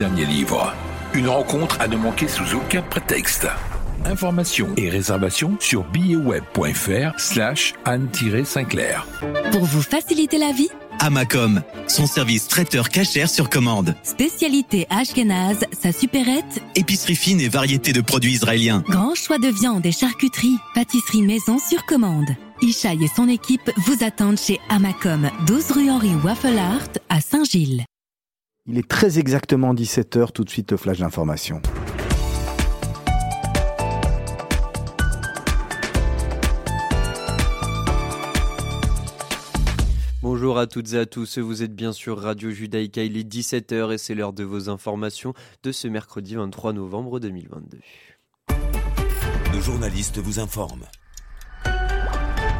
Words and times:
Dernier 0.00 0.26
livre. 0.26 0.76
Une 1.12 1.26
rencontre 1.28 1.80
à 1.80 1.88
ne 1.88 1.96
manquer 1.96 2.28
sous 2.28 2.54
aucun 2.54 2.82
prétexte. 2.82 3.48
Informations 4.04 4.68
et 4.76 4.88
réservations 4.88 5.56
sur 5.58 5.82
billetsweb.fr 5.90 7.18
slash 7.18 7.74
Anne-Sinclair. 7.84 9.08
Pour 9.50 9.64
vous 9.64 9.82
faciliter 9.82 10.38
la 10.38 10.52
vie, 10.52 10.68
Amacom, 11.00 11.62
son 11.88 12.06
service 12.06 12.46
traiteur 12.46 12.90
cachère 12.90 13.28
sur 13.28 13.50
commande. 13.50 13.96
spécialité 14.04 14.86
Ashkenaz, 14.88 15.64
sa 15.72 15.90
supérette, 15.90 16.62
Épicerie 16.76 17.16
fine 17.16 17.40
et 17.40 17.48
variété 17.48 17.92
de 17.92 18.00
produits 18.00 18.34
israéliens. 18.34 18.84
grand 18.88 19.16
choix 19.16 19.38
de 19.38 19.48
viande 19.48 19.84
et 19.84 19.90
charcuterie, 19.90 20.58
pâtisserie 20.76 21.22
maison 21.22 21.58
sur 21.58 21.84
commande. 21.86 22.28
Ishaï 22.62 23.02
et 23.02 23.10
son 23.16 23.28
équipe 23.28 23.68
vous 23.78 24.04
attendent 24.04 24.38
chez 24.38 24.60
Amacom, 24.68 25.28
12 25.48 25.72
rue 25.72 25.90
Henri 25.90 26.14
Waffle 26.22 26.56
Art 26.56 26.86
à 27.08 27.20
Saint-Gilles. 27.20 27.84
Il 28.70 28.76
est 28.76 28.86
très 28.86 29.18
exactement 29.18 29.72
17h, 29.72 30.32
tout 30.32 30.44
de 30.44 30.50
suite 30.50 30.72
le 30.72 30.76
flash 30.76 30.98
d'information. 30.98 31.62
Bonjour 40.20 40.58
à 40.58 40.66
toutes 40.66 40.92
et 40.92 40.98
à 40.98 41.06
tous, 41.06 41.38
vous 41.38 41.62
êtes 41.62 41.74
bien 41.74 41.94
sur 41.94 42.20
Radio 42.20 42.50
Judaïka, 42.50 43.02
il 43.02 43.16
est 43.16 43.26
17h 43.26 43.94
et 43.94 43.96
c'est 43.96 44.14
l'heure 44.14 44.34
de 44.34 44.44
vos 44.44 44.68
informations 44.68 45.32
de 45.62 45.72
ce 45.72 45.88
mercredi 45.88 46.34
23 46.34 46.74
novembre 46.74 47.20
2022. 47.20 47.78
Nos 49.54 49.60
journalistes 49.62 50.18
vous 50.18 50.40
informent. 50.40 50.84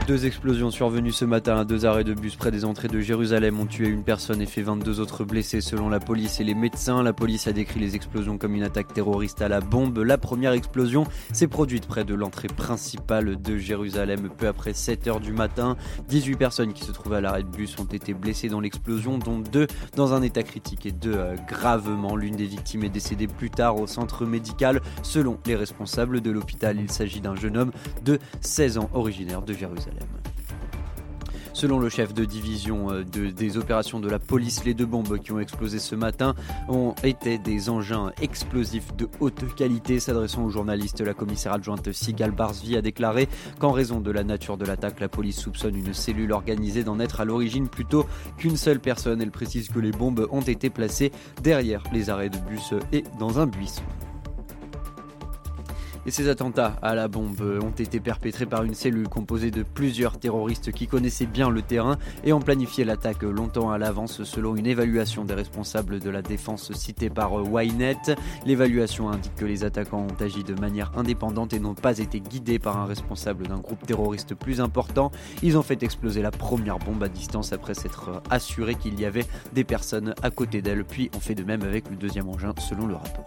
Deux 0.08 0.24
explosions 0.24 0.70
survenues 0.70 1.12
ce 1.12 1.26
matin 1.26 1.58
à 1.58 1.64
deux 1.66 1.84
arrêts 1.84 2.02
de 2.02 2.14
bus 2.14 2.34
près 2.34 2.50
des 2.50 2.64
entrées 2.64 2.88
de 2.88 2.98
Jérusalem 2.98 3.60
ont 3.60 3.66
tué 3.66 3.88
une 3.88 4.04
personne 4.04 4.40
et 4.40 4.46
fait 4.46 4.62
22 4.62 5.00
autres 5.00 5.22
blessés 5.22 5.60
selon 5.60 5.90
la 5.90 6.00
police 6.00 6.40
et 6.40 6.44
les 6.44 6.54
médecins. 6.54 7.02
La 7.02 7.12
police 7.12 7.46
a 7.46 7.52
décrit 7.52 7.78
les 7.78 7.94
explosions 7.94 8.38
comme 8.38 8.54
une 8.54 8.62
attaque 8.62 8.94
terroriste 8.94 9.42
à 9.42 9.48
la 9.48 9.60
bombe. 9.60 9.98
La 9.98 10.16
première 10.16 10.52
explosion 10.52 11.04
s'est 11.34 11.46
produite 11.46 11.86
près 11.86 12.06
de 12.06 12.14
l'entrée 12.14 12.48
principale 12.48 13.38
de 13.42 13.58
Jérusalem 13.58 14.30
peu 14.34 14.46
après 14.46 14.72
7 14.72 15.08
heures 15.08 15.20
du 15.20 15.34
matin. 15.34 15.76
18 16.08 16.36
personnes 16.36 16.72
qui 16.72 16.84
se 16.84 16.92
trouvaient 16.92 17.18
à 17.18 17.20
l'arrêt 17.20 17.42
de 17.42 17.50
bus 17.50 17.78
ont 17.78 17.84
été 17.84 18.14
blessées 18.14 18.48
dans 18.48 18.60
l'explosion, 18.60 19.18
dont 19.18 19.40
deux 19.40 19.66
dans 19.94 20.14
un 20.14 20.22
état 20.22 20.42
critique 20.42 20.86
et 20.86 20.92
deux 20.92 21.16
euh, 21.16 21.36
gravement. 21.46 22.16
L'une 22.16 22.36
des 22.36 22.46
victimes 22.46 22.84
est 22.84 22.88
décédée 22.88 23.26
plus 23.26 23.50
tard 23.50 23.78
au 23.78 23.86
centre 23.86 24.24
médical. 24.24 24.80
Selon 25.02 25.38
les 25.44 25.54
responsables 25.54 26.22
de 26.22 26.30
l'hôpital, 26.30 26.78
il 26.80 26.90
s'agit 26.90 27.20
d'un 27.20 27.36
jeune 27.36 27.58
homme 27.58 27.72
de 28.06 28.18
16 28.40 28.78
ans 28.78 28.88
originaire 28.94 29.42
de 29.42 29.52
Jérusalem. 29.52 29.97
Selon 31.54 31.80
le 31.80 31.88
chef 31.88 32.14
de 32.14 32.24
division 32.24 32.92
euh, 32.92 33.02
de- 33.02 33.30
des 33.30 33.56
opérations 33.56 33.98
de 33.98 34.08
la 34.08 34.20
police, 34.20 34.64
les 34.64 34.74
deux 34.74 34.86
bombes 34.86 35.18
qui 35.18 35.32
ont 35.32 35.40
explosé 35.40 35.80
ce 35.80 35.96
matin 35.96 36.36
ont 36.68 36.94
été 37.02 37.36
des 37.38 37.68
engins 37.68 38.12
explosifs 38.22 38.94
de 38.94 39.08
haute 39.18 39.42
qualité. 39.56 39.98
S'adressant 39.98 40.44
aux 40.44 40.50
journalistes, 40.50 41.00
la 41.00 41.14
commissaire 41.14 41.54
adjointe 41.54 41.90
Sigal 41.90 42.30
Barsvi 42.30 42.76
a 42.76 42.82
déclaré 42.82 43.28
qu'en 43.58 43.72
raison 43.72 43.98
de 44.00 44.12
la 44.12 44.22
nature 44.22 44.56
de 44.56 44.64
l'attaque, 44.66 45.00
la 45.00 45.08
police 45.08 45.40
soupçonne 45.40 45.74
une 45.74 45.94
cellule 45.94 46.30
organisée 46.30 46.84
d'en 46.84 47.00
être 47.00 47.20
à 47.20 47.24
l'origine 47.24 47.68
plutôt 47.68 48.06
qu'une 48.36 48.56
seule 48.56 48.78
personne. 48.78 49.20
Elle 49.20 49.32
précise 49.32 49.68
que 49.68 49.80
les 49.80 49.90
bombes 49.90 50.28
ont 50.30 50.42
été 50.42 50.70
placées 50.70 51.10
derrière 51.42 51.82
les 51.92 52.08
arrêts 52.08 52.30
de 52.30 52.38
bus 52.38 52.72
et 52.92 53.02
dans 53.18 53.40
un 53.40 53.46
buisson. 53.46 53.82
Et 56.08 56.10
ces 56.10 56.30
attentats 56.30 56.74
à 56.80 56.94
la 56.94 57.06
bombe 57.06 57.60
ont 57.62 57.68
été 57.68 58.00
perpétrés 58.00 58.46
par 58.46 58.64
une 58.64 58.72
cellule 58.72 59.10
composée 59.10 59.50
de 59.50 59.62
plusieurs 59.62 60.18
terroristes 60.18 60.72
qui 60.72 60.86
connaissaient 60.86 61.26
bien 61.26 61.50
le 61.50 61.60
terrain 61.60 61.98
et 62.24 62.32
ont 62.32 62.40
planifié 62.40 62.86
l'attaque 62.86 63.24
longtemps 63.24 63.70
à 63.70 63.76
l'avance 63.76 64.24
selon 64.24 64.56
une 64.56 64.66
évaluation 64.66 65.26
des 65.26 65.34
responsables 65.34 66.00
de 66.00 66.08
la 66.08 66.22
défense 66.22 66.72
citée 66.72 67.10
par 67.10 67.32
Ynet. 67.62 68.16
L'évaluation 68.46 69.10
indique 69.10 69.34
que 69.34 69.44
les 69.44 69.64
attaquants 69.64 70.06
ont 70.10 70.22
agi 70.22 70.44
de 70.44 70.58
manière 70.58 70.92
indépendante 70.96 71.52
et 71.52 71.60
n'ont 71.60 71.74
pas 71.74 71.98
été 71.98 72.20
guidés 72.20 72.58
par 72.58 72.78
un 72.78 72.86
responsable 72.86 73.46
d'un 73.46 73.58
groupe 73.58 73.86
terroriste 73.86 74.34
plus 74.34 74.62
important. 74.62 75.10
Ils 75.42 75.58
ont 75.58 75.62
fait 75.62 75.82
exploser 75.82 76.22
la 76.22 76.30
première 76.30 76.78
bombe 76.78 77.02
à 77.02 77.08
distance 77.10 77.52
après 77.52 77.74
s'être 77.74 78.22
assuré 78.30 78.76
qu'il 78.76 78.98
y 78.98 79.04
avait 79.04 79.26
des 79.52 79.64
personnes 79.64 80.14
à 80.22 80.30
côté 80.30 80.62
d'elle, 80.62 80.86
puis 80.86 81.10
ont 81.14 81.20
fait 81.20 81.34
de 81.34 81.44
même 81.44 81.64
avec 81.64 81.90
le 81.90 81.96
deuxième 81.96 82.30
engin 82.30 82.54
selon 82.66 82.86
le 82.86 82.94
rapport. 82.94 83.26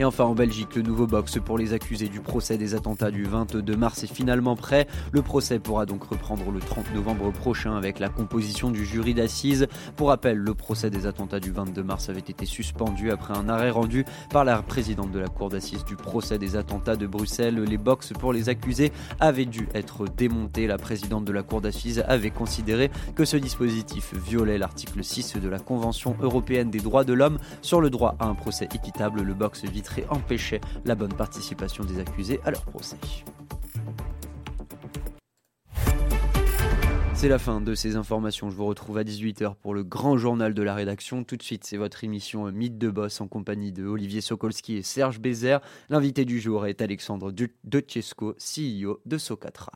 Et 0.00 0.04
enfin 0.06 0.24
en 0.24 0.34
Belgique, 0.34 0.76
le 0.76 0.80
nouveau 0.80 1.06
box 1.06 1.38
pour 1.44 1.58
les 1.58 1.74
accusés 1.74 2.08
du 2.08 2.20
procès 2.20 2.56
des 2.56 2.74
attentats 2.74 3.10
du 3.10 3.24
22 3.24 3.76
mars 3.76 4.02
est 4.02 4.10
finalement 4.10 4.56
prêt. 4.56 4.86
Le 5.12 5.20
procès 5.20 5.58
pourra 5.58 5.84
donc 5.84 6.04
reprendre 6.04 6.50
le 6.50 6.58
30 6.58 6.94
novembre 6.94 7.30
prochain 7.30 7.76
avec 7.76 7.98
la 7.98 8.08
composition 8.08 8.70
du 8.70 8.86
jury 8.86 9.12
d'assises. 9.12 9.66
Pour 9.96 10.08
rappel, 10.08 10.38
le 10.38 10.54
procès 10.54 10.88
des 10.88 11.04
attentats 11.04 11.38
du 11.38 11.50
22 11.50 11.82
mars 11.82 12.08
avait 12.08 12.20
été 12.20 12.46
suspendu 12.46 13.10
après 13.10 13.36
un 13.36 13.50
arrêt 13.50 13.68
rendu 13.68 14.06
par 14.30 14.46
la 14.46 14.62
présidente 14.62 15.12
de 15.12 15.18
la 15.18 15.28
cour 15.28 15.50
d'assises 15.50 15.84
du 15.84 15.96
procès 15.96 16.38
des 16.38 16.56
attentats 16.56 16.96
de 16.96 17.06
Bruxelles. 17.06 17.62
Les 17.62 17.76
box 17.76 18.14
pour 18.18 18.32
les 18.32 18.48
accusés 18.48 18.92
avaient 19.18 19.44
dû 19.44 19.68
être 19.74 20.06
démontés. 20.06 20.66
La 20.66 20.78
présidente 20.78 21.26
de 21.26 21.32
la 21.32 21.42
cour 21.42 21.60
d'assises 21.60 22.02
avait 22.08 22.30
considéré 22.30 22.90
que 23.14 23.26
ce 23.26 23.36
dispositif 23.36 24.14
violait 24.14 24.56
l'article 24.56 25.04
6 25.04 25.36
de 25.36 25.48
la 25.50 25.58
Convention 25.58 26.16
européenne 26.22 26.70
des 26.70 26.80
droits 26.80 27.04
de 27.04 27.12
l'homme 27.12 27.36
sur 27.60 27.82
le 27.82 27.90
droit 27.90 28.16
à 28.18 28.28
un 28.28 28.34
procès 28.34 28.66
équitable. 28.74 29.20
Le 29.20 29.34
box 29.34 29.66
vitré 29.90 30.06
empêchait 30.10 30.60
la 30.84 30.94
bonne 30.94 31.12
participation 31.12 31.84
des 31.84 31.98
accusés 31.98 32.40
à 32.44 32.50
leur 32.50 32.62
procès. 32.62 32.96
C'est 37.14 37.28
la 37.28 37.38
fin 37.38 37.60
de 37.60 37.74
ces 37.74 37.96
informations. 37.96 38.48
Je 38.48 38.56
vous 38.56 38.64
retrouve 38.64 38.96
à 38.96 39.04
18h 39.04 39.54
pour 39.56 39.74
le 39.74 39.84
grand 39.84 40.16
journal 40.16 40.54
de 40.54 40.62
la 40.62 40.74
rédaction. 40.74 41.22
Tout 41.22 41.36
de 41.36 41.42
suite, 41.42 41.64
c'est 41.64 41.76
votre 41.76 42.02
émission 42.02 42.50
Mythe 42.50 42.78
de 42.78 42.88
Boss 42.88 43.20
en 43.20 43.28
compagnie 43.28 43.72
de 43.72 43.84
Olivier 43.84 44.22
Sokolski 44.22 44.76
et 44.76 44.82
Serge 44.82 45.20
Bézère. 45.20 45.60
L'invité 45.90 46.24
du 46.24 46.40
jour 46.40 46.66
est 46.66 46.80
Alexandre 46.80 47.30
Dutchesco, 47.64 48.36
CEO 48.38 49.00
de 49.04 49.18
Socatra. 49.18 49.72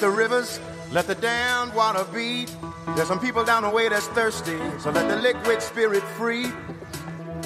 The 0.00 0.10
rivers, 0.10 0.60
let 0.92 1.06
the 1.06 1.14
damned 1.14 1.74
water 1.74 2.04
be. 2.12 2.46
There's 2.94 3.08
some 3.08 3.18
people 3.18 3.42
down 3.42 3.62
the 3.62 3.70
way 3.70 3.88
that's 3.88 4.06
thirsty, 4.08 4.58
so 4.78 4.90
let 4.90 5.08
the 5.08 5.16
liquid 5.16 5.62
spirit 5.62 6.02
free. 6.18 6.52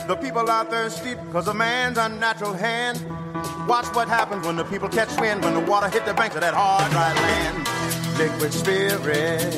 The 0.09 0.17
people 0.17 0.49
are 0.49 0.65
thirsty 0.65 1.17
because 1.17 1.47
of 1.49 1.57
man's 1.57 1.99
unnatural 1.99 2.55
hand. 2.55 2.99
Watch 3.69 3.95
what 3.95 4.09
happens 4.09 4.47
when 4.47 4.57
the 4.57 4.65
people 4.65 4.89
catch 4.89 5.15
wind, 5.21 5.45
when 5.45 5.53
the 5.53 5.61
water 5.61 5.87
hit 5.91 6.07
the 6.07 6.15
banks 6.15 6.35
of 6.35 6.41
that 6.41 6.55
hard, 6.55 6.91
dry 6.93 7.13
land. 7.13 7.69
Liquid 8.17 8.55
spirit. 8.55 9.53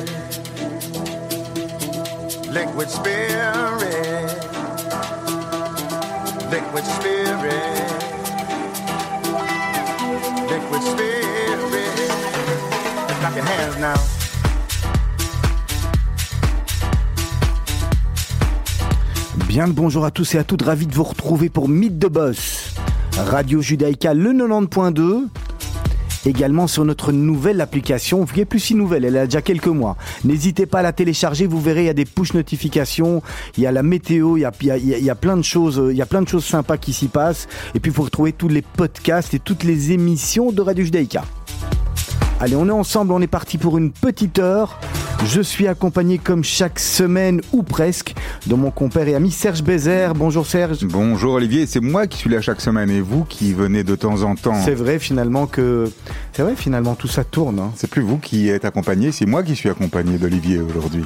Liquid 2.51 2.89
spirit. 2.89 4.27
Liquid 6.51 6.83
spirit. 6.83 7.87
Liquid 10.51 10.83
spirit. 10.83 12.11
Clap 13.07 13.35
your 13.35 13.45
hands 13.45 13.77
now. 13.77 14.20
Bien 19.51 19.67
le 19.67 19.73
bonjour 19.73 20.05
à 20.05 20.11
tous 20.11 20.35
et 20.35 20.37
à 20.37 20.45
toutes, 20.45 20.61
ravi 20.61 20.87
de 20.87 20.95
vous 20.95 21.03
retrouver 21.03 21.49
pour 21.49 21.67
Mythe 21.67 21.99
de 21.99 22.07
Boss. 22.07 22.73
Radio 23.17 23.61
Judaïka 23.61 24.13
le 24.13 24.31
90.2. 24.31 25.27
Également 26.25 26.67
sur 26.67 26.85
notre 26.85 27.11
nouvelle 27.11 27.59
application, 27.59 28.25
qui 28.25 28.39
est 28.39 28.45
plus 28.45 28.61
si 28.61 28.75
nouvelle, 28.75 29.03
elle 29.03 29.17
a 29.17 29.25
déjà 29.25 29.41
quelques 29.41 29.67
mois. 29.67 29.97
N'hésitez 30.23 30.65
pas 30.67 30.79
à 30.79 30.83
la 30.83 30.93
télécharger, 30.93 31.47
vous 31.47 31.59
verrez, 31.59 31.81
il 31.81 31.87
y 31.87 31.89
a 31.89 31.93
des 31.93 32.05
push 32.05 32.33
notifications, 32.33 33.21
il 33.57 33.63
y 33.63 33.67
a 33.67 33.73
la 33.73 33.83
météo, 33.83 34.37
il 34.37 34.39
y 34.39 34.45
a, 35.09 35.15
plein 35.15 35.35
de 35.35 35.41
choses, 35.41 35.81
euh, 35.81 35.91
il 35.91 35.97
y 35.97 36.01
a 36.01 36.05
plein 36.05 36.21
de 36.21 36.29
choses 36.29 36.45
sympas 36.45 36.77
qui 36.77 36.93
s'y 36.93 37.09
passent. 37.09 37.49
Et 37.75 37.81
puis 37.81 37.91
vous 37.91 38.03
retrouvez 38.03 38.31
tous 38.31 38.47
les 38.47 38.61
podcasts 38.61 39.33
et 39.33 39.39
toutes 39.39 39.65
les 39.65 39.91
émissions 39.91 40.53
de 40.53 40.61
Radio 40.61 40.85
Judaïka. 40.85 41.25
Allez, 42.39 42.55
on 42.55 42.69
est 42.69 42.71
ensemble, 42.71 43.11
on 43.11 43.19
est 43.19 43.27
parti 43.27 43.57
pour 43.57 43.77
une 43.77 43.91
petite 43.91 44.39
heure. 44.39 44.79
Je 45.25 45.41
suis 45.41 45.67
accompagné 45.67 46.17
comme 46.17 46.43
chaque 46.43 46.79
semaine 46.79 47.41
ou 47.53 47.61
presque 47.63 48.15
de 48.47 48.55
mon 48.55 48.71
compère 48.71 49.07
et 49.07 49.13
ami 49.15 49.29
Serge 49.31 49.61
Bézère. 49.63 50.13
Bonjour 50.15 50.45
Serge. 50.47 50.79
Bonjour 50.83 51.33
Olivier, 51.33 51.67
c'est 51.67 51.79
moi 51.79 52.07
qui 52.07 52.17
suis 52.17 52.29
là 52.29 52.41
chaque 52.41 52.59
semaine 52.59 52.89
et 52.89 53.01
vous 53.01 53.23
qui 53.23 53.53
venez 53.53 53.83
de 53.83 53.95
temps 53.95 54.23
en 54.23 54.35
temps. 54.35 54.59
C'est 54.65 54.73
vrai 54.73 54.97
finalement 54.99 55.45
que 55.45 55.91
c'est 56.33 56.41
vrai 56.41 56.55
finalement 56.55 56.95
tout 56.95 57.07
ça 57.07 57.23
tourne. 57.23 57.59
hein. 57.59 57.71
C'est 57.75 57.89
plus 57.89 58.01
vous 58.01 58.17
qui 58.17 58.49
êtes 58.49 58.65
accompagné, 58.65 59.11
c'est 59.11 59.27
moi 59.27 59.43
qui 59.43 59.55
suis 59.55 59.69
accompagné 59.69 60.17
d'Olivier 60.17 60.59
aujourd'hui. 60.59 61.03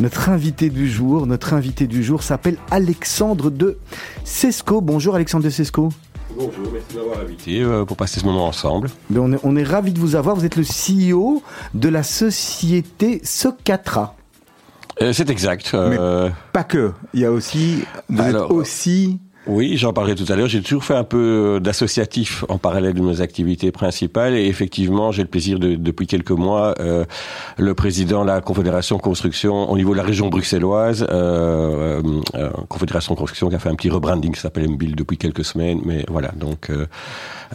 Notre 0.00 0.28
invité 0.30 0.68
du 0.70 0.90
jour, 0.90 1.26
notre 1.26 1.52
invité 1.54 1.86
du 1.86 2.02
jour 2.02 2.22
s'appelle 2.22 2.56
Alexandre 2.70 3.50
de 3.50 3.78
Sesco. 4.24 4.80
Bonjour 4.80 5.14
Alexandre 5.14 5.44
de 5.44 5.50
Sesco. 5.50 5.90
Bonjour, 6.36 6.70
merci 6.72 6.94
de 6.94 6.98
m'avoir 7.00 7.20
invité 7.20 7.62
euh, 7.62 7.84
pour 7.84 7.96
passer 7.96 8.20
ce 8.20 8.24
moment 8.26 8.46
ensemble. 8.46 8.90
Ben, 9.10 9.20
on 9.20 9.32
est, 9.32 9.38
on 9.42 9.56
est 9.56 9.62
ravi 9.62 9.92
de 9.92 9.98
vous 9.98 10.16
avoir. 10.16 10.36
Vous 10.36 10.44
êtes 10.44 10.56
le 10.56 10.64
CEO 10.64 11.42
de 11.74 11.88
la 11.88 12.02
société 12.02 13.20
Socatra. 13.24 14.14
Euh, 15.02 15.12
c'est 15.12 15.30
exact. 15.30 15.72
euh, 15.74 16.30
Pas 16.52 16.64
que, 16.64 16.92
il 17.14 17.20
y 17.20 17.24
a 17.24 17.32
aussi, 17.32 17.84
vous 18.08 18.22
Alors, 18.22 18.46
êtes 18.46 18.50
aussi 18.50 19.18
Oui, 19.46 19.76
j'en 19.76 19.92
parlais 19.92 20.16
tout 20.16 20.30
à 20.30 20.34
l'heure. 20.34 20.48
J'ai 20.48 20.60
toujours 20.60 20.84
fait 20.84 20.96
un 20.96 21.04
peu 21.04 21.60
d'associatif 21.62 22.44
en 22.48 22.58
parallèle 22.58 22.94
de 22.94 23.00
mes 23.00 23.20
activités 23.20 23.70
principales 23.70 24.34
et 24.34 24.46
effectivement, 24.46 25.12
j'ai 25.12 25.22
le 25.22 25.28
plaisir 25.28 25.60
de, 25.60 25.76
depuis 25.76 26.08
quelques 26.08 26.32
mois, 26.32 26.74
euh, 26.80 27.04
le 27.56 27.74
président 27.74 28.22
de 28.22 28.26
la 28.26 28.40
Confédération 28.40 28.98
Construction 28.98 29.70
au 29.70 29.76
niveau 29.76 29.92
de 29.92 29.98
la 29.98 30.02
région 30.02 30.28
bruxelloise, 30.28 31.06
euh, 31.10 32.02
euh, 32.34 32.50
Confédération 32.68 33.14
Construction 33.14 33.48
qui 33.48 33.54
a 33.54 33.60
fait 33.60 33.68
un 33.68 33.76
petit 33.76 33.88
rebranding 33.88 34.32
qui 34.32 34.40
s'appelle 34.40 34.68
MBIL 34.68 34.96
depuis 34.96 35.16
quelques 35.16 35.44
semaines, 35.44 35.80
mais 35.84 36.04
voilà, 36.08 36.32
donc 36.36 36.70
euh, 36.70 36.86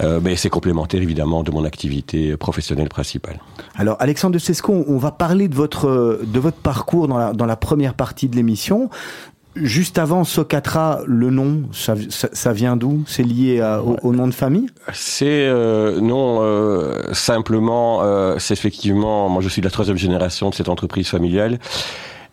euh, 0.02 0.22
mais 0.24 0.38
c'est 0.38 0.50
complémentaire 0.50 1.02
évidemment 1.02 1.44
de 1.44 1.52
mon 1.52 1.66
activité 1.66 2.38
professionnelle 2.38 2.90
principale. 2.90 3.40
Alors 3.76 3.98
Alexandre 4.00 4.34
de 4.34 4.40
Sesco, 4.40 4.86
on 4.88 4.98
va 4.98 5.12
parler 5.12 5.50
de 5.50 5.56
votre 5.56 6.22
de 6.26 6.40
votre 6.40 6.58
parcours 6.58 7.10
dans 7.10 7.18
la 7.18 7.34
dans 7.34 7.46
la 7.46 7.58
première 7.58 7.96
partie 7.96 8.30
de 8.30 8.36
l'émission. 8.38 8.90
Juste 9.56 9.98
avant 9.98 10.24
Socatra, 10.24 11.02
le 11.06 11.30
nom, 11.30 11.64
ça, 11.74 11.96
ça, 12.10 12.30
ça 12.32 12.54
vient 12.54 12.78
d'où? 12.78 13.04
C'est 13.06 13.24
lié 13.24 13.60
à, 13.60 13.84
au, 13.84 13.98
au, 14.02 14.14
nom 14.14 14.28
de 14.28 14.34
famille? 14.34 14.68
C'est 14.94 15.26
euh, 15.28 16.00
non 16.00 16.40
euh, 16.42 17.14
simplement, 17.14 18.02
euh, 18.02 18.38
c'est 18.40 18.54
effectivement, 18.54 19.28
moi 19.30 19.42
je 19.42 19.50
suis 19.50 19.62
de 19.62 19.68
la 19.68 19.72
troisième 19.72 19.98
génération 19.98 20.50
de 20.50 20.56
cette 20.56 20.70
entreprise 20.70 21.08
familiale. 21.08 21.60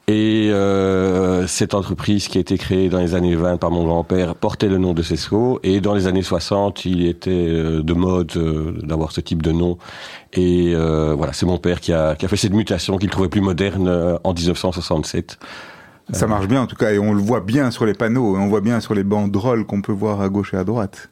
Et 0.08 0.48
euh, 0.50 1.46
cette 1.46 1.74
entreprise 1.74 2.28
qui 2.28 2.38
a 2.38 2.40
été 2.40 2.56
créée 2.56 2.88
dans 2.88 2.98
les 2.98 3.14
années 3.14 3.36
20 3.36 3.58
par 3.58 3.70
mon 3.70 3.84
grand-père 3.84 4.34
portait 4.34 4.68
le 4.68 4.78
nom 4.78 4.94
de 4.94 5.02
Cesco. 5.02 5.60
Et 5.62 5.82
dans 5.82 5.92
les 5.92 6.06
années 6.06 6.22
60, 6.22 6.86
il 6.86 7.06
était 7.06 7.30
euh, 7.30 7.82
de 7.82 7.92
mode 7.92 8.32
euh, 8.36 8.72
d'avoir 8.82 9.12
ce 9.12 9.20
type 9.20 9.42
de 9.42 9.52
nom. 9.52 9.76
Et 10.32 10.72
euh, 10.74 11.14
voilà, 11.14 11.34
c'est 11.34 11.44
mon 11.44 11.58
père 11.58 11.82
qui 11.82 11.92
a, 11.92 12.14
qui 12.14 12.24
a 12.24 12.28
fait 12.28 12.38
cette 12.38 12.54
mutation 12.54 12.96
qu'il 12.96 13.10
trouvait 13.10 13.28
plus 13.28 13.42
moderne 13.42 14.18
en 14.24 14.32
1967. 14.32 15.38
Ça 16.12 16.26
marche 16.26 16.48
bien 16.48 16.62
en 16.62 16.66
tout 16.66 16.76
cas, 16.76 16.90
et 16.92 16.98
on 16.98 17.12
le 17.12 17.20
voit 17.20 17.40
bien 17.40 17.70
sur 17.70 17.84
les 17.84 17.92
panneaux, 17.92 18.36
on 18.36 18.48
voit 18.48 18.62
bien 18.62 18.80
sur 18.80 18.94
les 18.94 19.04
banderoles 19.04 19.66
qu'on 19.66 19.82
peut 19.82 19.92
voir 19.92 20.20
à 20.20 20.28
gauche 20.28 20.54
et 20.54 20.56
à 20.56 20.64
droite. 20.64 21.10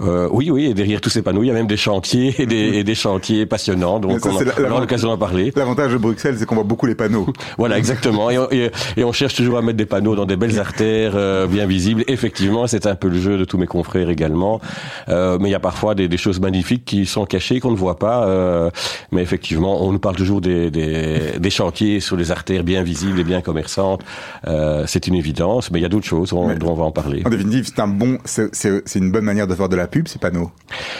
Euh, 0.00 0.28
oui, 0.30 0.50
oui, 0.50 0.66
et 0.66 0.74
derrière 0.74 1.00
tous 1.00 1.10
ces 1.10 1.22
panneaux, 1.22 1.42
il 1.42 1.46
y 1.46 1.50
a 1.50 1.54
même 1.54 1.66
des 1.66 1.76
chantiers 1.76 2.34
et 2.38 2.46
des, 2.46 2.56
et 2.78 2.84
des 2.84 2.94
chantiers 2.94 3.46
passionnants. 3.46 3.98
Donc, 3.98 4.20
ça, 4.20 4.30
on, 4.30 4.74
a, 4.74 4.80
l'occasion 4.80 5.08
d'en 5.08 5.18
parler. 5.18 5.52
L'avantage 5.56 5.92
de 5.92 5.98
Bruxelles, 5.98 6.36
c'est 6.38 6.46
qu'on 6.46 6.56
voit 6.56 6.64
beaucoup 6.64 6.86
les 6.86 6.94
panneaux. 6.94 7.26
voilà, 7.58 7.78
exactement. 7.78 8.30
Et 8.30 8.38
on, 8.38 8.50
et, 8.50 8.70
et 8.96 9.04
on, 9.04 9.12
cherche 9.12 9.34
toujours 9.34 9.58
à 9.58 9.62
mettre 9.62 9.78
des 9.78 9.86
panneaux 9.86 10.14
dans 10.14 10.26
des 10.26 10.36
belles 10.36 10.58
artères 10.58 11.12
euh, 11.14 11.46
bien 11.46 11.66
visibles. 11.66 12.04
Effectivement, 12.08 12.66
c'est 12.66 12.86
un 12.86 12.94
peu 12.94 13.08
le 13.08 13.18
jeu 13.18 13.38
de 13.38 13.44
tous 13.44 13.58
mes 13.58 13.66
confrères 13.66 14.10
également. 14.10 14.60
Euh, 15.08 15.38
mais 15.40 15.48
il 15.48 15.52
y 15.52 15.56
a 15.56 15.60
parfois 15.60 15.94
des, 15.94 16.08
des, 16.08 16.16
choses 16.16 16.40
magnifiques 16.40 16.84
qui 16.84 17.06
sont 17.06 17.24
cachées, 17.24 17.60
qu'on 17.60 17.70
ne 17.70 17.76
voit 17.76 17.98
pas. 17.98 18.26
Euh, 18.26 18.70
mais 19.12 19.22
effectivement, 19.22 19.82
on 19.82 19.92
nous 19.92 19.98
parle 19.98 20.16
toujours 20.16 20.40
des, 20.40 20.70
des, 20.70 21.38
des, 21.38 21.50
chantiers 21.50 22.00
sur 22.00 22.16
les 22.16 22.30
artères 22.30 22.64
bien 22.64 22.82
visibles 22.82 23.18
et 23.20 23.24
bien 23.24 23.40
commerçantes. 23.40 24.02
Euh, 24.46 24.84
c'est 24.86 25.06
une 25.06 25.14
évidence, 25.14 25.70
mais 25.70 25.78
il 25.78 25.82
y 25.82 25.86
a 25.86 25.88
d'autres 25.88 26.06
choses 26.06 26.30
dont, 26.30 26.54
dont 26.54 26.72
on 26.72 26.74
va 26.74 26.84
en 26.84 26.92
parler. 26.92 27.22
En 27.24 27.30
définitive, 27.30 27.66
c'est 27.66 27.80
un 27.80 27.88
bon, 27.88 28.18
c'est 28.24 28.94
une 28.94 29.10
bonne 29.10 29.24
manière 29.24 29.46
de 29.46 29.54
faire 29.54 29.68
de 29.68 29.76
la 29.76 29.85
pub, 29.86 30.08
ces 30.08 30.18
panneaux 30.18 30.50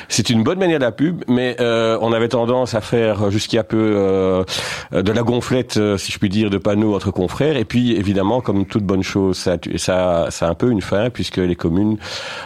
C'est 0.08 0.30
une 0.30 0.42
bonne 0.42 0.58
manière 0.58 0.78
de 0.78 0.84
la 0.84 0.92
pub, 0.92 1.24
mais 1.28 1.56
euh, 1.60 1.98
on 2.00 2.12
avait 2.12 2.28
tendance 2.28 2.74
à 2.74 2.80
faire 2.80 3.30
jusqu'à 3.30 3.64
peu 3.64 3.76
euh, 3.96 4.44
de 4.92 5.12
la 5.12 5.22
gonflette, 5.22 5.76
euh, 5.76 5.96
si 5.96 6.12
je 6.12 6.18
puis 6.18 6.28
dire, 6.28 6.50
de 6.50 6.58
panneaux 6.58 6.94
entre 6.94 7.10
confrères. 7.10 7.56
Et 7.56 7.64
puis, 7.64 7.96
évidemment, 7.96 8.40
comme 8.40 8.66
toute 8.66 8.84
bonne 8.84 9.02
chose, 9.02 9.36
ça, 9.36 9.56
ça, 9.76 10.26
ça 10.30 10.46
a 10.46 10.50
un 10.50 10.54
peu 10.54 10.70
une 10.70 10.82
fin, 10.82 11.10
puisque 11.10 11.38
les 11.38 11.56
communes, 11.56 11.98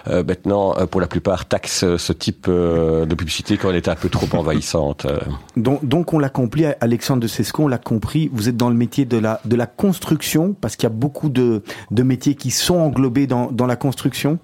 euh, 0.09 0.25
maintenant, 0.25 0.75
euh, 0.79 0.87
pour 0.87 1.01
la 1.01 1.07
plupart, 1.07 1.47
taxent 1.47 1.97
ce 1.97 2.13
type 2.13 2.47
euh, 2.49 3.07
de 3.07 3.15
publicité 3.15 3.57
quand 3.57 3.71
elle 3.71 3.77
est 3.77 3.89
un 3.89 3.95
peu 3.95 4.09
trop 4.09 4.27
envahissante. 4.37 5.07
Donc, 5.57 5.85
donc 5.85 6.13
on 6.15 6.19
l'a 6.19 6.29
compris, 6.29 6.65
Alexandre 6.81 7.21
de 7.21 7.27
Cesco, 7.27 7.65
on 7.65 7.69
l'a 7.69 7.79
compris, 7.79 8.31
vous 8.33 8.49
êtes 8.49 8.57
dans 8.57 8.71
le 8.71 8.75
métier 8.75 9.05
de 9.05 9.19
la, 9.19 9.41
de 9.45 9.57
la 9.57 9.67
construction, 9.67 10.55
parce 10.59 10.77
qu'il 10.77 10.85
y 10.85 10.93
a 10.93 10.95
beaucoup 10.95 11.29
de, 11.29 11.63
de 11.91 12.03
métiers 12.03 12.35
qui 12.35 12.51
sont 12.51 12.77
englobés 12.77 13.27
dans, 13.27 13.51
dans 13.51 13.67
la 13.67 13.77
construction? 13.77 14.39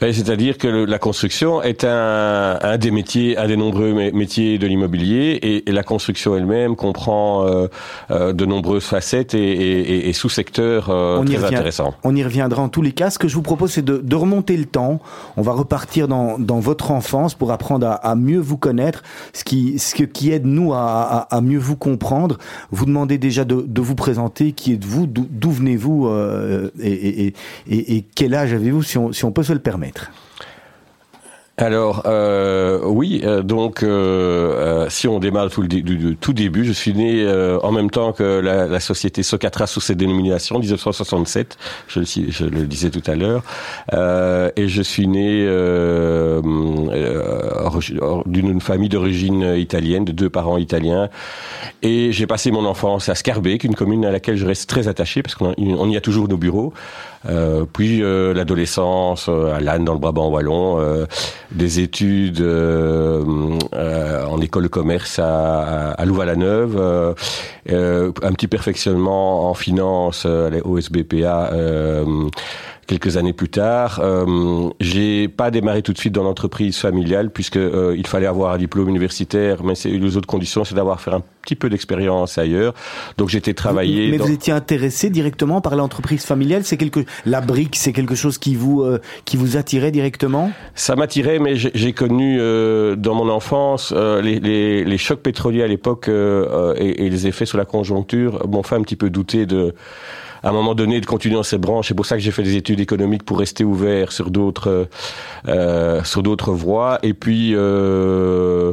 C'est-à-dire 0.00 0.56
que 0.58 0.66
le, 0.66 0.84
la 0.86 0.98
construction 0.98 1.62
est 1.62 1.84
un, 1.84 2.58
un, 2.60 2.78
des 2.78 2.90
métiers, 2.90 3.36
un 3.36 3.46
des 3.46 3.56
nombreux 3.56 3.92
métiers 3.92 4.58
de 4.58 4.66
l'immobilier, 4.66 5.38
et, 5.42 5.68
et, 5.68 5.72
la 5.72 5.82
construction 5.82 6.36
elle-même 6.36 6.74
comprend 6.74 7.46
euh, 7.46 7.66
euh, 8.10 8.32
de 8.32 8.46
nombreuses 8.46 8.84
facettes 8.84 9.34
et, 9.34 9.38
et, 9.38 10.08
et 10.08 10.12
sous-secteurs 10.12 10.88
euh, 10.88 11.22
très 11.24 11.36
revient, 11.36 11.46
intéressants. 11.46 11.94
On 12.02 12.16
y 12.16 12.24
reviendra 12.24 12.62
en 12.62 12.68
tous 12.68 12.82
les 12.82 12.92
cas. 12.92 13.10
Ce 13.10 13.18
que 13.18 13.28
je 13.28 13.34
vous 13.34 13.42
propose, 13.42 13.72
c'est 13.72 13.84
de, 13.84 13.98
de, 13.98 14.16
remonter 14.16 14.56
le 14.56 14.64
temps. 14.64 15.00
On 15.36 15.42
va 15.42 15.52
repartir 15.52 16.08
dans, 16.08 16.38
dans 16.38 16.60
votre 16.60 16.90
enfance 16.90 17.34
pour 17.34 17.52
apprendre 17.52 17.86
à, 17.86 17.94
à, 17.94 18.14
mieux 18.14 18.40
vous 18.40 18.56
connaître, 18.56 19.02
ce 19.32 19.44
qui, 19.44 19.78
ce 19.78 20.02
qui 20.02 20.32
aide 20.32 20.46
nous 20.46 20.72
à, 20.72 20.78
à, 20.78 21.36
à 21.36 21.40
mieux 21.40 21.58
vous 21.58 21.76
comprendre. 21.76 22.38
Vous 22.70 22.86
demandez 22.86 23.18
déjà 23.18 23.44
de, 23.44 23.64
de 23.66 23.80
vous 23.80 23.94
présenter. 23.94 24.52
Qui 24.52 24.72
êtes-vous? 24.72 25.06
D'où 25.06 25.50
venez-vous? 25.50 26.10
Et, 26.82 27.34
et, 27.68 28.04
quel 28.14 28.34
âge 28.34 28.52
avez-vous, 28.52 28.82
si 28.82 28.98
on, 28.98 29.12
si 29.12 29.24
on 29.24 29.32
peut 29.32 29.42
se 29.42 29.49
le 29.54 29.60
permettre. 29.60 30.10
Alors 31.60 32.04
euh, 32.06 32.80
oui, 32.84 33.20
euh, 33.24 33.42
donc 33.42 33.82
euh, 33.82 34.86
si 34.88 35.06
on 35.06 35.18
démarre 35.18 35.50
tout 35.50 35.66
du, 35.66 35.82
début, 36.32 36.64
je 36.64 36.72
suis 36.72 36.94
né 36.94 37.30
en 37.62 37.70
même 37.70 37.90
temps 37.90 38.12
que 38.12 38.40
la, 38.40 38.80
société 38.80 39.22
Socatra 39.22 39.66
sous 39.66 39.80
cette 39.80 39.98
dénomination, 39.98 40.58
1967, 40.58 41.58
je, 41.86 42.00
je 42.02 42.44
le 42.44 42.66
disais 42.66 42.88
tout 42.88 43.02
à 43.06 43.14
l'heure, 43.14 43.42
et 44.56 44.68
je 44.68 44.82
suis 44.82 45.06
né 45.06 45.46
d'une 48.26 48.60
famille 48.60 48.88
d'origine 48.88 49.54
italienne, 49.56 50.06
de 50.06 50.12
deux 50.12 50.30
parents 50.30 50.56
italiens, 50.56 51.10
et 51.82 52.12
j'ai 52.12 52.26
passé 52.26 52.50
mon 52.50 52.64
enfance 52.66 53.08
à 53.08 53.14
Scarbeck, 53.14 53.64
une 53.64 53.74
commune 53.74 54.04
à 54.04 54.10
laquelle 54.10 54.36
je 54.36 54.46
reste 54.46 54.68
très 54.68 54.88
attaché 54.88 55.22
parce 55.22 55.34
qu'on 55.34 55.54
y 55.90 55.96
a 55.96 56.00
toujours 56.00 56.28
nos 56.28 56.36
bureaux. 56.36 56.72
Euh, 57.28 57.66
puis 57.70 58.02
euh, 58.02 58.32
l'adolescence 58.32 59.26
euh, 59.28 59.54
à 59.54 59.60
Lannes 59.60 59.84
dans 59.84 59.92
le 59.92 59.98
Brabant 59.98 60.30
wallon, 60.30 60.80
euh, 60.80 61.06
des 61.52 61.80
études 61.80 62.40
en 62.42 64.40
école 64.40 64.62
de 64.64 64.68
commerce 64.68 65.18
à, 65.18 65.90
à 65.92 66.04
Louvain-la-Neuve, 66.04 67.14
un 67.68 68.32
petit 68.32 68.46
perfectionnement 68.46 69.50
en 69.50 69.54
finance 69.54 70.26
au 70.26 70.80
SBPA 70.80 71.50
quelques 72.86 73.16
années 73.16 73.32
plus 73.32 73.48
tard. 73.48 74.00
Euh, 74.02 74.70
j'ai 74.80 75.28
pas 75.28 75.50
démarré 75.50 75.82
tout 75.82 75.92
de 75.92 75.98
suite 75.98 76.12
dans 76.12 76.22
l'entreprise 76.22 76.78
familiale 76.78 77.30
puisque 77.30 77.56
euh, 77.56 77.94
il 77.96 78.06
fallait 78.06 78.26
avoir 78.26 78.52
un 78.52 78.58
diplôme 78.58 78.88
universitaire, 78.88 79.62
mais 79.62 79.74
c'est 79.74 79.90
les 79.90 80.16
autres 80.16 80.26
conditions, 80.26 80.64
c'est 80.64 80.74
d'avoir 80.74 81.00
fait 81.00 81.12
un 81.12 81.22
petit 81.42 81.56
peu 81.56 81.68
d'expérience 81.68 82.38
ailleurs. 82.38 82.74
Donc 83.16 83.28
j'étais 83.28 83.54
travaillé. 83.54 84.10
Mais 84.10 84.18
dans... 84.18 84.24
vous 84.24 84.32
étiez 84.32 84.52
intéressé 84.52 85.10
directement 85.10 85.60
par 85.60 85.76
l'entreprise 85.76 86.24
familiale? 86.24 86.64
C'est 86.64 86.76
quelque 86.76 87.00
la 87.26 87.40
brique, 87.40 87.76
c'est 87.76 87.92
quelque 87.92 88.14
chose 88.14 88.38
qui 88.38 88.54
vous 88.54 88.82
euh, 88.82 89.00
qui 89.24 89.36
vous 89.36 89.56
attirait 89.56 89.90
directement? 89.90 90.50
Ça 90.74 90.96
m'attirait, 90.96 91.38
mais 91.38 91.56
j'ai 91.56 91.92
connu 91.92 92.38
euh, 92.40 92.96
dans 92.96 93.14
mon 93.14 93.28
enfance 93.28 93.92
euh, 93.96 94.20
les, 94.20 94.40
les, 94.40 94.84
les, 94.84 94.98
chocs 94.98 95.20
pétroliers 95.20 95.62
à 95.62 95.66
l'époque 95.66 96.08
euh, 96.08 96.74
et, 96.76 97.06
et, 97.06 97.10
les 97.10 97.26
effets 97.26 97.46
sur 97.46 97.58
la 97.58 97.64
conjoncture 97.64 98.46
m'ont 98.48 98.62
fait 98.62 98.76
un 98.76 98.82
petit 98.82 98.96
peu 98.96 99.10
douter 99.10 99.46
de 99.46 99.74
à 100.42 100.48
un 100.48 100.52
moment 100.52 100.74
donné 100.74 101.00
de 101.00 101.06
continuer 101.06 101.36
dans 101.36 101.42
ces 101.42 101.58
branches. 101.58 101.88
C'est 101.88 101.94
pour 101.94 102.06
ça 102.06 102.16
que 102.16 102.22
j'ai 102.22 102.30
fait 102.30 102.42
des 102.42 102.56
études 102.56 102.80
économiques 102.80 103.24
pour 103.24 103.38
rester 103.38 103.64
ouvert 103.64 104.12
sur 104.12 104.30
d'autres 104.30 104.88
euh, 105.48 106.02
sur 106.04 106.22
d'autres 106.22 106.52
voies. 106.52 106.98
Et 107.02 107.14
puis 107.14 107.54
euh, 107.54 108.72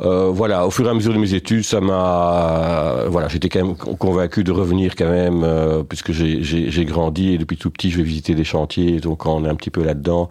euh, 0.00 0.30
voilà, 0.32 0.66
au 0.66 0.70
fur 0.70 0.86
et 0.86 0.90
à 0.90 0.94
mesure 0.94 1.12
de 1.12 1.18
mes 1.18 1.34
études, 1.34 1.64
ça 1.64 1.80
m'a 1.80 3.04
voilà, 3.08 3.28
j'étais 3.28 3.48
quand 3.48 3.64
même 3.64 3.76
convaincu 3.76 4.44
de 4.44 4.52
revenir 4.52 4.94
quand 4.96 5.10
même 5.10 5.42
euh, 5.44 5.82
puisque 5.82 6.12
j'ai 6.12 6.84
grandi 6.84 7.34
et 7.34 7.38
depuis 7.38 7.56
tout 7.56 7.70
petit 7.70 7.90
je 7.90 7.98
vais 7.98 8.02
visiter 8.02 8.34
des 8.34 8.44
chantiers. 8.44 9.00
Donc 9.00 9.20
quand 9.20 9.36
on 9.36 9.44
est 9.44 9.48
un 9.48 9.54
petit 9.54 9.70
peu 9.70 9.82
là-dedans, 9.82 10.28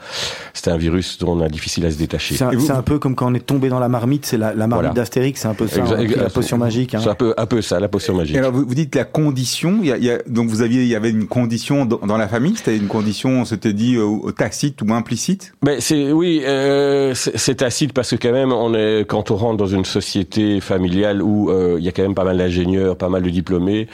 c'est 0.54 0.70
un 0.70 0.78
virus 0.78 1.18
dont 1.20 1.38
on 1.38 1.42
a 1.42 1.50
difficile 1.50 1.86
à 1.86 1.92
se 1.92 1.98
détacher. 1.98 2.36
C'est 2.36 2.44
un, 2.44 2.76
un, 2.76 2.82
peu 2.82 3.00
comme 3.00 3.16
quand 3.16 3.32
on 3.32 3.34
est 3.34 3.46
tombé 3.46 3.70
dans 3.70 3.80
la 3.80 3.90
marmite, 3.90 4.26
c'est 4.26 4.38
la, 4.38 4.54
la, 4.54 4.68
marmite 4.68 4.90
voilà. 4.90 4.94
d'Astérix, 4.94 5.42
c'est 5.42 5.48
un 5.48 5.54
peu 5.54 5.68
ça, 5.68 5.82
exact, 5.82 6.20
hein, 6.20 6.24
la 6.24 6.30
potion 6.30 6.58
magique. 6.58 6.96
Hein. 6.96 7.00
C'est 7.04 7.10
un 7.10 7.16
peu 7.16 7.34
un 7.38 7.46
peu 7.46 7.62
ça, 7.62 7.80
la 7.80 7.88
potion 7.88 8.16
magique. 8.16 8.36
Et 8.36 8.40
alors 8.40 8.52
vous, 8.52 8.66
vous 8.66 8.76
dites 8.76 8.96
la 8.96 9.06
condition, 9.06 9.80
il 9.82 9.88
y 9.88 9.92
a, 9.92 9.98
il 9.98 10.04
y 10.04 10.12
a, 10.12 10.20
donc 10.28 10.50
vous 10.50 10.62
avez 10.62 10.69
il 10.76 10.88
y 10.88 10.96
avait 10.96 11.10
une 11.10 11.28
condition 11.28 11.86
dans, 11.86 12.18
la 12.18 12.28
famille, 12.28 12.56
c'était 12.56 12.78
une 12.78 12.88
condition, 12.88 13.42
on 13.42 13.46
s'était 13.46 13.74
dit 13.74 13.96
euh, 13.96 14.32
tacite 14.32 14.82
ou 14.82 14.94
implicite? 14.94 15.54
Ben 15.62 15.80
c'est 15.80 16.12
oui, 16.12 16.42
euh, 16.46 17.14
c'est 17.16 17.56
tacite 17.56 17.94
parce 17.94 18.12
que 18.12 18.16
quand 18.16 18.32
même 18.32 18.52
on 18.52 18.74
est 18.74 19.06
quand 19.08 19.32
on 19.32 19.36
rentre 19.36 19.58
dans 19.58 19.68
une 19.68 19.86
société 19.86 20.60
familiale 20.60 21.22
où 21.22 21.50
euh, 21.50 21.78
il 21.80 21.86
y 21.86 21.88
a 21.88 21.92
quand 21.92 22.04
même 22.04 22.16
pas 22.16 22.24
mal 22.24 22.38
d'ingénieurs, 22.38 22.98
pas 22.98 23.10
mal 23.10 23.24
de 23.24 23.30
diplômés. 23.30 23.88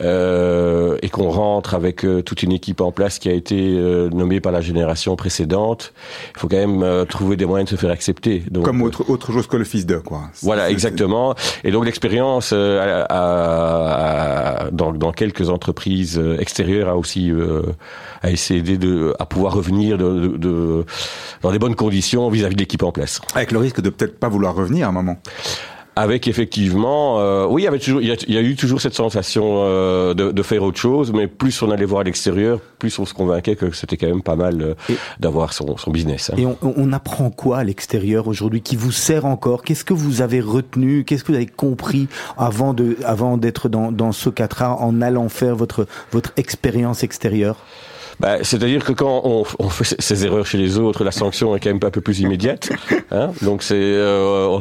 Et 0.00 1.08
qu'on 1.08 1.30
rentre 1.30 1.74
avec 1.74 2.06
toute 2.24 2.44
une 2.44 2.52
équipe 2.52 2.80
en 2.80 2.92
place 2.92 3.18
qui 3.18 3.28
a 3.28 3.32
été 3.32 3.76
nommée 4.12 4.40
par 4.40 4.52
la 4.52 4.60
génération 4.60 5.16
précédente, 5.16 5.92
il 6.36 6.38
faut 6.38 6.46
quand 6.46 6.64
même 6.64 7.04
trouver 7.06 7.34
des 7.34 7.46
moyens 7.46 7.68
de 7.68 7.76
se 7.76 7.80
faire 7.80 7.90
accepter. 7.90 8.44
Donc, 8.48 8.64
Comme 8.64 8.82
autre, 8.82 9.10
autre 9.10 9.32
chose 9.32 9.48
que 9.48 9.56
le 9.56 9.64
fils 9.64 9.86
d'eux, 9.86 9.98
quoi. 9.98 10.30
Voilà, 10.42 10.70
exactement. 10.70 11.34
Et 11.64 11.72
donc 11.72 11.84
l'expérience 11.84 12.52
dans, 12.52 14.92
dans, 14.92 15.12
quelques 15.12 15.50
entreprises 15.50 16.17
extérieures 16.38 16.88
a 16.88 16.96
aussi 16.96 17.30
a 18.22 18.30
essayé 18.30 18.78
de, 18.78 19.14
à 19.18 19.26
pouvoir 19.26 19.54
revenir 19.54 19.98
dans 19.98 21.52
des 21.52 21.58
bonnes 21.58 21.74
conditions 21.74 22.28
vis-à-vis 22.28 22.54
-vis 22.54 22.56
de 22.56 22.60
l'équipe 22.60 22.82
en 22.82 22.92
place. 22.92 23.20
Avec 23.34 23.52
le 23.52 23.58
risque 23.58 23.80
de 23.80 23.90
peut-être 23.90 24.18
pas 24.18 24.28
vouloir 24.28 24.54
revenir 24.54 24.86
à 24.86 24.90
un 24.90 24.92
moment. 24.92 25.16
Avec 25.98 26.28
effectivement, 26.28 27.18
euh, 27.20 27.46
oui, 27.48 27.62
il 27.62 27.64
y 27.64 27.68
avait 27.68 27.78
toujours, 27.78 28.00
il 28.00 28.08
y 28.08 28.12
a, 28.12 28.16
il 28.26 28.34
y 28.34 28.38
a 28.38 28.40
eu 28.40 28.54
toujours 28.56 28.80
cette 28.80 28.94
sensation 28.94 29.62
euh, 29.64 30.14
de, 30.14 30.30
de 30.30 30.42
faire 30.42 30.62
autre 30.62 30.78
chose, 30.78 31.12
mais 31.12 31.26
plus 31.26 31.60
on 31.62 31.70
allait 31.70 31.84
voir 31.84 32.02
à 32.02 32.04
l'extérieur, 32.04 32.60
plus 32.78 32.96
on 32.98 33.04
se 33.04 33.14
convainquait 33.14 33.56
que 33.56 33.72
c'était 33.72 33.96
quand 33.96 34.06
même 34.06 34.22
pas 34.22 34.36
mal 34.36 34.62
euh, 34.62 34.94
d'avoir 35.18 35.52
son, 35.52 35.76
son 35.76 35.90
business. 35.90 36.30
hein. 36.30 36.36
Et 36.38 36.46
on, 36.46 36.56
on 36.62 36.92
apprend 36.92 37.30
quoi 37.30 37.58
à 37.58 37.64
l'extérieur 37.64 38.28
aujourd'hui 38.28 38.62
qui 38.62 38.76
vous 38.76 38.92
sert 38.92 39.26
encore? 39.26 39.62
Qu'est-ce 39.62 39.84
que 39.84 39.94
vous 39.94 40.22
avez 40.22 40.40
retenu? 40.40 41.04
Qu'est-ce 41.04 41.24
que 41.24 41.32
vous 41.32 41.36
avez 41.36 41.46
compris 41.46 42.08
avant 42.36 42.74
de, 42.74 42.96
avant 43.04 43.36
d'être 43.36 43.68
dans, 43.68 43.90
dans 43.90 44.12
Socatra 44.12 44.76
en 44.80 45.02
allant 45.02 45.28
faire 45.28 45.56
votre, 45.56 45.86
votre 46.12 46.32
expérience 46.36 47.02
extérieure? 47.02 47.56
Bah, 48.20 48.38
C'est-à-dire 48.42 48.84
que 48.84 48.92
quand 48.92 49.22
on, 49.24 49.44
fait 49.68 49.96
ces 49.98 50.24
erreurs 50.24 50.46
chez 50.46 50.58
les 50.58 50.78
autres, 50.78 51.04
la 51.04 51.12
sanction 51.12 51.54
est 51.54 51.60
quand 51.60 51.70
même 51.70 51.80
un 51.82 51.90
peu 51.90 52.00
plus 52.00 52.20
immédiate. 52.20 52.70
Hein 53.10 53.30
Donc 53.42 53.62
c'est 53.62 53.74
euh, 53.76 54.58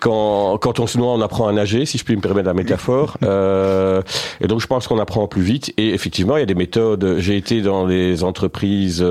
quand, 0.00 0.58
quand 0.58 0.80
on 0.80 0.86
se 0.86 0.98
noie, 0.98 1.12
on 1.12 1.20
apprend 1.22 1.48
à 1.48 1.52
nager, 1.52 1.86
si 1.86 1.98
je 1.98 2.04
puis 2.04 2.14
me 2.16 2.20
permettre 2.20 2.46
la 2.46 2.54
métaphore. 2.54 3.16
Euh, 3.22 4.02
et 4.40 4.48
donc 4.48 4.60
je 4.60 4.66
pense 4.66 4.86
qu'on 4.86 4.98
apprend 4.98 5.26
plus 5.28 5.42
vite. 5.42 5.72
Et 5.76 5.94
effectivement, 5.94 6.36
il 6.36 6.40
y 6.40 6.42
a 6.42 6.46
des 6.46 6.54
méthodes. 6.54 7.16
J'ai 7.18 7.36
été 7.36 7.62
dans 7.62 7.86
des 7.86 8.22
entreprises. 8.24 9.04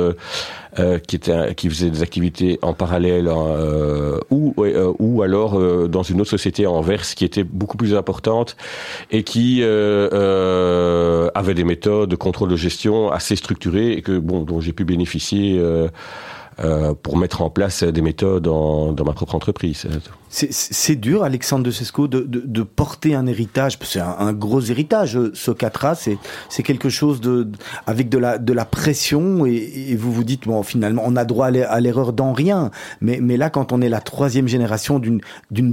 Euh, 0.79 0.99
qui 0.99 1.15
étaient 1.15 1.55
qui 1.55 1.69
faisaient 1.69 1.89
des 1.89 2.01
activités 2.01 2.59
en 2.61 2.73
parallèle 2.73 3.27
euh, 3.27 4.19
ou 4.29 4.53
euh, 4.57 4.93
ou 4.99 5.21
alors 5.21 5.59
euh, 5.59 5.87
dans 5.87 6.03
une 6.03 6.21
autre 6.21 6.29
société 6.29 6.65
à 6.65 6.71
Anvers 6.71 7.01
qui 7.01 7.25
était 7.25 7.43
beaucoup 7.43 7.77
plus 7.77 7.95
importante 7.95 8.57
et 9.11 9.23
qui 9.23 9.59
euh, 9.61 11.29
avait 11.33 11.53
des 11.53 11.63
méthodes 11.63 12.09
de 12.09 12.15
contrôle 12.15 12.49
de 12.49 12.55
gestion 12.55 13.11
assez 13.11 13.35
structurées 13.35 13.93
et 13.93 14.01
que 14.01 14.17
bon 14.17 14.41
dont 14.41 14.59
j'ai 14.59 14.73
pu 14.73 14.85
bénéficier 14.85 15.61
pour 17.03 17.17
mettre 17.17 17.41
en 17.41 17.49
place 17.49 17.83
des 17.83 18.01
méthodes 18.01 18.43
dans, 18.43 18.91
dans 18.93 19.03
ma 19.03 19.13
propre 19.13 19.35
entreprise. 19.35 19.85
C'est- 20.29 20.95
dur, 20.95 21.23
Alexandre 21.23 21.63
de 21.63 21.71
Sesco, 21.71 22.07
de, 22.07 22.21
de, 22.21 22.41
de 22.45 22.63
porter 22.63 23.15
un 23.15 23.25
héritage. 23.27 23.77
parce 23.79 23.93
que 23.93 23.99
C'est 23.99 24.05
un, 24.05 24.15
un 24.19 24.33
gros 24.33 24.61
héritage, 24.61 25.17
euh, 25.17 25.31
Socatra. 25.33 25.95
C'est 25.95 26.17
c'est 26.49 26.63
quelque 26.63 26.89
chose 26.89 27.21
de 27.21 27.47
avec 27.87 28.09
de 28.09 28.17
la 28.17 28.37
de 28.37 28.51
la 28.53 28.65
pression 28.65 29.45
et, 29.45 29.53
et 29.89 29.95
vous 29.95 30.11
vous 30.11 30.23
dites 30.23 30.45
bon 30.47 30.61
finalement 30.63 31.03
on 31.05 31.15
a 31.15 31.23
droit 31.25 31.47
à 31.47 31.51
l'e- 31.51 31.65
à 31.69 31.79
l'erreur 31.79 32.11
dans 32.13 32.33
rien. 32.33 32.71
Mais 33.01 33.19
mais 33.21 33.37
là 33.37 33.49
quand 33.49 33.71
on 33.71 33.81
est 33.81 33.89
la 33.89 34.01
troisième 34.01 34.47
génération 34.47 34.99
d'une 34.99 35.21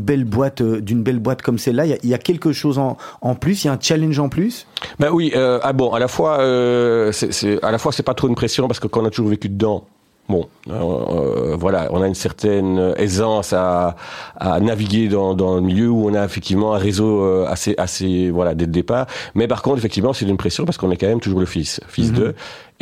belle 0.00 0.24
boîte 0.24 0.60
euh, 0.60 0.80
belle 0.80 1.18
boîte 1.18 1.42
comme 1.42 1.58
celle-là, 1.58 1.86
il 1.86 1.90
y 1.90 1.94
a, 1.94 1.98
il 2.04 2.08
y 2.10 2.14
a 2.14 2.18
quelque 2.18 2.52
chose 2.52 2.78
en 2.78 2.96
en 3.20 3.34
plus. 3.34 3.64
Il 3.64 3.66
y 3.66 3.70
a 3.70 3.72
un 3.72 3.78
challenge 3.80 4.18
en 4.20 4.28
plus? 4.28 4.66
Ben 5.00 5.10
oui, 5.12 5.32
euh, 5.34 5.58
ah 5.62 5.72
bon, 5.72 5.92
à 5.92 5.98
la 5.98 6.06
fois, 6.08 6.38
euh, 6.40 7.10
c'est, 7.12 7.32
c'est- 7.32 7.62
à 7.64 7.70
la 7.72 7.78
fois, 7.78 7.90
c'est 7.92 8.02
pas 8.04 8.14
trop 8.14 8.28
une 8.28 8.34
pression 8.36 8.68
parce 8.68 8.78
que 8.80 8.86
quand 8.86 9.00
on 9.02 9.06
a 9.06 9.10
toujours 9.10 9.28
vécu 9.30 9.48
dedans, 9.48 9.84
bon, 10.32 10.48
euh, 10.70 10.72
euh, 11.52 11.56
voilà, 11.56 11.88
on 11.92 12.02
a 12.02 12.06
une 12.08 12.14
certaine 12.14 12.94
aisance 12.96 13.52
à, 13.52 13.94
à 14.36 14.58
naviguer 14.60 15.08
dans, 15.08 15.34
dans 15.34 15.54
le 15.56 15.60
milieu 15.60 15.88
où 15.90 16.08
on 16.08 16.14
a 16.14 16.24
effectivement 16.24 16.74
un 16.74 16.78
réseau 16.78 17.22
euh, 17.22 17.46
assez, 17.48 17.74
assez, 17.78 18.30
voilà, 18.30 18.54
dès 18.54 18.66
le 18.66 18.72
départ. 18.72 19.06
Mais 19.34 19.46
par 19.46 19.62
contre, 19.62 19.78
effectivement, 19.78 20.12
c'est 20.12 20.24
une 20.26 20.36
pression 20.36 20.64
parce 20.64 20.78
qu'on 20.78 20.90
est 20.90 20.96
quand 20.96 21.06
même 21.06 21.20
toujours 21.20 21.40
le 21.40 21.46
fils, 21.46 21.80
fils 21.88 22.10
Mhm. 22.10 22.16
d'eux, 22.16 22.34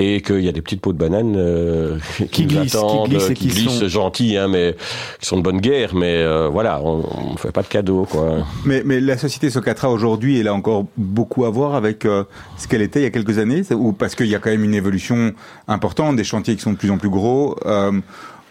et 0.03 0.23
qu'il 0.23 0.41
y 0.41 0.49
a 0.49 0.53
des 0.53 0.63
petites 0.63 0.81
peaux 0.81 0.95
de 0.95 0.99
banane 0.99 1.35
euh, 1.37 1.99
qui, 2.33 2.47
glissent, 2.47 2.73
qui 2.73 2.77
attendent, 2.79 3.09
glissent 3.11 3.29
et 3.31 3.35
qui 3.35 3.49
qui 3.49 3.55
glissent 3.55 3.79
sont- 3.81 3.89
gentils, 3.89 4.37
hein, 4.39 4.49
mais 4.49 4.75
qui 5.21 5.27
sont 5.27 5.37
de 5.37 5.43
bonne 5.43 5.61
guerre. 5.61 5.95
Mais 5.95 6.17
euh, 6.17 6.49
voilà, 6.51 6.81
on, 6.83 7.05
on 7.33 7.37
fait 7.37 7.53
pas 7.53 7.63
de 7.63 7.69
cadeaux, 7.69 8.07
quoi. 8.11 8.39
Mais, 8.65 8.83
mais 8.85 8.99
la 9.01 9.19
société 9.19 9.51
Socatra 9.51 9.91
aujourd'hui, 9.91 10.41
elle 10.41 10.49
a 10.49 10.55
encore 10.55 10.87
beaucoup 10.97 11.45
à 11.45 11.51
voir 11.51 11.75
avec 11.75 12.07
euh, 12.07 12.25
ce 12.57 12.67
qu'elle 12.67 12.83
était 12.83 13.01
il 13.01 13.03
y 13.03 13.07
a 13.07 13.11
quelques 13.11 13.39
années, 13.39 13.63
ou 13.73 13.93
parce 13.93 14.15
qu'il 14.15 14.27
y 14.29 14.35
a 14.35 14.39
quand 14.39 14.51
même 14.51 14.65
une 14.65 14.75
évolution 14.75 15.33
importante, 15.69 16.17
des 16.17 16.25
chantiers 16.25 16.57
qui 16.57 16.63
sont 16.63 16.73
de 16.73 16.79
plus 16.79 16.91
en 16.91 16.97
plus 16.99 17.11
gros. 17.11 17.57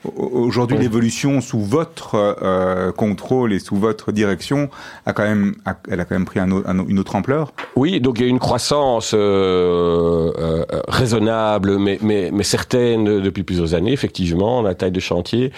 Au- 0.06 0.28
Aujourd'hui, 0.50 0.78
l'évolution 0.78 1.42
sous 1.42 1.60
votre 1.60 2.16
euh, 2.16 2.92
contrôle 2.94 3.52
et 3.54 3.60
sous 3.60 3.76
votre 3.76 4.12
direction 4.12 4.70
a 5.06 5.12
quand 5.14 5.24
même, 5.24 5.56
a- 5.66 5.76
elle 5.90 6.00
a 6.00 6.06
quand 6.06 6.16
même 6.16 6.26
pris 6.26 6.40
un 6.40 6.50
un 6.52 6.88
une 6.88 7.00
autre 7.00 7.16
ampleur. 7.16 7.52
Oui, 7.76 8.00
donc 8.00 8.20
il 8.20 8.24
y 8.24 8.26
a 8.26 8.30
une 8.30 8.40
croissance 8.40 9.14
euh, 9.14 10.32
euh, 10.38 10.66
raisonnable, 10.88 11.78
mais, 11.78 11.98
mais, 12.02 12.30
mais 12.34 12.44
certaine 12.44 13.20
depuis 13.22 13.44
plusieurs 13.44 13.74
années, 13.74 13.92
effectivement, 13.92 14.62
la 14.62 14.74
taille 14.76 14.92
de 14.92 15.00
chantier. 15.00 15.52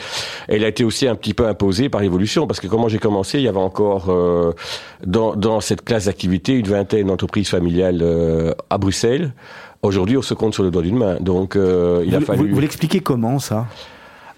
Elle 0.48 0.64
a 0.64 0.68
été 0.68 0.84
aussi 0.84 1.08
un 1.08 1.16
petit 1.16 1.34
peu 1.34 1.48
imposée 1.48 1.90
par 1.90 2.02
l'évolution, 2.02 2.48
parce 2.48 2.60
que 2.60 2.68
comment 2.68 2.88
j'ai 2.90 3.00
commencé, 3.00 3.38
il 3.38 3.44
y 3.44 3.48
avait 3.48 3.58
encore 3.60 4.10
euh, 4.10 4.54
dans, 5.06 5.36
dans 5.36 5.62
cette 5.62 5.84
classe 5.86 6.06
d'activité 6.06 6.54
une 6.54 6.68
vingtaine 6.68 7.08
d'entreprises 7.08 7.50
familiales 7.50 8.00
euh, 8.02 8.54
à 8.70 8.78
Bruxelles. 8.78 9.34
Aujourd'hui, 9.84 10.18
on 10.18 10.22
se 10.22 10.34
compte 10.34 10.54
sur 10.54 10.64
le 10.64 10.72
doigt 10.72 10.82
d'une 10.84 10.98
main. 10.98 11.18
Donc, 11.20 11.56
euh, 11.56 12.04
il 12.06 12.16
a 12.16 12.22
fallu. 12.22 12.50
vous, 12.50 12.56
vous 12.56 12.60
l'expliquez 12.62 13.00
comment 13.00 13.40
ça? 13.40 13.66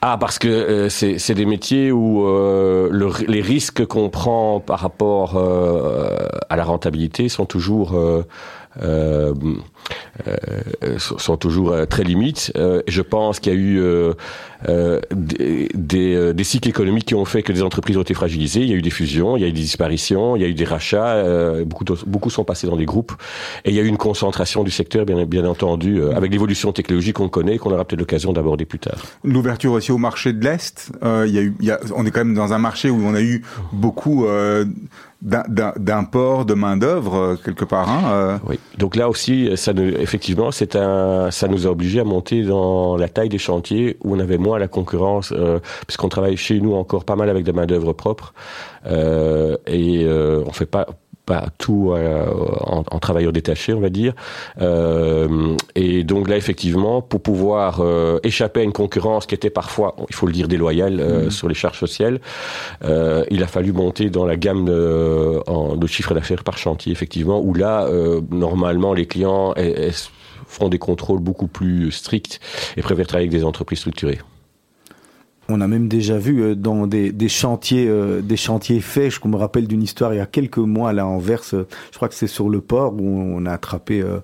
Ah, 0.05 0.17
parce 0.19 0.37
que 0.37 0.49
euh, 0.49 0.89
c'est 0.89 1.33
des 1.33 1.45
métiers 1.45 1.89
où 1.89 2.27
euh, 2.27 3.09
les 3.25 3.39
risques 3.39 3.85
qu'on 3.85 4.09
prend 4.09 4.59
par 4.59 4.79
rapport 4.79 5.37
euh, 5.37 6.27
à 6.49 6.57
la 6.57 6.65
rentabilité 6.65 7.29
sont 7.29 7.45
toujours 7.45 7.97
euh, 8.81 9.33
euh, 10.27 10.97
sont 10.97 11.37
toujours 11.37 11.71
euh, 11.71 11.85
très 11.85 12.03
limites. 12.03 12.51
Je 12.87 13.01
pense 13.01 13.39
qu'il 13.39 13.53
y 13.53 13.55
a 13.55 13.59
eu 13.59 13.81
des, 15.13 16.43
cycles 16.43 16.69
économiques 16.69 17.05
qui 17.05 17.15
ont 17.15 17.25
fait 17.25 17.43
que 17.43 17.53
des 17.53 17.63
entreprises 17.63 17.97
ont 17.97 18.01
été 18.01 18.13
fragilisées. 18.13 18.61
Il 18.61 18.69
y 18.69 18.73
a 18.73 18.75
eu 18.75 18.81
des 18.81 18.89
fusions, 18.89 19.37
il 19.37 19.41
y 19.41 19.45
a 19.45 19.47
eu 19.47 19.53
des 19.53 19.61
disparitions, 19.61 20.35
il 20.35 20.41
y 20.41 20.45
a 20.45 20.47
eu 20.47 20.53
des 20.53 20.65
rachats. 20.65 21.23
beaucoup, 21.65 21.85
beaucoup 22.05 22.29
sont 22.29 22.43
passés 22.43 22.67
dans 22.67 22.75
des 22.75 22.85
groupes. 22.85 23.13
Et 23.65 23.69
il 23.69 23.75
y 23.75 23.79
a 23.79 23.83
eu 23.83 23.87
une 23.87 23.97
concentration 23.97 24.63
du 24.63 24.71
secteur, 24.71 25.05
bien, 25.05 25.45
entendu, 25.45 26.01
avec 26.15 26.31
l'évolution 26.31 26.71
technologique 26.71 27.15
qu'on 27.15 27.29
connaît, 27.29 27.57
qu'on 27.57 27.71
aura 27.71 27.85
peut-être 27.85 27.99
l'occasion 27.99 28.33
d'aborder 28.33 28.65
plus 28.65 28.79
tard. 28.79 28.97
L'ouverture 29.23 29.73
aussi 29.73 29.91
au 29.91 29.97
marché 29.97 30.33
de 30.33 30.43
l'Est, 30.43 30.91
on 31.01 32.05
est 32.05 32.11
quand 32.11 32.25
même 32.25 32.35
dans 32.35 32.53
un 32.53 32.59
marché 32.59 32.89
où 32.89 33.01
on 33.03 33.13
a 33.13 33.21
eu 33.21 33.43
beaucoup 33.71 34.25
d'im- 35.23 35.73
d'imports 35.77 36.45
de 36.45 36.53
main 36.53 36.77
d'œuvre 36.77 37.15
euh, 37.15 37.35
quelque 37.35 37.65
part. 37.65 37.89
Hein, 37.89 38.01
euh. 38.11 38.37
Oui. 38.47 38.59
Donc 38.77 38.95
là 38.95 39.09
aussi, 39.09 39.49
ça 39.55 39.73
nous, 39.73 39.83
effectivement, 39.97 40.51
c'est 40.51 40.75
un, 40.75 41.31
ça 41.31 41.47
nous 41.47 41.65
a 41.65 41.69
obligés 41.69 42.01
à 42.01 42.03
monter 42.03 42.43
dans 42.43 42.97
la 42.97 43.07
taille 43.09 43.29
des 43.29 43.37
chantiers 43.37 43.97
où 44.03 44.15
on 44.15 44.19
avait 44.19 44.37
moins 44.37 44.59
la 44.59 44.67
concurrence, 44.67 45.31
euh, 45.35 45.59
puisqu'on 45.87 46.09
travaille 46.09 46.37
chez 46.37 46.59
nous 46.59 46.73
encore 46.75 47.05
pas 47.05 47.15
mal 47.15 47.29
avec 47.29 47.43
des 47.43 47.53
main 47.53 47.65
d'œuvre 47.65 47.93
propres 47.93 48.33
euh, 48.85 49.55
et 49.65 50.03
euh, 50.05 50.43
on 50.45 50.51
fait 50.51 50.65
pas 50.65 50.85
pas 51.25 51.45
tout 51.57 51.91
euh, 51.93 52.25
en, 52.65 52.83
en 52.89 52.99
travailleur 52.99 53.31
détaché, 53.31 53.73
on 53.73 53.79
va 53.79 53.89
dire. 53.89 54.13
Euh, 54.61 55.55
et 55.75 56.03
donc 56.03 56.27
là, 56.27 56.35
effectivement, 56.37 57.01
pour 57.01 57.21
pouvoir 57.21 57.79
euh, 57.79 58.19
échapper 58.23 58.59
à 58.59 58.63
une 58.63 58.73
concurrence 58.73 59.25
qui 59.25 59.35
était 59.35 59.49
parfois, 59.49 59.95
il 60.09 60.15
faut 60.15 60.25
le 60.27 60.33
dire, 60.33 60.47
déloyale 60.47 60.99
euh, 60.99 61.29
sur 61.29 61.47
les 61.47 61.55
charges 61.55 61.79
sociales, 61.79 62.19
euh, 62.83 63.23
il 63.31 63.41
a 63.43 63.47
fallu 63.47 63.71
monter 63.71 64.09
dans 64.09 64.25
la 64.25 64.35
gamme 64.35 64.65
de, 64.65 65.39
en- 65.47 65.75
de 65.77 65.87
chiffre 65.87 66.13
d'affaires 66.13 66.43
par 66.43 66.57
chantier, 66.57 66.91
effectivement, 66.91 67.39
où 67.39 67.53
là, 67.53 67.85
euh, 67.85 68.21
normalement, 68.31 68.93
les 68.93 69.05
clients 69.05 69.53
font 70.47 70.69
des 70.69 70.79
contrôles 70.79 71.19
beaucoup 71.19 71.47
plus 71.47 71.91
stricts 71.91 72.39
et 72.77 72.81
préfèrent 72.81 73.07
travailler 73.07 73.27
avec 73.29 73.39
des 73.39 73.45
entreprises 73.45 73.79
structurées. 73.79 74.19
On 75.49 75.59
a 75.59 75.67
même 75.67 75.89
déjà 75.89 76.17
vu 76.17 76.41
euh, 76.41 76.55
dans 76.55 76.87
des, 76.87 77.11
chantiers, 77.27 77.87
euh, 77.87 78.21
des 78.21 78.37
chantiers 78.37 78.79
faits. 78.79 79.11
Je 79.11 79.27
me 79.27 79.35
rappelle 79.35 79.67
d'une 79.67 79.83
histoire 79.83 80.13
il 80.13 80.17
y 80.17 80.21
a 80.21 80.25
quelques 80.25 80.57
mois 80.57 80.93
là 80.93 81.05
en 81.05 81.17
Verse. 81.17 81.53
Je 81.91 81.95
crois 81.95 82.07
que 82.07 82.15
c'est 82.15 82.27
sur 82.27 82.49
le 82.49 82.61
port 82.61 82.93
où 82.93 83.05
on 83.05 83.45
a 83.45 83.51
attrapé, 83.51 84.01
euh, 84.01 84.19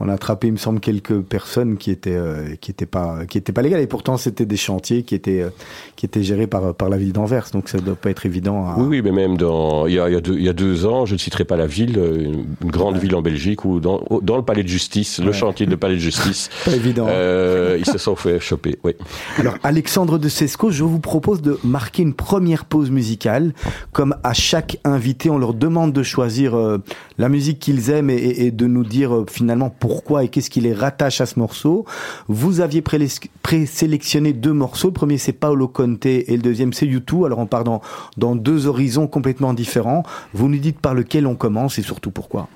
on 0.00 0.08
a 0.08 0.12
attrapé, 0.14 0.46
il 0.48 0.52
me 0.52 0.56
semble, 0.58 0.80
quelques 0.80 1.20
personnes 1.20 1.76
qui 1.76 1.90
étaient, 1.90 2.16
euh, 2.16 2.54
qui 2.60 2.70
étaient 2.70 2.86
pas, 2.86 3.26
qui 3.26 3.38
étaient 3.38 3.52
pas 3.52 3.62
légales. 3.62 3.80
Et 3.80 3.86
pourtant, 3.86 4.16
c'était 4.16 4.46
des 4.46 4.56
chantiers 4.56 5.02
qui 5.02 5.14
étaient, 5.14 5.42
euh, 5.42 5.50
qui 5.96 6.06
étaient 6.06 6.22
gérés 6.22 6.46
par 6.46 6.74
par 6.74 6.88
la 6.88 6.96
ville 6.98 7.12
d'Anvers. 7.12 7.48
Donc 7.52 7.68
ça 7.68 7.78
doit 7.78 7.94
pas 7.96 8.10
être 8.10 8.26
évident. 8.26 8.66
À... 8.66 8.74
Oui, 8.78 8.86
oui, 8.88 9.02
mais 9.02 9.12
même 9.12 9.36
dans, 9.36 9.86
il 9.86 9.94
y 9.94 9.98
a, 10.00 10.08
il 10.08 10.12
y 10.14 10.16
a 10.16 10.20
deux, 10.20 10.34
il 10.36 10.44
y 10.44 10.48
a 10.48 10.52
deux 10.52 10.86
ans, 10.86 11.06
je 11.06 11.14
ne 11.14 11.18
citerai 11.18 11.44
pas 11.44 11.56
la 11.56 11.66
ville, 11.66 11.98
une, 11.98 12.44
une 12.62 12.70
grande 12.70 12.96
ville 12.98 13.14
en 13.14 13.22
Belgique, 13.22 13.64
où 13.64 13.80
dans, 13.80 14.02
dans 14.22 14.36
le 14.36 14.42
palais 14.44 14.62
de 14.62 14.68
justice, 14.68 15.18
le 15.20 15.32
chantier 15.32 15.66
de 15.66 15.74
palais 15.76 15.94
de 15.94 16.00
justice, 16.00 16.48
Pas 16.64 16.72
évident. 16.76 17.06
euh, 17.08 17.76
ils 17.78 17.86
se 17.86 17.98
sont 17.98 18.16
fait 18.16 18.38
choper. 18.40 18.78
Oui. 18.84 18.92
Alors, 19.38 19.54
Alexandre 19.62 20.18
de 20.18 20.28
Sesco, 20.28 20.70
je 20.70 20.84
vous 20.84 21.00
propose 21.00 21.42
de 21.42 21.58
marquer 21.64 22.02
une 22.02 22.14
première 22.14 22.64
pause 22.64 22.90
musicale. 22.90 23.52
Comme 23.92 24.14
à 24.24 24.32
chaque 24.34 24.78
invité, 24.84 25.30
on 25.30 25.38
leur 25.38 25.54
demande 25.54 25.92
de 25.92 26.02
choisir 26.02 26.54
euh, 26.56 26.78
la 27.18 27.28
musique 27.28 27.58
qu'ils 27.58 27.90
aiment 27.90 28.10
et, 28.10 28.14
et- 28.14 28.46
et 28.46 28.50
de 28.50 28.66
nous 28.66 28.84
dire 28.84 29.14
euh, 29.14 29.26
finalement 29.28 29.68
pourquoi 29.70 29.87
et 30.22 30.28
qu'est-ce 30.28 30.50
qui 30.50 30.60
les 30.60 30.74
rattache 30.74 31.20
à 31.20 31.26
ce 31.26 31.38
morceau. 31.38 31.84
Vous 32.28 32.60
aviez 32.60 32.82
présélectionné 32.82 34.32
deux 34.32 34.52
morceaux. 34.52 34.88
Le 34.88 34.94
premier, 34.94 35.18
c'est 35.18 35.32
Paolo 35.32 35.68
Conte 35.68 36.06
et 36.06 36.24
le 36.28 36.38
deuxième, 36.38 36.72
c'est 36.72 36.86
U2. 36.86 37.26
Alors, 37.26 37.38
on 37.38 37.46
part 37.46 37.64
dans, 37.64 37.80
dans 38.16 38.34
deux 38.34 38.66
horizons 38.66 39.06
complètement 39.06 39.54
différents. 39.54 40.02
Vous 40.32 40.48
nous 40.48 40.58
dites 40.58 40.80
par 40.80 40.94
lequel 40.94 41.26
on 41.26 41.34
commence 41.34 41.78
et 41.78 41.82
surtout 41.82 42.10
pourquoi. 42.10 42.48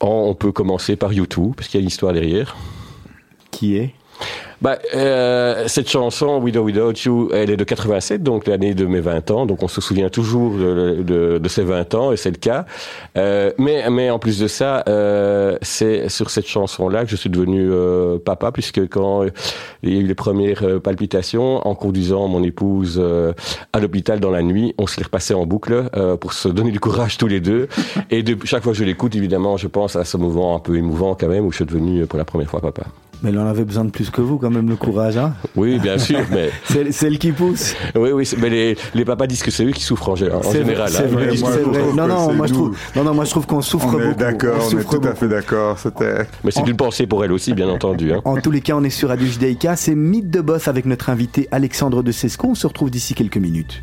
On 0.00 0.34
peut 0.34 0.52
commencer 0.52 0.96
par 0.96 1.12
YouTube, 1.12 1.52
parce 1.56 1.68
qu'il 1.68 1.78
y 1.78 1.80
a 1.80 1.82
une 1.82 1.88
histoire 1.88 2.12
derrière. 2.12 2.56
Qui 3.50 3.76
est? 3.76 3.94
Bah, 4.62 4.78
euh, 4.94 5.64
cette 5.68 5.88
chanson, 5.88 6.38
Widow 6.38 6.62
Without 6.62 6.92
You, 7.06 7.30
elle 7.32 7.48
est 7.48 7.56
de 7.56 7.64
87, 7.64 8.22
donc 8.22 8.46
l'année 8.46 8.74
de 8.74 8.84
mes 8.84 9.00
20 9.00 9.30
ans. 9.30 9.46
Donc 9.46 9.62
on 9.62 9.68
se 9.68 9.80
souvient 9.80 10.10
toujours 10.10 10.52
de, 10.52 11.02
de, 11.02 11.38
de 11.38 11.48
ces 11.48 11.62
20 11.62 11.94
ans, 11.94 12.12
et 12.12 12.18
c'est 12.18 12.30
le 12.30 12.36
cas. 12.36 12.66
Euh, 13.16 13.52
mais, 13.56 13.88
mais 13.88 14.10
en 14.10 14.18
plus 14.18 14.38
de 14.38 14.48
ça, 14.48 14.84
euh, 14.86 15.56
c'est 15.62 16.10
sur 16.10 16.28
cette 16.28 16.46
chanson-là 16.46 17.04
que 17.04 17.10
je 17.10 17.16
suis 17.16 17.30
devenu 17.30 17.70
euh, 17.70 18.18
papa, 18.18 18.52
puisque 18.52 18.86
quand 18.88 19.24
il 19.82 19.94
y 19.94 19.96
a 19.96 20.00
eu 20.00 20.06
les 20.06 20.14
premières 20.14 20.62
euh, 20.62 20.78
palpitations, 20.78 21.66
en 21.66 21.74
conduisant 21.74 22.28
mon 22.28 22.42
épouse 22.42 22.98
euh, 23.02 23.32
à 23.72 23.80
l'hôpital 23.80 24.20
dans 24.20 24.30
la 24.30 24.42
nuit, 24.42 24.74
on 24.76 24.86
se 24.86 24.98
les 24.98 25.04
repassait 25.04 25.34
en 25.34 25.46
boucle 25.46 25.88
pour 26.20 26.34
se 26.34 26.48
donner 26.48 26.70
du 26.70 26.80
courage 26.80 27.16
tous 27.16 27.26
les 27.26 27.40
deux. 27.40 27.68
Et 28.10 28.22
de, 28.22 28.36
chaque 28.44 28.62
fois 28.62 28.72
que 28.72 28.78
je 28.78 28.84
l'écoute, 28.84 29.14
évidemment, 29.14 29.56
je 29.56 29.68
pense 29.68 29.96
à 29.96 30.04
ce 30.04 30.18
moment 30.18 30.54
un 30.54 30.58
peu 30.58 30.76
émouvant 30.76 31.14
quand 31.14 31.28
même, 31.28 31.46
où 31.46 31.50
je 31.50 31.56
suis 31.56 31.64
devenu 31.64 32.06
pour 32.06 32.18
la 32.18 32.24
première 32.24 32.50
fois 32.50 32.60
papa. 32.60 32.84
Mais 33.22 33.30
il 33.30 33.38
en 33.38 33.46
avait 33.46 33.64
besoin 33.64 33.84
de 33.84 33.90
plus 33.90 34.10
que 34.10 34.20
vous, 34.20 34.38
quand 34.38 34.50
même, 34.50 34.68
le 34.68 34.76
courage, 34.76 35.16
hein 35.16 35.34
Oui, 35.56 35.78
bien 35.78 35.98
sûr, 35.98 36.20
mais... 36.30 36.50
c'est 36.90 37.06
elle 37.06 37.18
qui 37.18 37.32
pousse. 37.32 37.74
Oui, 37.94 38.12
oui, 38.12 38.30
mais 38.38 38.48
les, 38.48 38.76
les 38.94 39.04
papas 39.04 39.26
disent 39.26 39.42
que 39.42 39.50
c'est 39.50 39.64
eux 39.64 39.72
qui 39.72 39.82
souffrent 39.82 40.08
en, 40.08 40.12
en 40.12 40.52
général. 40.52 40.88
C'est 40.88 41.04
hein. 41.04 41.08
vrai, 41.08 41.36
c'est. 41.36 41.94
Non, 41.94 42.06
non, 42.06 42.32
moi 42.32 42.46
je 42.46 42.54
trouve, 42.54 42.76
non, 42.96 43.04
non, 43.04 43.14
moi 43.14 43.24
je 43.24 43.30
trouve 43.30 43.46
qu'on 43.46 43.60
souffre 43.60 43.88
On 43.94 44.00
est 44.00 44.06
beaucoup. 44.06 44.18
d'accord, 44.18 44.68
on 44.72 44.78
est 44.78 44.84
tout 44.84 45.08
à 45.08 45.14
fait 45.14 45.28
d'accord. 45.28 45.78
C'était. 45.78 46.26
Mais 46.44 46.50
c'est 46.50 46.66
une 46.66 46.76
pensée 46.76 47.06
pour 47.06 47.24
elle 47.24 47.32
aussi, 47.32 47.52
bien 47.52 47.68
entendu. 47.80 48.12
Hein. 48.12 48.20
En 48.24 48.36
tous 48.40 48.50
les 48.50 48.60
cas, 48.60 48.74
on 48.76 48.84
est 48.84 48.90
sur 48.90 49.08
Radio. 49.08 49.26
C'est 49.76 49.94
Mythe 49.94 50.30
de 50.30 50.40
Boss 50.40 50.68
avec 50.68 50.86
notre 50.86 51.10
invité 51.10 51.48
Alexandre 51.50 52.02
de 52.02 52.12
Sesco. 52.12 52.48
On 52.48 52.54
se 52.54 52.66
retrouve 52.66 52.90
d'ici 52.90 53.14
quelques 53.14 53.36
minutes. 53.36 53.82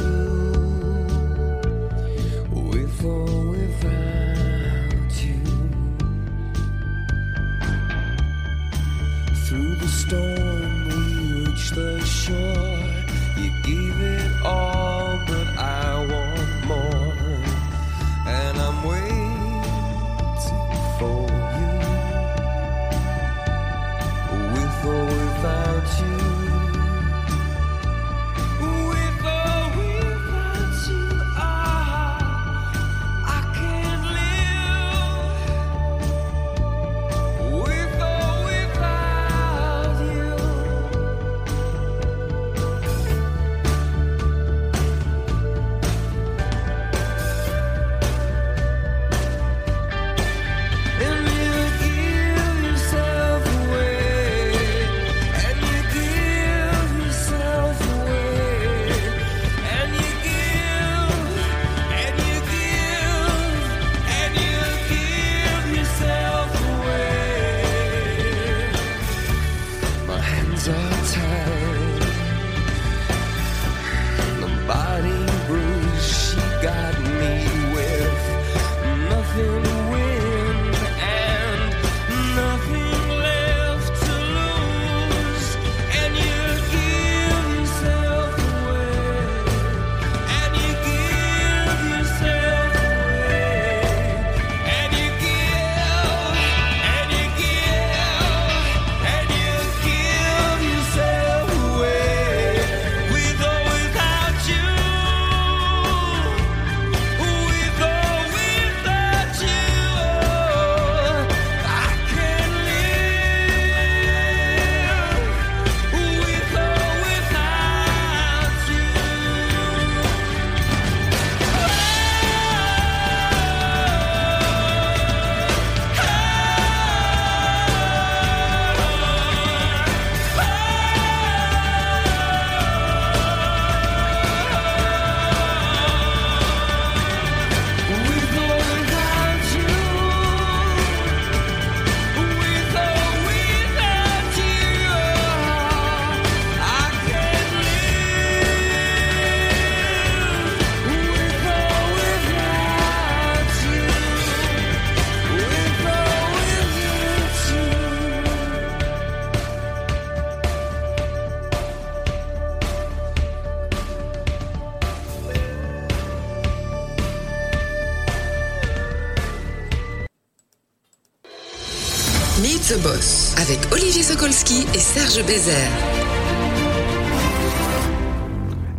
Serge 174.93 175.25
Bézère. 175.25 175.71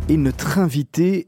Et 0.09 0.15
notre 0.15 0.59
invité 0.59 1.27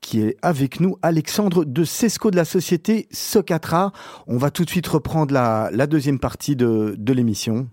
qui 0.00 0.20
est 0.20 0.36
avec 0.42 0.80
nous, 0.80 0.98
Alexandre 1.00 1.64
de 1.64 1.84
Sesco 1.84 2.32
de 2.32 2.36
la 2.36 2.44
société 2.44 3.06
Socatra. 3.12 3.92
On 4.26 4.36
va 4.36 4.50
tout 4.50 4.64
de 4.64 4.70
suite 4.70 4.88
reprendre 4.88 5.32
la, 5.32 5.70
la 5.72 5.86
deuxième 5.86 6.18
partie 6.18 6.56
de, 6.56 6.96
de 6.98 7.12
l'émission. 7.12 7.68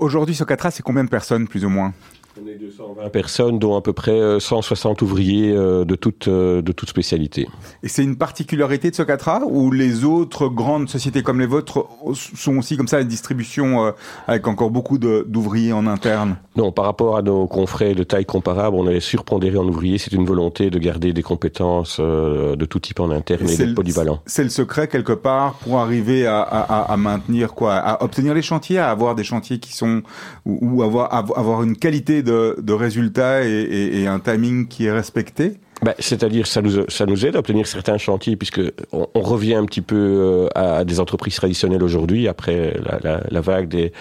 Aujourd'hui, 0.00 0.34
Socatra, 0.34 0.72
c'est 0.72 0.82
combien 0.82 1.04
de 1.04 1.10
personnes, 1.10 1.46
plus 1.46 1.64
ou 1.64 1.68
moins? 1.68 1.94
On 2.42 2.48
est 2.48 2.54
220 2.54 3.10
personnes, 3.10 3.58
dont 3.58 3.76
à 3.76 3.82
peu 3.82 3.92
près 3.92 4.12
euh, 4.18 4.40
160 4.40 5.02
ouvriers 5.02 5.52
euh, 5.52 5.84
de 5.84 5.94
toute, 5.94 6.28
euh, 6.28 6.62
de 6.62 6.72
toute 6.72 6.88
spécialité. 6.88 7.46
Et 7.82 7.88
c'est 7.88 8.02
une 8.02 8.16
particularité 8.16 8.90
de 8.90 8.94
Socatra 8.94 9.40
ou 9.46 9.70
les 9.70 10.04
autres 10.04 10.48
grandes 10.48 10.88
sociétés 10.88 11.22
comme 11.22 11.40
les 11.40 11.46
vôtres 11.46 11.86
sont 12.14 12.56
aussi 12.56 12.78
comme 12.78 12.88
ça 12.88 12.96
à 12.98 13.04
distribution 13.04 13.84
euh, 13.84 13.90
avec 14.26 14.48
encore 14.48 14.70
beaucoup 14.70 14.96
d'ouvriers 14.98 15.74
en 15.74 15.86
interne? 15.86 16.36
Non, 16.56 16.72
par 16.72 16.86
rapport 16.86 17.18
à 17.18 17.22
nos 17.22 17.46
confrères 17.46 17.94
de 17.94 18.02
taille 18.02 18.24
comparable, 18.24 18.76
on 18.76 18.88
est 18.88 19.00
surpondéré 19.00 19.58
en 19.58 19.66
ouvriers. 19.68 19.98
C'est 19.98 20.12
une 20.14 20.24
volonté 20.24 20.70
de 20.70 20.78
garder 20.78 21.12
des 21.12 21.22
compétences 21.22 21.98
euh, 22.00 22.56
de 22.56 22.64
tout 22.64 22.80
type 22.80 23.00
en 23.00 23.10
interne 23.10 23.46
et, 23.48 23.56
d'être 23.58 23.68
le- 23.68 23.74
polyvalent. 23.74 24.20
C'est 24.24 24.44
le 24.44 24.48
secret 24.50 24.88
quelque 24.88 25.12
part 25.12 25.54
pour 25.54 25.78
arriver 25.80 26.26
à, 26.26 26.40
à- 26.40 26.80
à- 26.80 26.92
à 26.92 26.96
maintenir 26.96 27.52
quoi, 27.52 27.74
à 27.74 28.02
obtenir 28.02 28.32
les 28.32 28.42
chantiers, 28.42 28.78
à 28.78 28.90
avoir 28.90 29.14
des 29.14 29.24
chantiers 29.24 29.58
qui 29.58 29.74
sont 29.74 30.02
ou, 30.46 30.58
ou 30.78 30.82
avoir 30.82 31.12
av- 31.14 31.32
avoir 31.36 31.62
une 31.62 31.76
qualité 31.76 32.21
de, 32.22 32.56
de 32.60 32.72
résultats 32.72 33.44
et, 33.44 33.50
et- 33.50 34.00
et 34.02 34.06
un 34.06 34.20
timing 34.20 34.68
qui 34.68 34.86
est 34.86 34.92
respecté. 34.92 35.58
Ben, 35.84 35.94
C'est-à-dire, 35.98 36.46
ça 36.46 36.62
nous, 36.62 36.88
ça 36.88 37.06
nous 37.06 37.26
aide 37.26 37.34
à 37.34 37.40
obtenir 37.40 37.66
certains 37.66 37.98
chantiers, 37.98 38.36
puisque 38.36 38.60
on, 38.92 39.08
on 39.14 39.20
revient 39.20 39.54
un 39.54 39.64
petit 39.64 39.80
peu 39.80 39.96
euh, 39.96 40.48
à 40.54 40.84
des 40.84 41.00
entreprises 41.00 41.34
traditionnelles 41.34 41.82
aujourd'hui, 41.82 42.28
après 42.28 42.74
la, 42.84 42.98
la, 43.02 43.20
la 43.28 43.40
vague 43.40 43.66
des, 43.68 43.92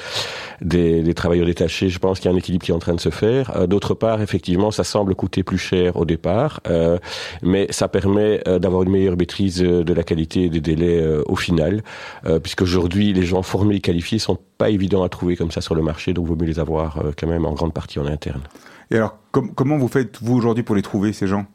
des, 0.62 1.02
des 1.02 1.14
travailleurs 1.16 1.48
détachés. 1.48 1.90
Je 1.90 1.98
pense 1.98 2.20
qu'il 2.20 2.30
y 2.30 2.32
a 2.32 2.36
un 2.36 2.38
équilibre 2.38 2.64
qui 2.64 2.72
est 2.72 2.76
en 2.76 2.80
train 2.80 2.94
de 2.94 3.00
se 3.00 3.10
faire. 3.10 3.52
Euh, 3.56 3.66
D'autre 3.66 3.96
part, 3.96 4.22
effectivement, 4.22 4.70
ça 4.70 4.84
semble 4.84 5.16
coûter 5.16 5.42
plus 5.42 5.58
cher 5.58 5.98
au 5.98 6.06
départ, 6.06 6.60
euh, 6.70 7.00
mais 7.42 7.66
ça 7.72 7.88
permet 7.88 8.42
euh, 8.48 8.60
d'avoir 8.60 8.84
une 8.84 8.92
meilleure 8.92 9.18
maîtrise 9.18 9.58
de 9.58 9.94
la 9.94 10.04
qualité 10.04 10.44
et 10.44 10.50
des 10.50 10.62
délais 10.62 11.00
euh, 11.02 11.24
au 11.26 11.36
final, 11.36 11.82
euh, 12.28 12.40
puisqu'aujourd'hui, 12.40 13.12
les 13.12 13.24
gens 13.24 13.42
formés 13.42 13.78
et 13.78 13.80
qualifiés 13.82 14.20
sont 14.20 14.38
pas 14.60 14.70
évidents 14.70 15.02
à 15.02 15.10
trouver 15.10 15.36
comme 15.36 15.50
ça 15.50 15.62
sur 15.62 15.74
le 15.74 15.82
marché, 15.82 16.14
donc 16.14 16.28
vaut 16.28 16.36
mieux 16.36 16.46
les 16.46 16.60
avoir 16.60 17.02
quand 17.18 17.28
même 17.28 17.46
en 17.48 17.54
grande 17.54 17.74
partie 17.74 17.98
en 17.98 18.06
interne. 18.06 18.42
Et 18.92 18.98
alors, 18.98 19.18
com- 19.32 19.52
comment 19.56 19.78
vous 19.78 19.88
faites 19.88 20.20
vous 20.22 20.36
aujourd'hui 20.36 20.64
pour 20.64 20.76
les 20.76 20.84
trouver 20.84 21.12
ces 21.14 21.26
gens? 21.26 21.46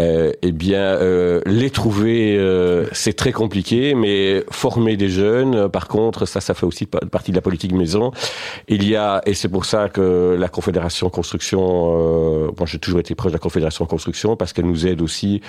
Euh, 0.00 0.32
eh 0.40 0.52
bien, 0.52 0.78
euh, 0.80 1.42
les 1.44 1.68
trouver, 1.68 2.36
euh, 2.38 2.86
c'est 2.92 3.12
très 3.12 3.32
compliqué, 3.32 3.94
mais 3.94 4.42
former 4.50 4.96
des 4.96 5.10
jeunes, 5.10 5.54
euh, 5.54 5.68
par 5.68 5.88
contre, 5.88 6.24
ça, 6.26 6.40
ça 6.40 6.54
fait 6.54 6.64
aussi 6.64 6.86
pa- 6.86 7.00
partie 7.10 7.32
de 7.32 7.36
la 7.36 7.42
politique 7.42 7.72
maison. 7.72 8.10
Il 8.68 8.88
y 8.88 8.96
a, 8.96 9.20
et 9.26 9.34
c'est 9.34 9.48
pour 9.48 9.66
ça 9.66 9.90
que 9.90 10.36
la 10.38 10.48
Confédération 10.48 11.10
Construction, 11.10 11.60
euh, 11.60 12.50
moi 12.56 12.66
j'ai 12.66 12.78
toujours 12.78 13.00
été 13.00 13.14
proche 13.14 13.32
de 13.32 13.36
la 13.36 13.40
Confédération 13.40 13.84
Construction, 13.84 14.36
parce 14.36 14.52
qu'elle 14.54 14.66
nous 14.66 14.86
aide 14.86 15.02
aussi, 15.02 15.42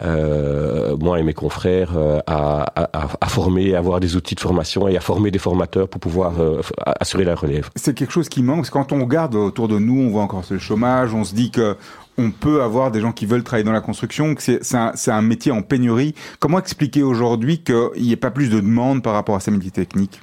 euh, 0.00 0.96
moi 0.96 1.18
et 1.18 1.24
mes 1.24 1.34
confrères, 1.34 1.92
euh, 1.96 2.20
à, 2.26 2.66
à, 2.76 3.08
à 3.20 3.26
former, 3.26 3.74
à 3.74 3.78
avoir 3.78 3.98
des 3.98 4.14
outils 4.14 4.36
de 4.36 4.40
formation 4.40 4.86
et 4.86 4.96
à 4.96 5.00
former 5.00 5.30
des 5.32 5.38
formateurs 5.40 5.88
pour 5.88 6.00
pouvoir 6.00 6.34
euh, 6.40 6.60
assurer 7.00 7.24
la 7.24 7.34
relève. 7.34 7.68
C'est 7.74 7.94
quelque 7.94 8.12
chose 8.12 8.28
qui 8.28 8.42
manque, 8.42 8.70
quand 8.70 8.92
on 8.92 9.00
regarde 9.00 9.34
autour 9.34 9.66
de 9.66 9.78
nous, 9.78 10.00
on 10.02 10.10
voit 10.10 10.22
encore 10.22 10.44
le 10.50 10.58
chômage, 10.58 11.14
on 11.14 11.24
se 11.24 11.34
dit 11.34 11.50
que 11.50 11.76
on 12.18 12.30
peut 12.30 12.62
avoir 12.62 12.90
des 12.90 13.00
gens 13.00 13.12
qui 13.12 13.24
veulent 13.24 13.44
travailler 13.44 13.64
dans 13.64 13.72
la 13.72 13.80
construction, 13.80 14.34
c'est 14.38 15.10
un 15.10 15.22
métier 15.22 15.52
en 15.52 15.62
pénurie. 15.62 16.14
Comment 16.40 16.58
expliquer 16.58 17.02
aujourd'hui 17.02 17.62
qu'il 17.62 18.02
n'y 18.02 18.12
ait 18.12 18.16
pas 18.16 18.30
plus 18.30 18.50
de 18.50 18.60
demandes 18.60 19.02
par 19.02 19.14
rapport 19.14 19.36
à 19.36 19.40
ces 19.40 19.50
métiers 19.50 19.70
techniques 19.70 20.20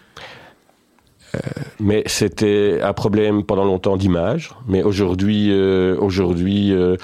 Mais 1.79 2.03
c'était 2.05 2.79
un 2.81 2.93
problème 2.93 3.43
pendant 3.43 3.65
longtemps 3.65 3.97
d'image. 3.97 4.51
Mais 4.67 4.83
aujourd'hui, 4.83 5.51
euh, 5.51 5.97
aujourd'hui, 5.99 6.73
euh, 6.73 6.95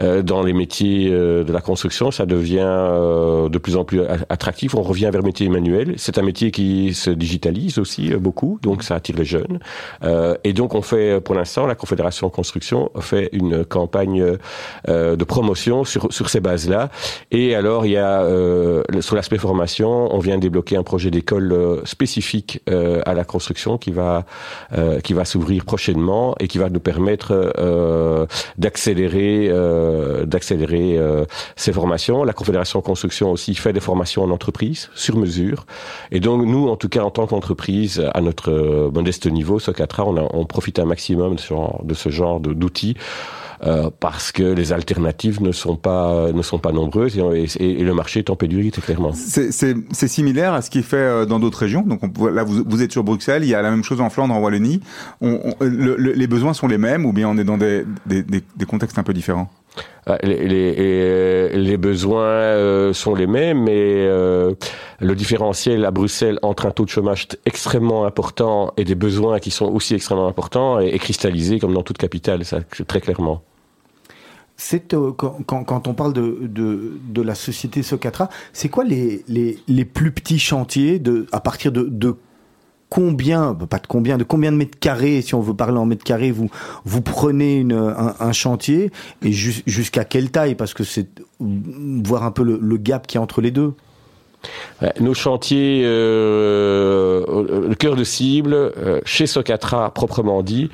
euh, 0.00 0.22
dans 0.22 0.42
les 0.42 0.52
métiers 0.52 1.10
euh, 1.10 1.44
de 1.44 1.52
la 1.52 1.60
construction, 1.60 2.10
ça 2.10 2.26
devient 2.26 2.60
euh, 2.62 3.48
de 3.48 3.58
plus 3.58 3.76
en 3.76 3.84
plus 3.84 4.00
attractif. 4.28 4.74
On 4.74 4.82
revient 4.82 5.10
vers 5.12 5.22
métier 5.22 5.48
manuel. 5.48 5.94
C'est 5.96 6.18
un 6.18 6.22
métier 6.22 6.50
qui 6.50 6.94
se 6.94 7.10
digitalise 7.10 7.78
aussi 7.78 8.12
euh, 8.12 8.18
beaucoup, 8.18 8.58
donc 8.62 8.82
ça 8.82 8.94
attire 8.94 9.16
les 9.16 9.24
jeunes. 9.24 9.58
Euh, 10.04 10.36
et 10.44 10.52
donc 10.52 10.74
on 10.74 10.82
fait, 10.82 11.20
pour 11.20 11.34
l'instant, 11.34 11.66
la 11.66 11.74
Confédération 11.74 12.30
Construction 12.30 12.90
fait 13.00 13.28
une 13.32 13.64
campagne 13.64 14.36
euh, 14.88 15.16
de 15.16 15.24
promotion 15.24 15.84
sur 15.84 16.12
sur 16.12 16.28
ces 16.28 16.40
bases-là. 16.40 16.90
Et 17.30 17.54
alors 17.54 17.86
il 17.86 17.92
y 17.92 17.96
a 17.96 18.22
euh, 18.22 18.82
sur 19.00 19.16
l'aspect 19.16 19.38
formation, 19.38 20.14
on 20.14 20.18
vient 20.18 20.36
de 20.36 20.42
débloquer 20.42 20.76
un 20.76 20.82
projet 20.82 21.10
d'école 21.10 21.52
euh, 21.52 21.84
spécifique 21.84 22.60
euh, 22.68 23.00
à 23.06 23.14
la 23.14 23.24
construction 23.24 23.71
qui 23.78 23.90
va 23.90 24.24
euh, 24.76 25.00
qui 25.00 25.12
va 25.12 25.24
s'ouvrir 25.24 25.64
prochainement 25.64 26.34
et 26.40 26.48
qui 26.48 26.58
va 26.58 26.68
nous 26.70 26.80
permettre 26.80 27.52
euh, 27.58 28.26
d'accélérer 28.58 29.48
euh, 29.50 30.24
d'accélérer 30.26 30.98
euh, 30.98 31.24
ces 31.56 31.72
formations. 31.72 32.24
La 32.24 32.32
Confédération 32.32 32.80
Construction 32.80 33.30
aussi 33.30 33.54
fait 33.54 33.72
des 33.72 33.80
formations 33.80 34.22
en 34.22 34.30
entreprise 34.30 34.90
sur 34.94 35.16
mesure. 35.16 35.66
Et 36.10 36.20
donc 36.20 36.44
nous, 36.46 36.68
en 36.68 36.76
tout 36.76 36.88
cas 36.88 37.02
en 37.02 37.10
tant 37.10 37.26
qu'entreprise, 37.26 38.02
à 38.14 38.20
notre 38.20 38.90
modeste 38.92 39.26
niveau, 39.26 39.58
Socatra, 39.58 40.04
on, 40.06 40.16
a- 40.16 40.28
on 40.32 40.44
profite 40.44 40.78
un 40.78 40.84
maximum 40.84 41.36
de 41.36 41.94
ce 41.94 42.08
genre 42.10 42.40
d'outils. 42.40 42.96
Euh, 43.64 43.90
parce 44.00 44.32
que 44.32 44.42
les 44.42 44.72
alternatives 44.72 45.40
ne 45.42 45.52
sont 45.52 45.76
pas 45.76 46.32
ne 46.32 46.42
sont 46.42 46.58
pas 46.58 46.72
nombreuses 46.72 47.16
et, 47.16 47.46
et- 47.60 47.80
et 47.80 47.84
le 47.84 47.94
marché 47.94 48.20
est 48.20 48.30
en 48.30 48.36
pénurie 48.36 48.70
très 48.70 48.82
clairement. 48.82 49.12
C'est- 49.14 49.52
C'est 49.52 49.74
c'est 49.92 50.08
similaire 50.08 50.52
à 50.52 50.62
ce 50.62 50.70
qui 50.70 50.78
est 50.80 50.82
fait 50.82 50.96
euh, 50.96 51.26
dans 51.26 51.38
d'autres 51.38 51.58
régions. 51.58 51.82
Donc 51.82 52.00
on, 52.02 52.26
là, 52.26 52.42
vous, 52.44 52.64
vous 52.66 52.82
êtes 52.82 52.92
sur 52.92 53.04
Bruxelles, 53.04 53.44
il 53.44 53.48
y 53.50 53.54
a 53.54 53.62
la 53.62 53.70
même 53.70 53.84
chose 53.84 54.00
en 54.00 54.10
Flandre, 54.10 54.34
en 54.34 54.40
Wallonie. 54.40 54.80
On, 55.20 55.38
on- 55.44 55.54
le- 55.64 55.96
le- 55.96 56.12
les 56.12 56.26
besoins 56.26 56.54
sont 56.54 56.66
les 56.66 56.78
mêmes 56.78 57.06
ou 57.06 57.12
bien 57.12 57.28
on 57.28 57.38
est 57.38 57.44
dans 57.44 57.58
des, 57.58 57.84
des, 58.06 58.22
des- 58.22 58.42
des 58.56 58.64
contextes 58.66 58.98
un 58.98 59.02
peu 59.04 59.12
différents? 59.12 59.48
Euh, 60.08 60.16
Les, 60.22 60.46
les- 60.48 61.56
les- 61.56 61.76
besoins 61.76 62.24
euh, 62.24 62.92
sont 62.92 63.14
les 63.14 63.26
mêmes, 63.26 63.62
mais 63.62 63.78
euh, 63.78 64.52
le 65.00 65.14
différentiel 65.14 65.84
à 65.84 65.90
Bruxelles 65.90 66.38
entre 66.42 66.66
un 66.66 66.72
taux 66.72 66.84
de 66.84 66.90
chômage 66.90 67.28
extrêmement 67.46 68.04
important 68.04 68.72
et 68.76 68.84
des 68.84 68.94
besoins 68.96 69.38
qui 69.38 69.50
sont 69.50 69.66
aussi 69.66 69.94
extrêmement 69.94 70.28
importants 70.28 70.78
est 70.80 70.98
cristallisé 70.98 71.58
comme 71.58 71.72
dans 71.72 71.82
toute 71.82 71.98
capitale, 71.98 72.44
ça, 72.44 72.58
très 72.86 73.00
clairement. 73.00 73.42
C'est 74.64 74.94
euh, 74.94 75.10
quand, 75.10 75.88
on 75.88 75.92
parle 75.92 76.12
de, 76.12 77.22
la 77.22 77.34
société 77.34 77.82
Socatra, 77.82 78.28
c'est 78.52 78.68
quoi 78.68 78.84
les, 78.84 79.24
plus 79.92 80.12
petits 80.12 80.38
chantiers 80.38 81.00
de, 81.00 81.26
à 81.32 81.40
partir 81.40 81.72
de, 81.72 82.16
combien, 82.88 83.54
pas 83.54 83.80
de 83.80 83.88
combien, 83.88 84.18
de 84.18 84.24
combien 84.24 84.52
de 84.52 84.56
mètres 84.56 84.78
carrés, 84.78 85.20
si 85.20 85.34
on 85.34 85.40
veut 85.40 85.52
parler 85.52 85.78
en 85.78 85.84
mètres 85.84 86.04
carrés, 86.04 86.30
vous, 86.30 86.48
vous 86.84 87.02
prenez 87.02 87.66
un, 87.72 88.32
chantier 88.32 88.92
et 89.22 89.32
jus- 89.32 89.64
jusqu'à 89.66 90.04
quelle 90.04 90.30
taille? 90.30 90.54
Parce 90.54 90.74
que 90.74 90.84
c'est 90.84 91.08
voir 91.40 92.22
un 92.22 92.30
peu 92.30 92.44
le, 92.44 92.76
gap 92.76 93.08
qui 93.08 93.16
est 93.16 93.20
entre 93.20 93.40
les 93.40 93.50
deux. 93.50 93.74
Nos 95.00 95.14
chantiers, 95.14 95.82
euh, 95.84 97.68
le 97.68 97.74
cœur 97.74 97.96
de 97.96 98.04
cible, 98.04 98.54
euh, 98.54 99.00
chez 99.04 99.26
Socatra 99.26 99.92
proprement 99.92 100.42
dit, 100.42 100.70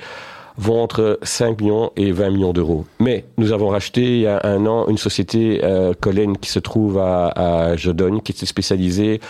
vont 0.59 0.83
entre 0.83 1.19
5 1.23 1.61
millions 1.61 1.93
et 1.97 2.13
20 2.13 2.31
millions 2.31 2.53
d'euros. 2.53 2.85
Mais 3.01 3.25
nous 3.37 3.53
avons 3.53 3.69
racheté 3.69 4.03
il 4.03 4.21
y 4.23 4.27
a 4.27 4.41
un 4.43 4.67
an 4.67 4.89
une 4.89 4.99
société 4.99 5.61
euh, 5.63 5.93
Collen 6.01 6.37
qui 6.37 6.51
se 6.51 6.59
trouve 6.59 6.99
à, 6.99 7.29
à 7.29 7.77
Jodogne, 7.77 8.21
qui 8.21 8.33
était 8.33 8.45
spécialisée 8.47 9.21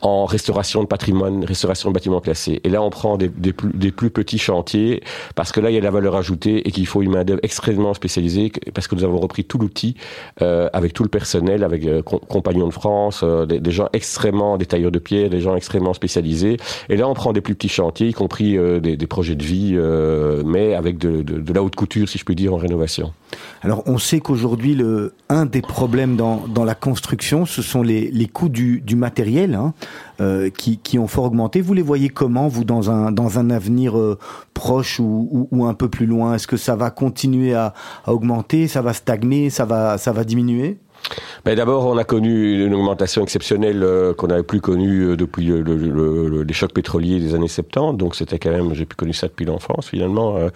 en 0.00 0.24
restauration 0.24 0.82
de 0.82 0.88
patrimoine, 0.88 1.44
restauration 1.44 1.90
de 1.90 1.94
bâtiments 1.94 2.20
classés. 2.20 2.60
Et 2.64 2.68
là, 2.68 2.82
on 2.82 2.90
prend 2.90 3.16
des, 3.16 3.28
des, 3.28 3.52
plus, 3.52 3.72
des 3.72 3.92
plus 3.92 4.10
petits 4.10 4.38
chantiers 4.38 5.04
parce 5.36 5.52
que 5.52 5.60
là, 5.60 5.70
il 5.70 5.74
y 5.74 5.76
a 5.76 5.80
de 5.80 5.84
la 5.84 5.92
valeur 5.92 6.16
ajoutée 6.16 6.66
et 6.66 6.72
qu'il 6.72 6.84
faut 6.86 7.00
une 7.00 7.12
main 7.12 7.22
d'œuvre 7.22 7.38
extrêmement 7.44 7.94
spécialisée 7.94 8.50
parce 8.74 8.88
que 8.88 8.96
nous 8.96 9.04
avons 9.04 9.20
repris 9.20 9.44
tout 9.44 9.58
l'outil 9.58 9.94
euh, 10.42 10.68
avec 10.72 10.92
tout 10.92 11.04
le 11.04 11.08
personnel, 11.08 11.62
avec 11.62 11.86
euh, 11.86 12.02
com- 12.02 12.18
Compagnons 12.28 12.66
de 12.66 12.72
France, 12.72 13.20
euh, 13.22 13.46
des, 13.46 13.60
des 13.60 13.70
gens 13.70 13.88
extrêmement, 13.92 14.56
des 14.58 14.66
tailleurs 14.66 14.90
de 14.90 14.98
pierre, 14.98 15.30
des 15.30 15.40
gens 15.40 15.54
extrêmement 15.54 15.94
spécialisés. 15.94 16.56
Et 16.88 16.96
là, 16.96 17.08
on 17.08 17.14
prend 17.14 17.32
des 17.32 17.40
plus 17.40 17.54
petits 17.54 17.68
chantiers, 17.68 18.08
y 18.08 18.12
compris 18.14 18.58
euh, 18.58 18.80
des, 18.80 18.96
projets 19.06 19.36
de 19.36 19.44
vie, 19.44 19.78
mais 20.44 20.74
avec 20.74 20.98
de, 20.98 21.22
de, 21.22 21.38
de 21.38 21.52
la 21.52 21.62
haute 21.62 21.76
couture, 21.76 22.08
si 22.08 22.18
je 22.18 22.24
puis 22.24 22.34
dire, 22.34 22.54
en 22.54 22.56
rénovation. 22.56 23.11
Alors, 23.62 23.82
on 23.86 23.98
sait 23.98 24.20
qu'aujourd'hui, 24.20 24.76
un 25.28 25.46
des 25.46 25.62
problèmes 25.62 26.16
dans, 26.16 26.64
la 26.64 26.74
construction, 26.74 27.46
ce 27.46 27.62
sont 27.62 27.82
les, 27.82 28.28
coûts 28.32 28.48
du, 28.48 28.96
matériel 28.96 29.54
hein, 29.54 29.72
euh, 30.20 30.50
qui, 30.50 30.98
ont 30.98 31.06
fort 31.06 31.24
augmenté. 31.24 31.60
Vous 31.60 31.74
les 31.74 31.82
voyez 31.82 32.08
comment, 32.08 32.48
vous, 32.48 32.64
dans 32.64 32.90
un, 32.90 33.50
avenir 33.50 33.96
euh, 33.96 34.18
proche 34.54 35.00
ou, 35.00 35.64
un 35.64 35.74
peu 35.74 35.88
plus 35.88 36.06
loin? 36.06 36.34
Est-ce 36.34 36.46
que 36.46 36.56
ça 36.56 36.76
va 36.76 36.90
continuer 36.90 37.54
à, 37.54 37.72
augmenter 38.06 38.68
Ça 38.68 38.82
va 38.82 38.92
stagner 38.92 39.48
ça 39.50 39.64
va 39.64 40.24
diminuer? 40.24 40.78
Ben 41.44 41.56
D'abord, 41.56 41.86
on 41.86 41.98
a 41.98 42.04
connu 42.04 42.64
une 42.64 42.72
augmentation 42.74 43.22
exceptionnelle 43.22 43.82
euh, 43.82 44.14
qu'on 44.14 44.28
n'avait 44.28 44.42
plus 44.44 44.60
connue 44.60 45.02
euh, 45.08 45.16
depuis 45.16 45.44
le, 45.46 45.60
le- 45.60 45.76
le- 45.76 46.28
le- 46.28 46.42
les 46.44 46.54
chocs 46.54 46.72
pétroliers 46.72 47.18
des 47.18 47.34
années 47.34 47.48
70. 47.48 47.96
Donc 47.98 48.14
c'était 48.14 48.38
quand 48.38 48.50
même, 48.50 48.74
j'ai 48.74 48.84
plus 48.86 48.96
connu 48.96 49.12
ça 49.12 49.26
depuis 49.26 49.44
l'enfance 49.44 49.88
finalement. 49.88 50.36
Euh, 50.36 50.50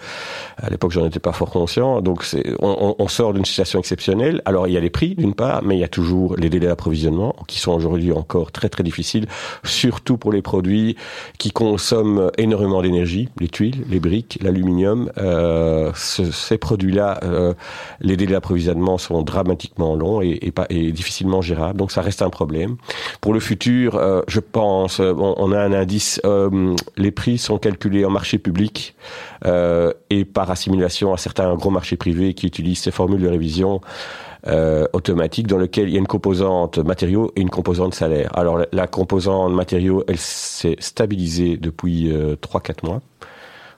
à 0.57 0.69
l'époque, 0.69 0.91
j'en 0.91 1.05
étais 1.05 1.19
pas 1.19 1.33
fort 1.33 1.51
conscient. 1.51 2.01
Donc 2.01 2.25
on- 2.59 2.95
on 2.97 3.07
sort 3.09 3.33
d'une 3.33 3.43
situation 3.45 3.79
exceptionnelle. 3.79 4.41
Alors 4.45 4.67
il 4.67 4.73
y 4.73 4.77
a 4.77 4.79
les 4.79 4.89
prix 4.89 5.15
d'une 5.15 5.33
part, 5.33 5.61
mais 5.63 5.75
il 5.75 5.79
y 5.79 5.83
a 5.83 5.87
toujours 5.89 6.35
les 6.37 6.49
délais 6.49 6.67
d'approvisionnement 6.67 7.35
qui 7.47 7.59
sont 7.59 7.73
aujourd'hui 7.73 8.11
encore 8.13 8.51
très 8.53 8.69
très 8.69 8.83
difficiles, 8.83 9.25
surtout 9.65 10.17
pour 10.17 10.31
les 10.31 10.41
produits 10.41 10.95
qui 11.37 11.51
consomment 11.51 12.31
énormément 12.37 12.81
d'énergie, 12.81 13.27
les 13.41 13.49
tuiles, 13.49 13.83
les 13.89 13.99
briques, 13.99 14.39
l'aluminium. 14.41 15.11
Euh, 15.17 15.91
ce- 15.95 16.31
ces 16.31 16.57
produits-là, 16.57 17.19
euh, 17.23 17.53
les 17.99 18.15
délais 18.15 18.31
d'approvisionnement 18.33 18.97
sont 18.97 19.21
dramatiquement 19.21 19.95
longs 19.95 20.21
et, 20.21 20.36
et, 20.41 20.51
pas, 20.51 20.65
et 20.69 20.91
difficilement 20.91 21.41
gérable. 21.41 21.77
Donc 21.77 21.91
ça 21.91 22.01
reste 22.01 22.21
un 22.21 22.29
problème. 22.29 22.77
Pour 23.21 23.33
le 23.33 23.39
futur, 23.39 23.95
euh, 23.95 24.21
je 24.27 24.39
pense, 24.39 24.99
euh, 24.99 25.13
on, 25.17 25.35
on 25.37 25.51
a 25.51 25.59
un 25.59 25.73
indice, 25.73 26.19
euh, 26.25 26.75
les 26.97 27.11
prix 27.11 27.37
sont 27.37 27.57
calculés 27.57 28.05
en 28.05 28.09
marché 28.09 28.37
public 28.37 28.95
euh, 29.45 29.93
et 30.09 30.25
par 30.25 30.49
assimilation 30.51 31.13
à 31.13 31.17
certains 31.17 31.53
gros 31.55 31.69
marchés 31.71 31.97
privés 31.97 32.33
qui 32.33 32.47
utilisent 32.47 32.81
ces 32.81 32.91
formules 32.91 33.21
de 33.21 33.27
révision 33.27 33.81
euh, 34.47 34.85
automatique 34.93 35.47
dans 35.47 35.57
lequel 35.57 35.89
il 35.89 35.93
y 35.93 35.97
a 35.97 35.99
une 35.99 36.07
composante 36.07 36.77
matériaux 36.77 37.31
et 37.35 37.41
une 37.41 37.49
composante 37.49 37.93
salaire. 37.93 38.29
Alors 38.37 38.57
la, 38.57 38.65
la 38.71 38.87
composante 38.87 39.53
matériaux, 39.53 40.03
elle 40.07 40.17
s'est 40.17 40.75
stabilisée 40.79 41.57
depuis 41.57 42.11
euh, 42.11 42.35
3-4 42.35 42.85
mois. 42.85 43.01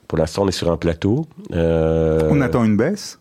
Pour 0.06 0.18
l'instant, 0.18 0.42
on 0.42 0.48
est 0.48 0.52
sur 0.52 0.70
un 0.72 0.76
plateau. 0.76 1.26
Euh, 1.54 2.28
On 2.32 2.40
attend 2.40 2.64
une 2.64 2.76
baisse? 2.76 3.19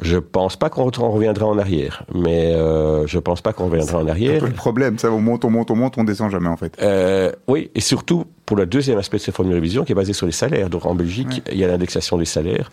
Je 0.00 0.18
pense 0.18 0.56
pas 0.56 0.70
qu'on 0.70 0.90
on 0.98 1.10
reviendra 1.10 1.46
en 1.46 1.58
arrière, 1.58 2.04
mais 2.14 2.52
euh, 2.54 3.06
je 3.06 3.18
pense 3.18 3.40
pas 3.40 3.52
qu'on 3.52 3.66
reviendra 3.66 3.98
en 3.98 4.00
C'est 4.00 4.06
un 4.06 4.08
arrière. 4.08 4.40
peu 4.40 4.46
le 4.46 4.52
problème, 4.52 4.98
ça, 4.98 5.10
on 5.10 5.20
monte, 5.20 5.44
on 5.44 5.50
monte, 5.50 5.70
on 5.70 5.76
monte, 5.76 5.98
on 5.98 6.04
descend 6.04 6.30
jamais 6.30 6.48
en 6.48 6.56
fait. 6.56 6.76
Euh, 6.82 7.32
oui, 7.48 7.70
et 7.74 7.80
surtout 7.80 8.24
pour 8.44 8.56
le 8.56 8.66
deuxième 8.66 8.98
aspect 8.98 9.16
de 9.16 9.22
cette 9.22 9.34
formule 9.34 9.52
de 9.52 9.56
révision 9.56 9.84
qui 9.84 9.92
est 9.92 9.94
basé 9.96 10.12
sur 10.12 10.26
les 10.26 10.32
salaires. 10.32 10.70
Donc 10.70 10.86
en 10.86 10.94
Belgique, 10.94 11.42
il 11.50 11.58
y 11.58 11.64
a 11.64 11.68
l'indexation 11.68 12.16
des 12.18 12.24
salaires. 12.24 12.70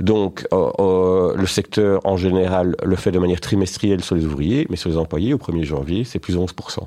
Donc 0.00 0.46
euh, 0.52 1.34
le 1.36 1.46
secteur 1.46 2.00
en 2.04 2.16
général 2.16 2.76
le 2.82 2.96
fait 2.96 3.10
de 3.10 3.18
manière 3.18 3.40
trimestrielle 3.40 4.02
sur 4.02 4.14
les 4.16 4.24
ouvriers, 4.24 4.66
mais 4.70 4.76
sur 4.76 4.90
les 4.90 4.96
employés 4.96 5.32
au 5.34 5.38
1er 5.38 5.64
janvier, 5.64 6.04
c'est 6.04 6.18
plus 6.18 6.36
11%. 6.36 6.80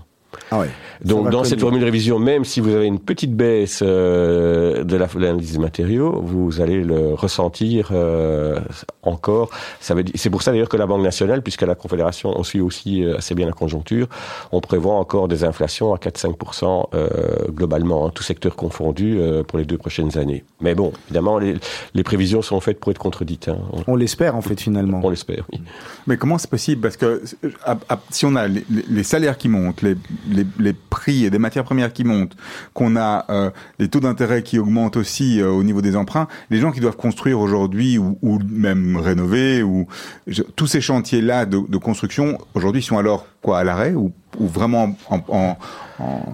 Ah 0.52 0.60
ouais. 0.60 0.69
Donc 1.04 1.30
dans 1.30 1.43
cette 1.43 1.60
formule 1.60 1.80
de 1.82 1.86
révision, 1.86 2.17
même 2.19 2.43
si 2.43 2.60
vous 2.60 2.73
avez 2.73 2.86
une 2.88 3.00
petite 3.00 3.36
baisse 3.36 3.82
euh, 3.86 4.84
de 4.84 4.95
la- 4.97 5.06
de 5.08 5.19
l'indice 5.19 5.52
des 5.54 5.60
matériaux, 5.60 6.21
vous 6.23 6.60
allez 6.62 6.84
le 6.84 7.13
ressentir 7.13 7.89
euh, 7.91 8.60
encore. 9.04 9.50
C'est 9.80 10.30
pour 10.30 10.41
ça 10.41 10.52
d'ailleurs 10.52 10.69
que 10.69 10.78
la 10.78 10.88
Banque 10.88 11.04
nationale, 11.04 11.41
puisqu'à 11.43 11.65
la 11.65 11.76
Confédération, 11.76 12.34
on 12.36 12.43
suit 12.43 12.62
aussi 12.62 13.04
euh, 13.04 13.17
assez 13.17 13.36
bien 13.36 13.45
la 13.45 13.52
conjoncture, 13.54 14.08
on 14.52 14.60
prévoit 14.62 14.95
encore 14.95 15.28
des 15.28 15.43
inflations 15.43 15.93
à 15.93 15.97
4-5% 15.97 16.88
euh, 16.93 17.08
globalement, 17.52 18.08
hein, 18.08 18.12
tout 18.13 18.23
secteur 18.23 18.56
confondu, 18.56 19.17
euh, 19.19 19.43
pour 19.43 19.60
les 19.60 19.65
deux 19.65 19.78
prochaines 19.78 20.17
années. 20.17 20.43
Mais 20.62 20.73
bon, 20.76 20.91
évidemment, 21.08 21.38
les, 21.38 21.56
les 21.93 22.04
prévisions 22.04 22.41
sont 22.41 22.60
faites 22.60 22.80
pour 22.80 22.91
être 22.91 22.97
contredites. 22.97 23.50
hein. 23.50 23.58
On, 23.73 23.93
On 23.93 23.95
l'espère 23.95 24.36
en 24.36 24.41
fait 24.41 24.60
finalement. 24.60 25.02
on 25.04 25.10
l'espère, 25.10 25.45
oui. 25.54 25.62
Mais 26.08 26.17
comment 26.17 26.38
c'est 26.38 26.50
possible? 26.50 26.82
Parce 26.82 26.97
que 26.97 27.21
à- 27.65 27.78
à- 27.89 28.00
si 28.10 28.26
on 28.26 28.36
a 28.36 28.47
les 28.47 29.04
salaires 29.04 29.38
qui 29.38 29.47
montent, 29.50 29.82
les, 29.82 29.95
les, 30.31 30.45
les 30.59 30.73
prix 30.73 31.25
et 31.25 31.29
des 31.29 31.39
matières 31.39 31.63
premières 31.63 31.93
qui 31.93 32.03
montent, 32.03 32.35
qu'on 32.73 32.95
a 32.95 33.25
euh, 33.29 33.49
les 33.79 33.87
taux 33.87 33.99
d'intérêt 33.99 34.43
qui 34.43 34.59
augmentent 34.59 34.97
aussi 34.97 35.41
euh, 35.41 35.49
au 35.49 35.63
niveau 35.63 35.81
des 35.81 35.95
emprunts, 35.95 36.27
les 36.49 36.59
gens 36.59 36.71
qui 36.71 36.79
doivent 36.79 36.97
construire 36.97 37.39
aujourd'hui 37.39 37.97
ou, 37.97 38.17
ou 38.21 38.39
même 38.49 38.97
rénover, 38.97 39.63
ou 39.63 39.87
je- 40.27 40.43
tous 40.43 40.67
ces 40.67 40.81
chantiers-là 40.81 41.45
de, 41.45 41.59
de 41.67 41.77
construction 41.77 42.37
aujourd'hui 42.53 42.81
sont 42.81 42.97
alors 42.97 43.25
quoi 43.41 43.59
à 43.59 43.63
l'arrêt 43.63 43.93
ou, 43.93 44.11
ou 44.39 44.47
vraiment 44.47 44.95
en, 45.09 45.15
en- 45.17 45.23
en- 45.29 45.57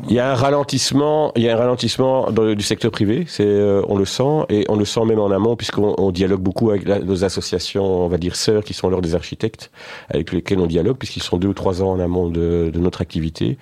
Il 0.09 0.13
y 0.13 0.19
a 0.19 0.31
un 0.31 0.35
ralentissement, 0.35 1.31
il 1.35 1.43
y 1.43 1.49
a 1.49 1.53
un 1.55 1.57
ralentissement 1.57 2.29
dans 2.31 2.53
du 2.53 2.63
secteur 2.63 2.91
privé, 2.91 3.23
c'est 3.27 3.45
euh, 3.45 3.81
on 3.87 3.97
le 3.97 4.03
sent 4.05 4.45
et 4.49 4.65
on 4.67 4.75
le 4.75 4.83
sent 4.85 5.05
même 5.05 5.19
en 5.19 5.31
amont 5.31 5.55
puisqu'on 5.55 5.95
on 5.97 6.11
dialogue 6.11 6.41
beaucoup 6.41 6.69
avec 6.71 6.85
la- 6.87 6.99
nos 6.99 7.23
associations, 7.23 7.83
on 7.85 8.07
va 8.09 8.17
dire 8.17 8.35
sœurs 8.35 8.63
qui 8.63 8.73
sont 8.73 8.89
lors 8.89 9.01
des 9.01 9.15
architectes 9.15 9.71
avec 10.09 10.33
lesquels 10.33 10.59
on 10.59 10.65
dialogue 10.67 10.97
puisqu'ils 10.97 11.23
sont 11.23 11.37
deux 11.37 11.47
ou 11.47 11.53
trois 11.53 11.81
ans 11.81 11.91
en 11.91 11.99
amont 11.99 12.27
de, 12.29 12.71
de 12.73 12.79
notre 12.79 13.01
activité. 13.01 13.57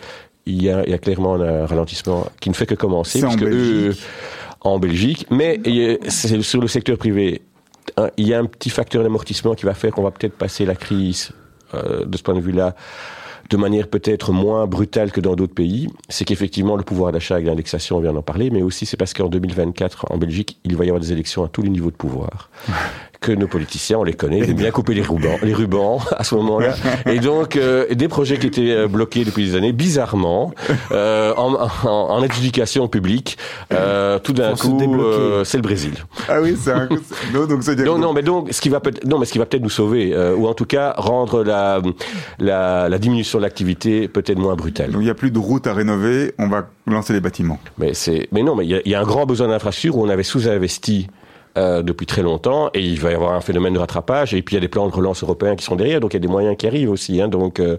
Il 0.48 0.64
y, 0.64 0.72
a, 0.72 0.84
il 0.86 0.90
y 0.90 0.94
a 0.94 0.98
clairement 0.98 1.36
un 1.36 1.68
ralentissement 1.68 2.26
qui 2.40 2.50
ne 2.50 2.56
fait 2.56 2.66
que 2.66 2.74
commencer 2.74 3.20
C'est 3.20 3.26
en 3.26 3.30
puisque 3.30 3.44
eux, 3.44 3.84
Belgique. 3.90 4.02
en 4.62 4.80
Belgique, 4.80 5.28
mais 5.30 5.60
c'est 6.08 6.42
sur 6.42 6.60
le 6.60 6.68
secteur 6.68 6.98
privé. 6.98 7.44
hein, 7.98 8.10
Il 8.18 8.28
y 8.28 8.34
a 8.34 8.40
un 8.40 8.46
petit 8.46 8.72
facteur 8.72 9.04
d'amortissement 9.04 9.54
qui 9.54 9.66
va 9.68 9.76
faire 9.76 9.92
qu'on 9.92 10.02
va 10.02 10.10
peut-être 10.10 10.36
passer 10.36 10.66
la 10.66 10.74
crise 10.76 11.32
euh, 11.76 12.06
de 12.06 12.18
ce 12.18 12.24
point 12.24 12.34
de 12.34 12.40
vue-là 12.42 12.76
de 13.52 13.58
manière 13.58 13.90
peut-être 13.90 14.32
moins 14.32 14.66
brutale 14.66 15.12
que 15.12 15.20
dans 15.20 15.36
d'autres 15.36 15.54
pays, 15.54 15.90
c'est 16.08 16.24
qu'effectivement 16.24 16.78
le 16.78 16.84
pouvoir 16.84 17.12
d'achat 17.12 17.36
avec 17.36 17.48
l'indexation, 17.48 17.98
on 17.98 18.00
vient 18.00 18.14
d'en 18.14 18.22
parler, 18.22 18.50
mais 18.50 18.62
aussi 18.62 18.86
c'est 18.86 18.96
parce 18.96 19.14
qu'en 19.14 19.28
2024, 19.28 20.06
en 20.10 20.18
Belgique, 20.18 20.58
il 20.64 20.78
va 20.78 20.86
y 20.86 20.88
avoir 20.88 21.02
des 21.02 21.12
élections 21.12 21.44
à 21.44 21.50
tous 21.50 21.62
les 21.62 21.70
niveaux 21.70 21.92
de 21.92 21.96
pouvoir. 21.96 22.50
Que 23.22 23.32
nos 23.34 23.46
politiciens, 23.46 24.00
on 24.00 24.04
les 24.04 24.16
connaît, 24.16 24.40
ils 24.40 24.50
aiment 24.50 24.56
bien 24.56 24.72
couper 24.72 24.96
les 24.96 25.04
rubans, 25.04 25.38
les 25.44 25.54
rubans 25.54 26.00
à 26.18 26.24
ce 26.24 26.34
moment-là. 26.34 26.74
Et 27.06 27.20
donc, 27.20 27.56
euh, 27.56 27.86
des 27.94 28.08
projets 28.08 28.40
qui 28.40 28.48
étaient 28.48 28.72
euh, 28.72 28.88
bloqués 28.88 29.24
depuis 29.26 29.46
des 29.46 29.56
années, 29.56 29.74
bizarrement, 29.74 30.52
euh, 30.92 31.32
en, 31.38 31.54
en, 31.54 31.88
en 31.88 32.22
adjudication 32.24 32.88
publique, 32.88 33.38
euh, 33.72 34.18
tout 34.18 34.34
d'un 34.34 34.56
coup, 34.56 34.82
euh, 34.82 35.44
c'est 35.44 35.58
le 35.58 35.62
Brésil. 35.62 35.94
Ah 36.28 36.42
oui, 36.42 36.58
c'est 36.60 36.72
un... 36.72 36.90
non, 37.32 37.46
donc 37.46 37.62
ça 37.62 37.76
Non, 37.76 38.00
non, 38.00 38.12
mais 38.12 38.24
donc, 38.24 38.48
ce 38.52 38.60
qui 38.60 38.70
va 38.70 38.80
peut-être, 38.80 39.06
non, 39.06 39.20
mais 39.20 39.28
ce 39.28 39.34
qui 39.34 39.38
va 39.38 39.46
peut-être 39.46 39.62
nous 39.62 39.70
sauver, 39.70 40.16
euh, 40.16 40.34
ou 40.36 40.48
en 40.48 40.56
tout 40.56 40.66
cas 40.66 40.96
rendre 40.98 41.44
la, 41.44 41.80
la, 42.40 42.90
la 42.90 42.98
diminution 42.98 43.38
de 43.38 43.44
l'activité 43.44 44.08
peut-être 44.08 44.40
moins 44.40 44.56
brutale. 44.56 44.90
donc 44.94 45.02
il 45.04 45.06
n'y 45.06 45.12
a 45.12 45.14
plus 45.14 45.30
de 45.30 45.38
routes 45.38 45.68
à 45.68 45.76
rénover, 45.76 46.34
on 46.40 46.48
va 46.48 46.68
lancer 46.88 47.14
les 47.14 47.22
bâtiments. 47.22 47.60
Mais 47.78 47.94
c'est, 47.94 48.30
mais 48.32 48.42
non, 48.42 48.56
mais 48.56 48.66
il 48.66 48.82
y 48.84 48.90
y 48.90 48.96
a 48.96 49.00
un 49.00 49.06
grand 49.06 49.28
besoin 49.28 49.48
d'infrastructure 49.48 49.98
où 49.98 50.04
on 50.04 50.10
avait 50.10 50.24
sous-investi. 50.24 51.08
Euh, 51.58 51.82
depuis 51.82 52.06
très 52.06 52.22
longtemps 52.22 52.70
et 52.74 52.82
il 52.82 53.00
va 53.00 53.12
y 53.12 53.14
avoir 53.14 53.34
un 53.34 53.42
phénomène 53.42 53.74
de 53.74 53.80
rattrapage 53.80 54.34
et 54.34 54.42
puis 54.42 54.56
il 54.56 54.58
y 54.58 54.60
a 54.60 54.62
des 54.62 54.68
plans 54.68 54.88
de 54.88 54.94
relance 54.94 55.24
européens 55.24 55.56
qui 55.56 55.64
sont 55.64 55.76
derrière 55.76 56.00
donc 56.00 56.14
il 56.14 56.16
y 56.16 56.18
a 56.18 56.22
des 56.22 56.28
moyens 56.28 56.56
qui 56.58 56.68
arrivent 56.68 56.92
aussi 56.92 57.22
hein, 57.22 57.28
donc 57.28 57.60
euh, 57.60 57.78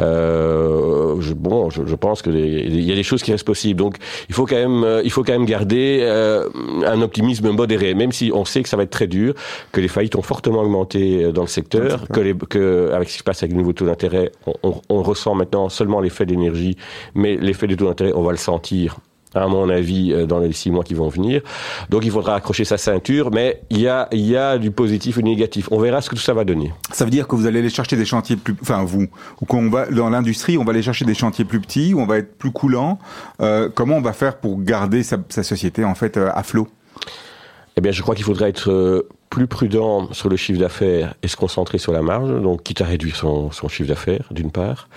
euh, 0.00 1.20
je, 1.20 1.34
bon 1.34 1.70
je, 1.70 1.82
je 1.86 1.94
pense 1.94 2.22
que 2.22 2.30
il 2.30 2.84
y 2.84 2.92
a 2.92 2.94
des 2.94 3.02
choses 3.02 3.22
qui 3.22 3.32
restent 3.32 3.46
possibles. 3.46 3.78
Donc 3.78 3.96
il 4.28 4.34
faut 4.34 4.46
quand 4.46 4.56
même 4.56 4.84
euh, 4.84 5.02
il 5.04 5.10
faut 5.10 5.22
quand 5.22 5.32
même 5.32 5.46
garder 5.46 6.00
euh, 6.02 6.48
un 6.86 7.00
optimisme 7.02 7.50
modéré 7.50 7.94
même 7.94 8.12
si 8.12 8.30
on 8.34 8.44
sait 8.44 8.62
que 8.62 8.68
ça 8.68 8.76
va 8.76 8.82
être 8.84 8.90
très 8.90 9.06
dur 9.06 9.34
que 9.72 9.80
les 9.80 9.88
faillites 9.88 10.16
ont 10.16 10.22
fortement 10.22 10.60
augmenté 10.60 11.32
dans 11.32 11.42
le 11.42 11.48
secteur 11.48 12.08
que 12.08 12.20
les 12.20 12.34
que 12.34 12.90
avec 12.92 13.08
ce 13.08 13.14
qui 13.14 13.18
se 13.18 13.24
passe 13.24 13.42
avec 13.42 13.52
les 13.52 13.58
nouveaux 13.58 13.72
taux 13.72 13.86
d'intérêt 13.86 14.32
on, 14.46 14.54
on, 14.62 14.80
on 14.88 15.02
ressent 15.02 15.34
maintenant 15.34 15.68
seulement 15.68 16.00
l'effet 16.00 16.26
d'énergie 16.26 16.76
mais 17.14 17.36
l'effet 17.36 17.66
des 17.66 17.76
taux 17.76 17.86
d'intérêt 17.86 18.12
on 18.14 18.22
va 18.22 18.32
le 18.32 18.38
sentir 18.38 18.98
à 19.34 19.46
mon 19.46 19.68
avis, 19.68 20.12
euh, 20.12 20.26
dans 20.26 20.38
les 20.38 20.52
six 20.52 20.70
mois 20.70 20.84
qui 20.84 20.94
vont 20.94 21.08
venir. 21.08 21.42
Donc 21.90 22.04
il 22.04 22.10
faudra 22.10 22.36
accrocher 22.36 22.64
sa 22.64 22.78
ceinture, 22.78 23.30
mais 23.30 23.62
il 23.70 23.80
y 23.80 23.88
a, 23.88 24.08
il 24.12 24.26
y 24.26 24.36
a 24.36 24.58
du 24.58 24.70
positif 24.70 25.18
et 25.18 25.22
du 25.22 25.30
négatif. 25.30 25.68
On 25.70 25.78
verra 25.78 26.00
ce 26.00 26.10
que 26.10 26.14
tout 26.14 26.22
ça 26.22 26.34
va 26.34 26.44
donner. 26.44 26.72
Ça 26.92 27.04
veut 27.04 27.10
dire 27.10 27.26
que 27.26 27.36
vous 27.36 27.46
allez 27.46 27.58
aller 27.58 27.70
chercher 27.70 27.96
des 27.96 28.04
chantiers 28.04 28.36
plus, 28.36 28.56
enfin 28.62 28.84
vous, 28.84 29.06
ou 29.40 29.44
qu'on 29.46 29.68
va 29.70 29.86
dans 29.86 30.10
l'industrie, 30.10 30.58
on 30.58 30.64
va 30.64 30.70
aller 30.70 30.82
chercher 30.82 31.04
des 31.04 31.14
chantiers 31.14 31.44
plus 31.44 31.60
petits, 31.60 31.94
où 31.94 32.00
on 32.00 32.06
va 32.06 32.18
être 32.18 32.36
plus 32.38 32.50
coulant. 32.50 32.98
Euh, 33.40 33.68
comment 33.74 33.96
on 33.96 34.02
va 34.02 34.12
faire 34.12 34.36
pour 34.38 34.60
garder 34.62 35.02
sa, 35.02 35.18
sa 35.28 35.42
société 35.42 35.84
en 35.84 35.94
fait 35.94 36.16
euh, 36.16 36.30
à 36.34 36.42
flot? 36.42 36.68
Eh 37.76 37.80
bien, 37.80 37.90
je 37.90 38.02
crois 38.02 38.14
qu'il 38.14 38.24
faudra 38.24 38.48
être 38.48 39.04
plus 39.34 39.48
prudent 39.48 40.12
sur 40.12 40.28
le 40.28 40.36
chiffre 40.36 40.60
d'affaires 40.60 41.14
et 41.24 41.26
se 41.26 41.34
concentrer 41.34 41.78
sur 41.78 41.92
la 41.92 42.02
marge, 42.02 42.40
donc 42.40 42.62
quitte 42.62 42.82
à 42.82 42.84
réduire 42.84 43.16
son, 43.16 43.50
chiffre 43.68 43.88
d'affaires, 43.88 44.28
d'une 44.30 44.52
part. 44.52 44.88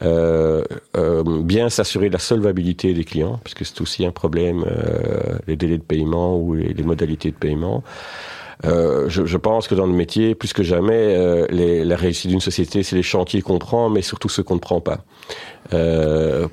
Euh, 0.00 0.64
euh, 0.96 1.22
bien 1.42 1.68
s'assurer 1.68 2.08
de 2.08 2.14
la 2.14 2.18
solvabilité 2.18 2.94
des 2.94 3.04
clients, 3.04 3.38
parce 3.44 3.52
que 3.52 3.66
c'est 3.66 3.82
aussi 3.82 4.06
un 4.06 4.10
problème, 4.10 4.64
euh, 4.66 5.36
les 5.46 5.56
délais 5.56 5.76
de 5.76 5.82
paiement 5.82 6.38
ou 6.38 6.54
les, 6.54 6.82
modalités 6.82 7.32
de 7.32 7.36
paiement. 7.36 7.84
Je, 8.64 9.36
pense 9.36 9.68
que 9.68 9.74
dans 9.74 9.86
le 9.86 9.92
métier, 9.92 10.34
plus 10.34 10.54
que 10.54 10.62
jamais, 10.62 11.14
la 11.50 11.96
réussite 11.96 12.30
d'une 12.30 12.40
société, 12.40 12.82
c'est 12.82 12.96
les 12.96 13.02
chantiers 13.02 13.42
qu'on 13.42 13.58
prend, 13.58 13.90
mais 13.90 14.00
surtout 14.00 14.30
ceux 14.30 14.42
qu'on 14.42 14.54
ne 14.54 14.60
prend 14.60 14.80
pas, 14.80 15.04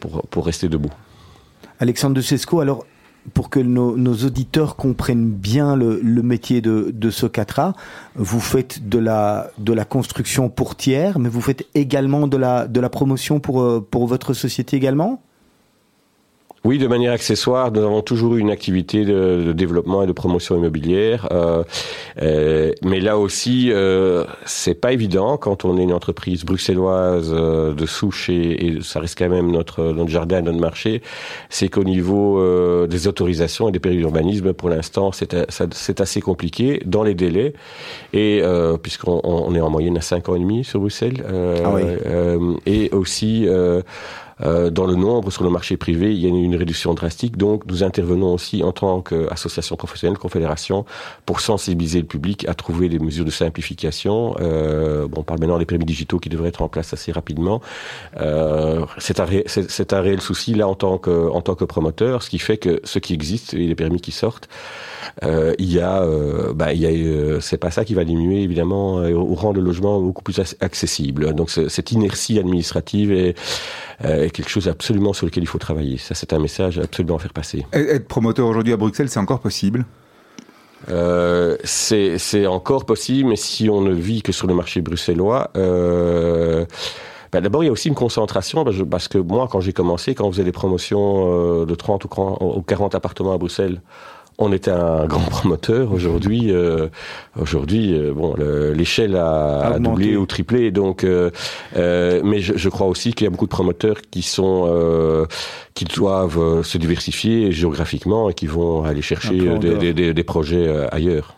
pour, 0.01 0.27
pour 0.29 0.45
rester 0.45 0.67
debout. 0.67 0.91
Alexandre 1.79 2.15
de 2.15 2.21
Sesco, 2.21 2.59
alors 2.59 2.83
pour 3.33 3.49
que 3.49 3.59
nos, 3.59 4.13
auditeurs 4.13 4.75
comprennent 4.75 5.29
bien 5.29 5.75
le, 5.75 5.99
métier 6.23 6.61
de, 6.61 6.91
de 6.93 7.09
Socatra, 7.09 7.73
vous 8.15 8.39
faites 8.39 8.87
de 8.89 8.99
la, 8.99 9.51
construction 9.87 10.49
pour 10.49 10.75
tiers, 10.75 11.19
mais 11.19 11.29
vous 11.29 11.41
faites 11.41 11.67
également 11.75 12.27
de 12.27 12.37
la, 12.37 12.67
de 12.67 12.79
la 12.79 12.89
promotion 12.89 13.39
pour, 13.39 13.61
euh, 13.61 13.85
pour 13.89 14.07
votre 14.07 14.33
société 14.33 14.77
également? 14.77 15.21
Oui, 16.65 16.77
de 16.77 16.87
manière 16.87 17.13
accessoire, 17.13 17.71
nous 17.71 17.81
avons 17.81 18.01
toujours 18.01 18.35
eu 18.35 18.39
une 18.39 18.49
activité 18.51 19.05
de, 19.05 19.43
de 19.47 19.53
développement 19.53 20.03
et 20.03 20.07
de 20.07 20.11
promotion 20.11 20.57
immobilière, 20.57 21.27
euh, 21.31 21.63
euh, 22.21 22.73
mais 22.83 22.99
là 22.99 23.17
aussi, 23.17 23.69
euh, 23.71 24.25
c'est 24.45 24.73
pas 24.73 24.91
évident 24.91 25.37
quand 25.37 25.63
on 25.63 25.77
est 25.77 25.83
une 25.83 25.93
entreprise 25.93 26.43
bruxelloise 26.43 27.31
euh, 27.33 27.73
de 27.73 27.85
souche 27.85 28.29
et, 28.29 28.65
et 28.67 28.81
ça 28.81 28.99
reste 28.99 29.17
quand 29.17 29.29
même 29.29 29.51
notre 29.51 29.83
notre 29.93 30.09
jardin, 30.09 30.41
notre 30.41 30.59
marché. 30.59 31.01
C'est 31.49 31.69
qu'au 31.69 31.85
niveau 31.85 32.39
euh, 32.39 32.87
des 32.87 33.07
autorisations 33.07 33.69
et 33.69 33.71
des 33.71 33.79
périodes 33.79 34.01
d'urbanisme, 34.01 34.51
pour 34.53 34.69
l'instant, 34.69 35.11
c'est 35.13 35.35
c'est 35.71 36.01
assez 36.01 36.19
compliqué 36.21 36.81
dans 36.85 37.03
les 37.03 37.13
délais 37.15 37.53
et 38.11 38.41
euh, 38.43 38.75
puisqu'on 38.77 39.21
on 39.23 39.55
est 39.55 39.61
en 39.61 39.69
moyenne 39.69 39.97
à 39.97 40.01
5 40.01 40.27
ans 40.29 40.35
et 40.35 40.39
demi 40.39 40.63
sur 40.65 40.81
Bruxelles, 40.81 41.23
euh, 41.25 41.57
Ah 41.65 41.71
oui. 41.73 41.81
euh, 42.05 42.53
et 42.65 42.89
aussi. 42.91 43.47
Euh, 44.41 44.69
dans 44.69 44.85
le 44.85 44.95
nombre 44.95 45.31
sur 45.31 45.43
le 45.43 45.49
marché 45.49 45.75
privé, 45.77 46.13
il 46.13 46.19
y 46.19 46.25
a 46.25 46.29
une, 46.29 46.37
une 46.37 46.55
réduction 46.55 46.93
drastique. 46.93 47.35
Donc, 47.37 47.65
nous 47.67 47.83
intervenons 47.83 48.33
aussi 48.33 48.63
en 48.63 48.71
tant 48.71 49.01
qu'association 49.01 49.75
professionnelle, 49.75 50.17
confédération, 50.17 50.85
pour 51.25 51.41
sensibiliser 51.41 51.99
le 51.99 52.07
public 52.07 52.47
à 52.47 52.53
trouver 52.53 52.89
des 52.89 52.99
mesures 52.99 53.25
de 53.25 53.31
simplification. 53.31 54.35
Euh, 54.39 55.07
bon, 55.07 55.21
on 55.21 55.23
parle 55.23 55.39
maintenant 55.41 55.59
des 55.59 55.65
permis 55.65 55.85
digitaux 55.85 56.19
qui 56.19 56.29
devraient 56.29 56.49
être 56.49 56.61
en 56.61 56.69
place 56.69 56.93
assez 56.93 57.11
rapidement. 57.11 57.61
Euh, 58.19 58.85
c'est 58.97 59.19
un, 59.19 59.25
ré- 59.25 59.45
un 59.91 60.01
réel 60.01 60.21
souci 60.21 60.53
là 60.53 60.67
en 60.67 60.75
tant 60.75 60.97
que 60.97 61.29
en 61.29 61.41
tant 61.41 61.55
que 61.55 61.65
promoteur, 61.65 62.23
ce 62.23 62.29
qui 62.29 62.39
fait 62.39 62.57
que 62.57 62.79
ce 62.83 62.99
qui 62.99 63.13
existe 63.13 63.53
et 63.53 63.67
les 63.67 63.75
permis 63.75 63.99
qui 63.99 64.11
sortent, 64.11 64.47
euh, 65.23 65.53
il 65.59 65.71
y 65.71 65.79
a, 65.79 66.01
euh, 66.03 66.53
bah, 66.53 66.73
il 66.73 66.79
y 66.81 66.85
a, 66.85 66.89
euh, 66.89 67.39
c'est 67.41 67.57
pas 67.57 67.71
ça 67.71 67.83
qui 67.83 67.93
va 67.93 68.05
diminuer 68.05 68.41
évidemment 68.43 68.95
au 68.97 69.35
rang 69.35 69.53
de 69.53 69.59
logement 69.59 69.99
beaucoup 69.99 70.23
plus 70.23 70.39
ac- 70.39 70.55
accessible. 70.61 71.33
Donc 71.33 71.49
cette 71.49 71.91
inertie 71.91 72.39
administrative 72.39 73.11
est, 73.11 73.35
euh, 74.05 74.28
est 74.29 74.31
quelque 74.31 74.49
chose 74.49 74.67
absolument 74.67 75.13
sur 75.13 75.25
lequel 75.25 75.43
il 75.43 75.47
faut 75.47 75.57
travailler. 75.59 75.97
Ça 75.97 76.15
c'est 76.15 76.33
un 76.33 76.39
message 76.39 76.79
absolument 76.79 77.17
à 77.17 77.19
faire 77.19 77.33
passer. 77.33 77.65
Être 77.73 78.07
promoteur 78.07 78.47
aujourd'hui 78.47 78.73
à 78.73 78.77
Bruxelles, 78.77 79.09
c'est 79.09 79.19
encore 79.19 79.39
possible? 79.39 79.85
Euh, 80.89 81.57
c'est 81.63 82.47
encore 82.47 82.85
possible, 82.85 83.29
mais 83.29 83.35
si 83.35 83.69
on 83.69 83.81
ne 83.81 83.91
vit 83.93 84.21
que 84.21 84.31
sur 84.31 84.47
le 84.47 84.53
marché 84.53 84.81
bruxellois. 84.81 85.51
Euh, 85.57 86.65
ben 87.31 87.41
D'abord, 87.41 87.63
il 87.63 87.67
y 87.67 87.69
a 87.69 87.71
aussi 87.71 87.89
une 87.89 87.95
concentration, 87.95 88.63
parce 88.89 89.07
que- 89.07 89.17
moi, 89.19 89.47
quand 89.51 89.59
j'ai 89.59 89.73
commencé, 89.73 90.15
quand 90.15 90.25
on 90.25 90.31
faisait 90.31 90.43
des 90.43 90.51
promotions 90.51 91.61
euh, 91.61 91.65
de 91.65 91.75
30 91.75 92.05
ou 92.05 92.07
40 92.07 92.37
ou 92.41 92.61
40 92.61 92.95
appartements 92.95 93.33
à 93.33 93.37
Bruxelles, 93.37 93.81
on 94.41 94.51
était 94.53 94.71
un 94.71 95.05
grand 95.05 95.19
promoteur. 95.29 95.91
Aujourd'hui, 95.91 96.51
euh, 96.51 96.87
aujourd'hui, 97.39 97.93
euh, 97.93 98.13
bon, 98.13 98.33
le- 98.37 98.73
l'échelle 98.73 99.15
a, 99.15 99.77
doublé 99.79 100.15
ou 100.17 100.25
triplé. 100.25 100.71
Donc, 100.71 101.03
euh, 101.03 101.29
euh, 101.75 102.21
mais 102.23 102.39
je, 102.39 102.53
je 102.57 102.69
crois 102.69 102.87
aussi 102.87 103.13
qu'il 103.13 103.25
y 103.25 103.27
a 103.27 103.31
beaucoup 103.31 103.45
de 103.45 103.51
promoteurs 103.51 103.97
qui 104.11 104.21
sont, 104.21 104.67
euh, 104.69 105.25
qui 105.73 105.85
doivent 105.85 106.63
se 106.63 106.77
diversifier 106.77 107.51
géographiquement 107.51 108.29
et 108.29 108.33
qui 108.33 108.47
vont 108.47 108.83
aller 108.83 109.01
chercher 109.01 109.37
des, 109.37 109.45
dehors. 109.59 109.59
des, 109.79 109.93
des- 109.93 110.13
des 110.13 110.23
projets 110.23 110.67
ailleurs. 110.91 111.35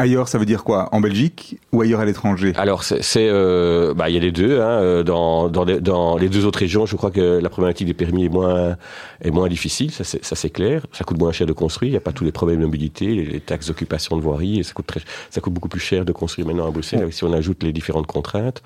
Ailleurs, 0.00 0.28
ça 0.28 0.38
veut 0.38 0.46
dire 0.46 0.64
quoi? 0.64 0.88
En 0.92 1.00
Belgique 1.02 1.58
ou 1.72 1.82
ailleurs 1.82 2.00
à 2.00 2.06
l'étranger? 2.06 2.54
Alors, 2.56 2.84
c'est, 2.84 3.02
c'est, 3.02 3.28
euh, 3.28 3.92
bah, 3.92 4.08
il 4.08 4.14
y 4.14 4.16
a 4.16 4.20
les 4.20 4.32
deux. 4.32 4.58
Hein, 4.58 4.80
euh, 4.80 5.02
dans, 5.02 5.50
dans, 5.50 5.64
les, 5.64 5.78
dans 5.78 6.16
les 6.16 6.30
deux 6.30 6.46
autres 6.46 6.58
régions, 6.58 6.86
je 6.86 6.96
crois 6.96 7.10
que 7.10 7.38
la 7.38 7.50
problématique 7.50 7.86
des 7.86 7.92
permis 7.92 8.24
est 8.24 8.30
moins, 8.30 8.78
est 9.20 9.30
moins 9.30 9.48
difficile. 9.48 9.90
Ça, 9.90 10.04
c'est, 10.04 10.24
ça, 10.24 10.36
c'est 10.36 10.48
clair. 10.48 10.86
Ça 10.92 11.04
coûte 11.04 11.18
moins 11.18 11.32
cher 11.32 11.46
de 11.46 11.52
construire. 11.52 11.90
Il 11.90 11.92
n'y 11.92 11.98
a 11.98 12.00
pas 12.00 12.12
tous 12.12 12.24
les 12.24 12.32
problèmes 12.32 12.60
de 12.60 12.64
mobilité, 12.64 13.04
les, 13.06 13.26
les 13.26 13.40
taxes 13.40 13.66
d'occupation 13.66 14.16
de 14.16 14.22
voirie. 14.22 14.60
Et 14.60 14.62
ça 14.62 14.72
coûte 14.72 14.86
très, 14.86 15.02
ça 15.28 15.42
coûte 15.42 15.52
beaucoup 15.52 15.68
plus 15.68 15.80
cher 15.80 16.06
de 16.06 16.12
construire 16.12 16.46
maintenant 16.46 16.66
à 16.66 16.70
Bruxelles, 16.70 17.12
si 17.12 17.22
on 17.24 17.32
ajoute 17.34 17.62
les 17.62 17.74
différentes 17.74 18.06
contraintes. 18.06 18.62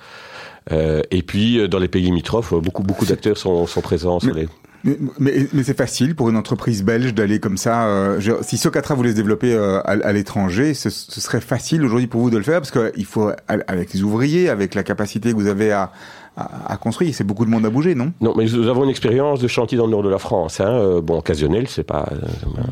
Euh, 0.70 1.02
et 1.10 1.22
puis, 1.22 1.58
euh, 1.58 1.66
dans 1.66 1.80
les 1.80 1.88
pays 1.88 2.04
limitrophes, 2.04 2.54
beaucoup, 2.54 2.84
beaucoup 2.84 3.06
d'acteurs 3.06 3.38
sont, 3.38 3.66
sont 3.66 3.80
présents 3.80 4.20
sur 4.20 4.34
les. 4.34 4.46
Mais, 4.84 4.98
mais, 5.18 5.62
c'est 5.62 5.76
facile 5.76 6.14
pour 6.14 6.28
une 6.28 6.36
entreprise 6.36 6.82
belge 6.82 7.14
d'aller 7.14 7.40
comme 7.40 7.56
ça. 7.56 7.86
euh, 7.86 8.20
si 8.42 8.58
Socatra 8.58 8.94
voulait 8.94 9.10
se 9.12 9.16
développer 9.16 9.54
euh, 9.54 9.80
à, 9.80 9.92
à 9.92 10.12
l'étranger, 10.12 10.74
ce, 10.74 10.90
ce 10.90 11.20
serait 11.22 11.40
facile 11.40 11.82
aujourd'hui 11.84 12.06
pour 12.06 12.20
vous 12.20 12.30
de 12.30 12.36
le 12.36 12.42
faire 12.42 12.60
parce 12.60 12.70
qu'il 12.70 13.06
faut, 13.06 13.30
avec 13.48 13.94
les 13.94 14.02
ouvriers, 14.02 14.50
avec 14.50 14.74
la 14.74 14.82
capacité 14.82 15.30
que 15.30 15.36
vous 15.36 15.46
avez 15.46 15.72
à, 15.72 15.90
à, 16.36 16.72
à 16.72 16.76
construire, 16.76 17.14
c'est 17.14 17.24
beaucoup 17.24 17.44
de 17.44 17.50
monde 17.50 17.64
à 17.66 17.70
bouger, 17.70 17.94
non? 17.94 18.12
Non, 18.20 18.34
mais 18.36 18.44
nous 18.46 18.68
avons 18.68 18.84
une 18.84 18.90
expérience 18.90 19.40
de 19.40 19.48
chantier 19.48 19.78
dans 19.78 19.86
le 19.86 19.92
nord 19.92 20.02
de 20.02 20.08
la 20.08 20.18
France. 20.18 20.60
Hein, 20.60 20.68
euh, 20.68 21.00
bon, 21.00 21.18
occasionnel, 21.18 21.68
c'est 21.68 21.84
pas. 21.84 22.08
euh, 22.12 22.16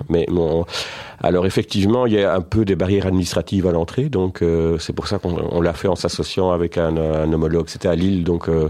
mais 0.08 0.26
bon, 0.30 0.64
alors 1.22 1.46
effectivement, 1.46 2.06
il 2.06 2.14
y 2.14 2.22
a 2.22 2.34
un 2.34 2.40
peu 2.40 2.64
des 2.64 2.74
barrières 2.74 3.06
administratives 3.06 3.66
à 3.66 3.72
l'entrée, 3.72 4.08
donc 4.08 4.42
euh, 4.42 4.78
c'est 4.78 4.92
pour 4.92 5.06
ça 5.06 5.18
qu'on 5.18 5.36
on 5.50 5.60
l'a 5.60 5.72
fait 5.74 5.88
en 5.88 5.94
s'associant 5.96 6.50
avec 6.50 6.76
un, 6.78 6.96
un 6.96 7.32
homologue. 7.32 7.68
C'était 7.68 7.88
à 7.88 7.94
Lille, 7.94 8.24
donc. 8.24 8.48
euh, 8.48 8.68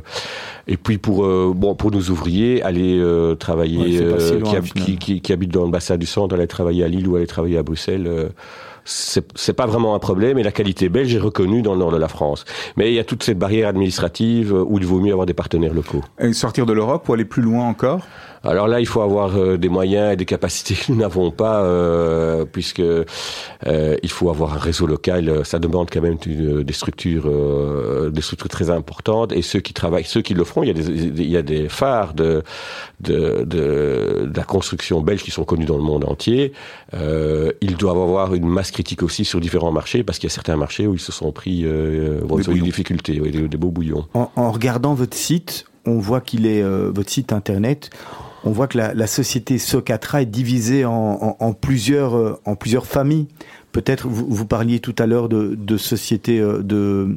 et 0.69 0.77
puis 0.77 0.99
pour 0.99 1.25
euh, 1.25 1.53
bon 1.55 1.75
pour 1.75 1.91
nos 1.91 2.03
ouvriers, 2.11 2.63
aller 2.63 2.99
euh, 2.99 3.31
Ouais, 3.31 3.37
travailler 3.37 3.99
si 4.19 4.35
loin, 4.39 4.61
qui, 4.61 4.73
qui, 4.73 4.97
qui, 4.99 5.21
qui 5.21 5.33
habitent 5.33 5.53
dans 5.53 5.65
le 5.65 5.71
bassin 5.71 5.97
du 5.97 6.07
centre, 6.07 6.35
aller 6.35 6.47
travailler 6.47 6.85
à 6.85 6.89
Lille 6.89 7.09
ou 7.09 7.17
aller 7.17 7.27
travailler 7.27 7.59
à 7.59 7.63
Bruxelles. 7.63 8.09
C'est 8.85 9.53
pas 9.53 9.67
vraiment 9.67 9.95
un 9.95 9.99
problème 9.99 10.39
et 10.39 10.43
la 10.43 10.53
qualité 10.53 10.89
belge 10.89 11.15
est 11.15 11.19
reconnue 11.19 11.63
dans 11.63 11.73
le 11.73 11.79
nord 11.79 11.93
de 11.93 11.97
la 11.97 12.09
France. 12.09 12.45
Mais 12.77 12.91
il 12.91 12.95
y 12.95 12.99
a 12.99 13.05
toute 13.05 13.23
cette 13.23 13.39
barrière 13.39 13.69
administrative 13.69 14.55
euh, 14.55 14.65
où 14.67 14.79
il 14.79 14.87
vaut 14.87 15.01
mieux 15.01 15.13
avoir 15.13 15.27
des 15.27 15.35
partenaires 15.35 15.75
locaux. 15.75 16.03
Et 16.19 16.33
sortir 16.33 16.67
de 16.67 16.73
l'Europe 16.73 17.09
ou 17.09 17.15
aller 17.15 17.25
plus 17.25 17.43
loin 17.43 17.69
encore? 17.69 18.01
Alors 18.45 18.67
là, 18.67 18.81
il 18.81 18.87
faut 18.87 19.03
avoir 19.03 19.37
euh, 19.37 19.57
des 19.57 19.69
moyens 19.69 20.13
et 20.13 20.17
des 20.17 20.25
capacités 20.25 20.75
que 20.75 20.91
nous 20.91 20.99
n'avons 20.99 21.31
pas, 21.31 21.63
euh, 21.63 22.45
puisque 22.45 22.81
euh, 22.81 23.05
il 24.03 24.11
faut 24.11 24.31
avoir 24.31 24.55
un 24.55 24.59
réseau 24.59 24.87
local. 24.87 25.45
Ça 25.45 25.59
demande 25.61 25.89
quand 25.93 26.01
même 26.01 26.17
une- 26.27 26.63
des 26.65 26.73
structures, 26.73 27.25
euh, 27.27 28.11
des 28.11 28.21
structures 28.23 28.49
très 28.49 28.71
importantes. 28.71 29.33
Et 29.33 29.43
ceux 29.43 29.61
qui 29.61 29.73
travaillent, 29.75 30.05
ceux 30.05 30.23
qui 30.23 30.35
le 30.35 30.43
feront, 30.45 30.63
il 30.65 30.69
y 30.69 30.71
a 30.71 30.75
des, 30.75 30.89
il 31.23 31.31
y 31.31 31.37
a 31.37 31.43
des 31.43 31.69
phares 31.69 32.15
de, 32.15 32.43
de, 33.01 33.45
de, 33.45 34.27
de 34.27 34.33
la 34.37 34.45
construction 34.45 35.01
belge 35.01 35.23
qui 35.23 35.31
sont 35.31 35.45
connus 35.45 35.67
dans 35.67 35.77
le 35.77 35.83
monde 35.85 36.05
entier. 36.05 36.53
Euh, 36.95 37.53
ils 37.61 37.77
doivent 37.77 37.99
avoir 38.01 38.35
une 38.35 38.47
masse 38.49 38.71
critique 38.73 39.03
aussi 39.03 39.25
sur 39.25 39.41
différents 39.41 39.73
marchés, 39.73 40.03
parce 40.03 40.19
qu'il 40.19 40.29
y 40.29 40.33
a 40.33 40.35
certains 40.35 40.57
marchés 40.57 40.87
où 40.87 40.95
ils 40.95 41.01
se 41.01 41.13
sont 41.13 41.31
pris, 41.33 41.63
euh, 41.65 42.21
bon, 42.25 42.37
Des 42.37 42.43
ils 42.43 42.49
ont 42.49 42.53
eu 42.53 42.55
des 42.55 42.61
bouillons. 42.61 42.65
difficultés, 42.65 43.21
oui, 43.21 43.31
des, 43.31 43.47
des 43.49 43.57
beaux 43.57 43.71
bouillons. 43.71 44.07
En, 44.15 44.31
en 44.37 44.51
regardant 44.51 44.95
votre 44.95 45.17
site, 45.17 45.65
on 45.87 45.99
voit 45.99 46.21
qu'il 46.21 46.47
est 46.47 46.63
euh, 46.63 46.91
votre 46.95 47.11
site 47.11 47.33
internet. 47.33 47.91
On 48.45 48.51
voit 48.51 48.67
que 48.67 48.77
la, 48.79 48.93
la 48.95 49.07
société 49.07 49.59
Socatra 49.59 50.23
est 50.23 50.27
divisée 50.27 50.85
en, 50.85 50.93
en- 50.93 51.37
en 51.39 51.53
plusieurs 51.53 52.17
euh, 52.17 52.41
en 52.45 52.55
plusieurs 52.57 52.87
familles. 52.87 53.29
Peut-être 53.73 54.09
vous, 54.09 54.27
vous 54.29 54.47
parliez 54.47 54.81
tout 54.81 54.95
à 54.99 55.07
l'heure 55.07 55.29
de, 55.29 55.55
de 55.55 55.77
société 55.77 56.41
euh, 56.41 56.63
de 56.63 57.17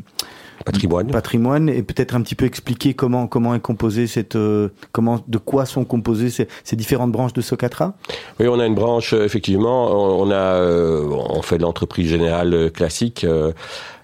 patrimoine. 0.64 1.12
Patrimoine 1.12 1.68
et 1.70 1.84
peut-être 1.84 2.16
un 2.16 2.22
petit 2.22 2.36
peu 2.36 2.46
expliquer 2.46 2.94
comment 2.94 3.28
comment 3.28 3.54
est 3.56 3.60
composée 3.60 4.08
cette 4.08 4.36
euh, 4.36 4.70
comment 4.92 5.20
de 5.28 5.38
quoi 5.38 5.66
sont 5.66 5.84
composées 5.84 6.30
ces, 6.30 6.48
ces 6.64 6.76
différentes 6.76 7.12
branches 7.12 7.34
de 7.34 7.42
Socatra? 7.42 7.96
Oui, 8.40 8.48
on 8.48 8.60
a 8.60 8.66
une 8.66 8.76
branche, 8.76 9.14
euh, 9.14 9.26
effectivement. 9.26 9.92
On 9.92 10.28
on 10.28 10.32
a, 10.32 10.36
euh, 10.36 11.06
on 11.10 11.42
fait 11.42 11.58
de 11.58 11.64
l'entreprise 11.64 12.08
générale 12.10 12.72
classique, 12.72 13.24
euh, 13.26 13.52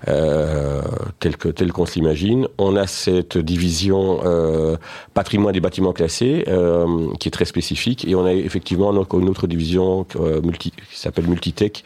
euh, 0.08 0.82
telle 1.20 1.38
que 1.38 1.50
telle 1.50 1.72
qu'on 1.72 1.86
s'imagine. 1.86 2.48
On 2.58 2.76
a 2.76 2.88
cette 2.88 3.38
division 3.38 4.22
euh, 4.26 4.78
patrimoine 5.14 5.54
des 5.54 5.60
bâtiments 5.60 5.94
classés, 5.94 6.46
euh, 6.48 7.08
qui 7.20 7.28
est 7.28 7.32
très 7.32 7.46
spécifique, 7.46 8.08
et 8.08 8.16
on 8.16 8.26
a 8.26 8.34
effectivement 8.34 8.94
donc 8.94 9.14
une 9.14 9.30
autre 9.30 9.48
division 9.48 10.06
euh, 10.16 10.42
multi, 10.42 10.72
qui 10.72 11.00
s'appelle 11.00 11.28
Multitech 11.28 11.84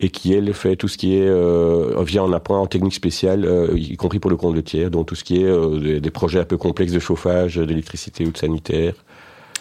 et 0.00 0.10
qui 0.10 0.34
elle 0.34 0.52
fait 0.52 0.76
tout 0.76 0.88
ce 0.88 0.98
qui 0.98 1.16
est 1.16 1.28
euh, 1.28 2.02
vient 2.04 2.22
en 2.24 2.32
appoint 2.32 2.58
en 2.58 2.66
technique 2.66 2.94
spéciale, 2.94 3.44
euh, 3.44 3.72
y 3.76 3.96
compris 3.96 4.18
pour 4.18 4.30
le 4.30 4.36
compte 4.36 4.54
de 4.54 4.60
tiers, 4.60 4.90
donc 4.90 5.06
tout 5.06 5.14
ce 5.14 5.24
qui 5.24 5.40
est 5.42 5.46
euh, 5.46 5.78
des, 5.78 6.00
des 6.00 6.10
projets 6.10 6.40
un 6.40 6.44
peu 6.44 6.56
complexes 6.56 6.92
de 6.92 6.98
chauffage, 6.98 7.56
d'électricité 7.56 8.26
ou 8.26 8.32
de 8.32 8.38
sanitaire. 8.38 8.94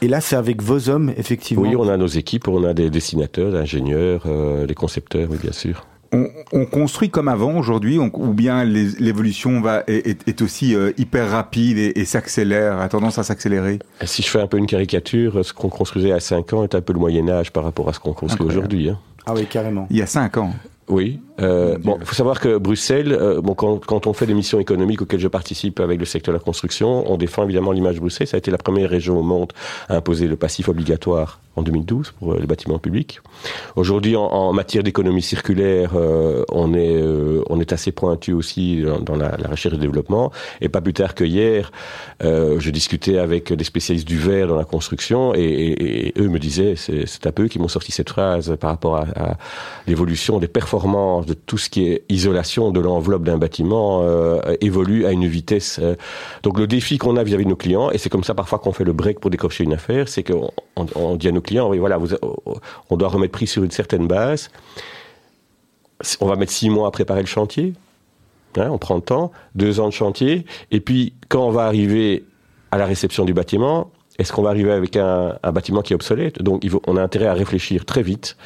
Et 0.02 0.08
là, 0.10 0.20
c'est 0.20 0.36
avec 0.36 0.62
vos 0.62 0.90
hommes, 0.90 1.14
effectivement. 1.16 1.64
Oui, 1.64 1.76
on 1.78 1.88
a 1.88 1.96
nos 1.96 2.08
équipes, 2.08 2.50
on 2.50 2.66
a 2.66 2.74
des 2.74 2.90
dessinateurs, 2.90 3.52
des 3.52 3.58
ingénieurs, 3.58 4.24
euh, 4.26 4.66
des 4.66 4.74
concepteurs, 4.74 5.30
oui, 5.32 5.38
bien 5.42 5.54
sûr. 5.54 5.86
On, 6.14 6.30
on 6.54 6.66
construit 6.66 7.10
comme 7.10 7.28
avant 7.28 7.58
aujourd'hui, 7.58 7.98
ou 7.98 8.10
bien 8.34 8.64
les- 8.64 8.92
l'évolution 9.00 9.60
va 9.62 9.84
est, 9.88 10.42
aussi 10.42 10.76
euh, 10.76 10.92
hyper 10.98 11.30
rapide 11.30 11.78
et, 11.78 11.94
et 12.00 12.06
s'accélère, 12.06 12.80
a 12.80 12.88
tendance 12.88 13.18
à 13.20 13.24
s'accélérer? 13.24 13.80
Et 14.02 14.08
Si 14.08 14.22
je 14.22 14.30
fais 14.30 14.40
un 14.40 14.48
peu 14.48 14.58
une 14.58 14.68
caricature, 14.68 15.44
ce 15.44 15.52
qu'on 15.54 15.70
construisait 15.70 16.12
à 16.12 16.20
5 16.20 16.54
ans 16.54 16.64
est 16.64 16.76
un 16.76 16.82
peu 16.82 16.94
le 16.94 17.00
Moyen 17.00 17.28
Âge 17.30 17.52
par 17.52 17.64
rapport 17.64 17.90
à 17.90 17.94
ce 17.94 18.00
qu'on 18.00 18.14
construit 18.14 18.48
aujourd'hui. 18.48 18.90
hein. 18.90 19.00
Ah 19.26 19.34
oui, 19.34 19.46
carrément. 19.46 19.88
Il 19.90 19.98
y 19.98 20.02
a 20.02 20.06
cinq 20.06 20.38
ans. 20.38 20.52
Oui. 20.90 21.20
Euh, 21.42 21.78
bon, 21.80 21.98
il 22.00 22.06
faut 22.06 22.14
savoir 22.14 22.40
que 22.40 22.58
Bruxelles, 22.58 23.12
euh, 23.12 23.42
bon, 23.42 23.56
quand, 23.56 23.84
quand 23.86 24.06
on 24.06 24.14
fait 24.14 24.26
des 24.28 24.34
missions 24.36 24.60
économiques 24.60 25.02
auxquelles 25.02 25.20
je 25.20 25.28
participe 25.28 25.80
avec 25.80 25.98
le 26.00 26.06
secteur 26.06 26.34
de 26.34 26.38
la 26.38 26.44
construction, 26.44 27.10
on 27.12 27.18
défend 27.18 27.44
évidemment 27.44 27.72
l'image 27.72 27.96
de 27.96 28.00
Bruxelles. 28.02 28.28
Ça 28.28 28.36
a 28.36 28.40
été 28.40 28.52
la 28.52 28.58
première 28.58 28.90
région 28.90 29.18
au 29.20 29.24
monde 29.24 29.52
à 29.90 29.96
imposer 29.96 30.28
le 30.28 30.36
passif 30.36 30.70
obligatoire 30.70 31.40
en 31.56 31.62
2012 31.62 32.14
pour 32.20 32.34
euh, 32.34 32.38
les 32.40 32.48
bâtiments 32.48 32.78
publics. 32.80 33.20
Aujourd'hui, 33.76 34.16
en, 34.16 34.24
en 34.26 34.54
matière 34.54 34.84
d'économie 34.84 35.22
circulaire, 35.22 35.92
euh, 35.96 36.44
on 36.52 36.74
est 36.74 36.96
euh, 37.02 37.42
on 37.50 37.60
est 37.60 37.72
assez 37.74 37.92
pointu 37.92 38.34
aussi 38.34 38.82
dans, 38.82 39.00
dans 39.00 39.16
la, 39.16 39.36
la 39.38 39.50
recherche 39.50 39.74
et 39.74 39.78
le 39.78 39.82
développement. 39.82 40.32
Et 40.62 40.70
pas 40.70 40.82
plus 40.82 40.94
tard 40.94 41.16
que 41.16 41.24
hier, 41.24 41.72
euh, 42.24 42.60
je 42.60 42.70
discutais 42.72 43.18
avec 43.18 43.54
des 43.54 43.64
spécialistes 43.64 44.08
du 44.08 44.18
verre 44.20 44.48
dans 44.48 44.56
la 44.58 44.66
construction 44.66 45.34
et, 45.34 45.40
et- 45.42 46.08
et 46.10 46.14
eux 46.20 46.28
me 46.28 46.40
disaient, 46.40 46.76
c'est 46.76 47.26
un 47.28 47.32
peu 47.32 47.44
eux 47.46 47.48
qui 47.48 47.60
m'ont 47.60 47.68
sorti 47.68 47.92
cette 47.92 48.10
phrase 48.10 48.56
par 48.60 48.70
rapport 48.72 48.98
à, 48.98 49.06
à 49.16 49.38
l'évolution 49.88 50.40
des 50.40 50.48
performances 50.48 50.73
de 50.74 51.34
tout 51.34 51.58
ce 51.58 51.70
qui 51.70 51.88
est 51.88 52.04
isolation 52.10 52.72
de 52.72 52.80
l'enveloppe 52.80 53.24
d'un 53.24 53.38
bâtiment 53.38 54.02
euh, 54.02 54.40
évolue 54.60 55.06
à 55.06 55.12
une 55.12 55.28
vitesse. 55.28 55.80
euh. 55.82 55.96
Donc 56.42 56.58
le 56.58 56.66
défi 56.66 56.98
qu'on 56.98 57.16
a 57.16 57.24
vis-à-vis 57.24 57.44
de 57.44 57.50
nos 57.50 57.56
clients, 57.56 57.92
et 57.92 57.98
c'est 57.98 58.10
comme 58.10 58.24
ça 58.24 58.34
parfois 58.34 58.58
qu'on 58.60 58.74
fait 58.74 58.84
le 58.84 58.94
break 58.94 59.20
pour 59.20 59.30
décrocher 59.30 59.64
une 59.64 59.74
affaire, 59.74 60.10
c'est 60.10 60.24
qu'on 60.24 60.52
on, 60.76 61.16
dit 61.16 61.28
à 61.28 61.32
nos 61.32 61.42
clients, 61.42 61.72
voilà, 61.76 62.00
on 62.90 62.98
doit 62.98 63.10
remettre 63.10 63.34
prix 63.34 63.48
sur 63.48 63.64
une 63.64 63.72
certaine 63.72 64.08
base. 64.08 64.50
On 66.20 66.26
va 66.26 66.36
mettre 66.36 66.52
six 66.52 66.70
mois 66.70 66.88
à 66.88 66.92
préparer 66.92 67.22
le 67.22 67.28
chantier. 67.28 67.74
Hein, 68.58 68.70
on 68.72 68.78
prend 68.78 68.96
le 68.96 69.02
temps, 69.02 69.32
deux 69.56 69.80
ans 69.80 69.88
de 69.88 69.94
chantier, 69.94 70.46
et 70.72 70.80
puis 70.80 71.14
quand 71.30 71.46
on 71.48 71.52
va 71.52 71.66
arriver 71.66 72.24
à 72.72 72.78
la 72.78 72.86
réception 72.86 73.26
du 73.26 73.34
bâtiment, 73.34 73.92
est-ce 74.20 74.32
qu'on 74.32 74.44
va 74.44 74.52
arriver 74.52 74.72
avec 74.72 74.96
un, 74.96 75.38
bâtiment 75.52 75.82
qui 75.82 75.94
est 75.94 75.96
obsolète? 75.96 76.42
Donc 76.42 76.64
on 76.86 76.98
a 76.98 77.02
intérêt 77.02 77.28
à 77.28 77.34
réfléchir 77.34 77.86
très 77.86 78.04
vite, 78.04 78.38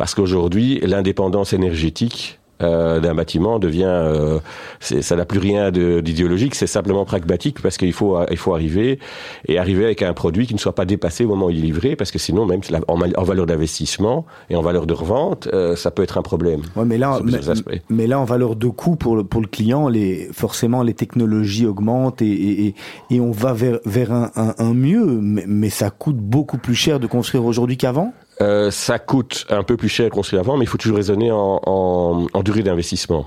parce 0.00 0.14
qu'aujourd'hui, 0.14 0.80
l'indépendance 0.82 1.52
énergétique 1.52 2.40
euh, 2.62 3.00
d'un 3.00 3.14
bâtiment 3.14 3.58
devient, 3.58 3.84
euh, 3.84 4.38
ça 4.80 5.14
n'a 5.14 5.26
plus 5.26 5.38
rien 5.38 5.70
d'idéologique, 5.70 6.54
c'est 6.54 6.66
simplement 6.66 7.04
pragmatique 7.04 7.60
parce 7.60 7.76
qu'il 7.76 7.92
faut, 7.92 8.18
il 8.30 8.38
faut 8.38 8.54
arriver 8.54 8.98
et 9.46 9.58
arriver 9.58 9.84
avec 9.84 10.00
un 10.00 10.14
produit 10.14 10.46
qui 10.46 10.54
ne 10.54 10.58
soit 10.58 10.74
pas 10.74 10.86
dépassé 10.86 11.26
au 11.26 11.28
moment 11.28 11.46
où 11.46 11.50
il 11.50 11.58
est 11.58 11.60
livré, 11.60 11.96
parce 11.96 12.10
que 12.10 12.18
sinon 12.18 12.46
même 12.46 12.62
en, 12.88 13.24
valeur 13.24 13.44
d'investissement 13.44 14.24
et 14.48 14.56
en 14.56 14.62
valeur 14.62 14.86
de 14.86 14.94
revente, 14.94 15.48
euh, 15.52 15.76
ça 15.76 15.90
peut 15.90 16.02
être 16.02 16.16
un 16.16 16.22
problème. 16.22 16.62
Ouais, 16.76 16.86
mais 16.86 16.96
là, 16.96 17.20
mais, 17.22 17.82
mais 17.90 18.14
en 18.14 18.24
valeur 18.24 18.56
de 18.56 18.68
coût 18.68 18.96
pour 18.96 19.16
le, 19.16 19.24
pour 19.24 19.42
le 19.42 19.48
client, 19.48 19.90
les, 19.90 20.30
forcément, 20.32 20.82
les 20.82 20.94
technologies 20.94 21.66
augmentent 21.66 22.22
et, 22.22 22.32
et, 22.32 22.66
et, 22.68 22.74
et 23.10 23.20
on 23.20 23.32
va 23.32 23.52
vers, 23.52 23.80
vers 23.84 24.12
un, 24.12 24.30
un, 24.34 24.54
un 24.56 24.72
mieux, 24.72 25.04
mais, 25.04 25.44
mais 25.46 25.68
ça 25.68 25.90
coûte 25.90 26.16
beaucoup 26.16 26.56
plus 26.56 26.74
cher 26.74 27.00
de 27.00 27.06
construire 27.06 27.44
aujourd'hui 27.44 27.76
qu'avant. 27.76 28.14
Euh, 28.40 28.70
ça 28.70 28.98
coûte 28.98 29.46
un 29.50 29.62
peu 29.62 29.76
plus 29.76 29.88
cher 29.88 30.06
à 30.06 30.10
construire 30.10 30.40
avant, 30.40 30.56
mais 30.56 30.64
il 30.64 30.68
faut 30.68 30.78
toujours 30.78 30.96
raisonner 30.96 31.30
en, 31.30 32.42
durée 32.42 32.62
d'investissement. 32.62 33.26